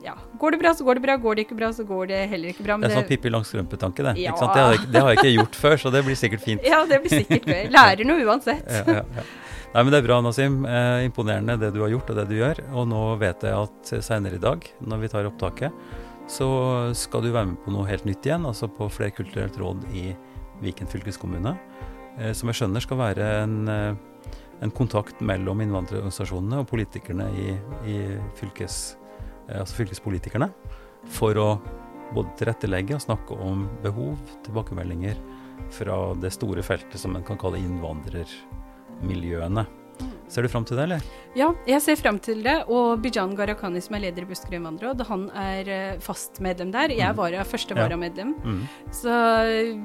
ja, 0.03 0.15
går 0.41 0.55
det 0.55 0.59
bra, 0.61 0.73
så 0.75 0.85
går 0.87 0.97
det 0.97 1.03
bra. 1.05 1.15
Går 1.21 1.37
det 1.37 1.45
ikke 1.47 1.59
bra, 1.59 1.69
så 1.75 1.85
går 1.87 2.09
det 2.11 2.21
heller 2.31 2.51
ikke 2.51 2.65
bra. 2.65 2.79
Det 2.81 2.89
er 2.89 2.97
sånn 2.97 3.09
Pippi 3.09 3.31
Langstrømpe-tanke, 3.31 4.05
det. 4.09 4.15
Ja. 4.23 4.33
Ikke 4.33 4.43
sant? 4.43 4.55
Det, 4.55 4.63
har 4.65 4.73
jeg, 4.75 4.87
det 4.93 5.03
har 5.05 5.13
jeg 5.13 5.21
ikke 5.21 5.35
gjort 5.35 5.59
før, 5.61 5.77
så 5.83 5.91
det 5.93 6.01
blir 6.07 6.17
sikkert 6.19 6.43
fint. 6.45 6.65
ja, 6.73 6.81
det 6.89 6.99
blir 7.05 7.13
sikkert 7.21 7.47
gøy. 7.47 7.61
Lærer 7.75 8.09
noe 8.09 8.25
uansett. 8.25 8.65
Ja, 8.79 8.83
ja, 8.99 9.05
ja. 9.15 9.23
Nei, 9.69 9.83
men 9.83 9.91
Det 9.93 9.99
er 9.99 10.07
bra, 10.07 10.15
Nasim. 10.25 10.63
Eh, 10.65 11.05
imponerende 11.05 11.59
det 11.61 11.73
du 11.75 11.83
har 11.83 11.91
gjort 11.93 12.09
og 12.09 12.15
det 12.17 12.25
du 12.31 12.39
gjør. 12.39 12.61
Og 12.73 12.87
nå 12.89 13.01
vet 13.21 13.43
jeg 13.45 13.53
at 13.53 13.91
senere 14.01 14.39
i 14.39 14.41
dag, 14.41 14.65
når 14.81 15.03
vi 15.03 15.09
tar 15.13 15.29
opptaket, 15.29 15.69
så 16.29 16.47
skal 16.97 17.21
du 17.21 17.29
være 17.33 17.51
med 17.51 17.59
på 17.61 17.73
noe 17.73 17.85
helt 17.89 18.05
nytt 18.05 18.25
igjen. 18.25 18.47
Altså 18.49 18.65
på 18.65 18.89
Flerkulturelt 18.89 19.57
råd 19.61 19.85
i 19.93 20.09
Viken 20.63 20.89
fylkeskommune. 20.89 21.53
Eh, 22.17 22.33
som 22.33 22.49
jeg 22.49 22.59
skjønner 22.59 22.83
skal 22.83 22.97
være 22.97 23.27
en, 23.43 23.57
eh, 23.69 24.33
en 24.65 24.73
kontakt 24.73 25.21
mellom 25.21 25.61
innvandrerorganisasjonene 25.61 26.63
og 26.63 26.67
politikerne 26.67 27.29
i, 27.37 27.53
i 27.85 27.97
fylkes, 28.41 28.97
eh, 29.47 29.59
altså 29.61 29.83
fylkespolitikerne 29.83 30.49
for 31.05 31.37
å 31.37 31.49
både 32.15 32.33
tilrettelegge 32.41 32.97
og 32.97 33.05
snakke 33.05 33.37
om 33.37 33.67
behov, 33.83 34.17
tilbakemeldinger 34.47 35.21
fra 35.69 36.15
det 36.17 36.33
store 36.33 36.65
feltet 36.65 36.97
som 36.97 37.15
en 37.15 37.23
kan 37.23 37.37
kalle 37.37 37.61
innvandrermiljøene. 39.01 39.65
Ser 40.29 40.43
du 40.45 40.49
fram 40.51 40.61
til 40.65 40.77
det, 40.77 40.83
eller? 40.83 41.01
Ja, 41.35 41.47
jeg 41.65 41.81
ser 41.81 41.95
fram 41.97 42.19
til 42.21 42.43
det. 42.45 42.59
Og 42.69 42.99
Bijan 43.01 43.31
Gharahkhani, 43.35 43.81
som 43.81 43.95
er 43.97 44.03
leder 44.03 44.21
i 44.21 44.25
Buskerud 44.29 44.53
innvandrerråd, 44.59 45.01
han 45.07 45.23
er 45.33 45.67
eh, 45.73 45.97
fast 45.99 46.37
medlem 46.39 46.71
der. 46.71 46.89
Jeg 46.93 47.09
Mm. 47.09 47.15
var 47.17 47.31
første 47.45 47.73
Ja. 47.75 47.87
varamedlem. 47.87 48.35
Mm. 48.43 48.67
Så 48.91 49.09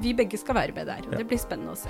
vi 0.01 0.13
begge 0.13 0.37
skal 0.37 0.55
være 0.55 0.73
med 0.75 0.85
der. 0.87 0.99
og 0.99 1.11
Ja. 1.13 1.17
Det 1.17 1.27
blir 1.27 1.39
spennende 1.39 1.71
å 1.71 1.75
se. 1.77 1.89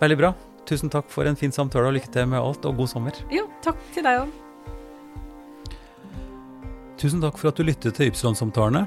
Veldig 0.00 0.18
bra. 0.18 0.34
Tusen 0.66 0.90
takk 0.90 1.08
for 1.08 1.24
en 1.26 1.36
fin 1.36 1.52
samtale, 1.52 1.86
og 1.86 1.94
lykke 1.94 2.10
til 2.10 2.26
med 2.26 2.40
alt, 2.40 2.64
og 2.66 2.76
god 2.76 2.88
sommer. 2.88 3.12
Jo, 3.30 3.46
takk 3.62 3.76
til 3.94 4.02
deg 4.02 4.20
òg. 4.20 4.28
Tusen 6.98 7.20
takk 7.20 7.38
for 7.38 7.48
at 7.48 7.54
du 7.56 7.62
lyttet 7.62 7.94
til 7.94 8.10
Ypsilon-samtalene. 8.10 8.86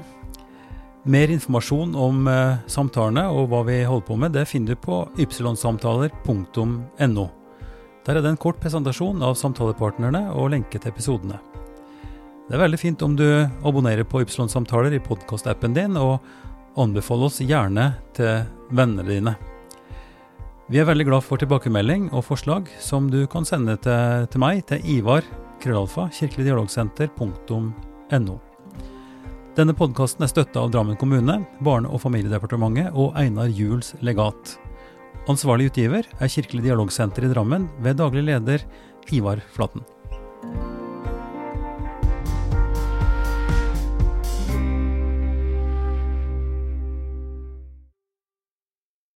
Mer 1.06 1.28
informasjon 1.28 1.94
om 1.96 2.28
eh, 2.28 2.58
samtalene 2.66 3.30
og 3.32 3.48
hva 3.48 3.64
vi 3.64 3.82
holder 3.84 4.06
på 4.06 4.18
med, 4.18 4.32
det 4.32 4.46
finner 4.46 4.74
du 4.74 4.76
på 4.76 5.08
ypsilonsamtaler.no. 5.16 7.30
Der 8.06 8.16
er 8.16 8.24
det 8.24 8.32
en 8.32 8.40
kort 8.40 8.60
presentasjon 8.62 9.20
av 9.22 9.36
samtalepartnerne 9.36 10.30
og 10.32 10.50
lenke 10.54 10.80
til 10.80 10.92
episodene. 10.92 11.40
Det 12.48 12.56
er 12.56 12.64
veldig 12.64 12.80
fint 12.80 13.02
om 13.06 13.12
du 13.14 13.28
abonnerer 13.62 14.08
på 14.08 14.24
Ypsilon-samtaler 14.24 14.96
i 14.96 15.04
podkastappen 15.04 15.76
din, 15.76 16.00
og 16.00 16.18
anbefaler 16.80 17.28
oss 17.28 17.38
gjerne 17.44 17.92
til 18.16 18.48
vennene 18.74 19.06
dine. 19.06 19.36
Vi 20.70 20.78
er 20.78 20.86
veldig 20.86 21.08
glad 21.08 21.24
for 21.26 21.40
tilbakemelding 21.42 22.12
og 22.14 22.22
forslag 22.28 22.68
som 22.82 23.08
du 23.10 23.24
kan 23.30 23.44
sende 23.46 23.74
til, 23.82 24.26
til 24.30 24.42
meg 24.42 24.60
til 24.70 24.84
Ivar 24.86 25.22
krøllalfa 25.60 26.08
kirkeligdialogsenter.no. 26.14 28.36
Denne 29.58 29.74
podkasten 29.76 30.24
er 30.24 30.30
støtta 30.30 30.58
av 30.62 30.70
Drammen 30.72 30.96
kommune, 30.96 31.40
Barne- 31.60 31.90
og 31.90 32.00
familiedepartementet 32.04 32.94
og 32.94 33.18
Einar 33.18 33.48
Juels 33.50 33.94
legat. 34.00 34.58
Ansvarlig 35.28 35.68
utgiver 35.68 36.06
er 36.16 36.32
Kirkelig 36.32 36.64
dialogsenter 36.64 37.26
i 37.26 37.32
Drammen 37.32 37.68
ved 37.84 37.98
daglig 38.00 38.24
leder 38.24 38.64
Ivar 39.12 39.42
Flaten. 39.52 39.84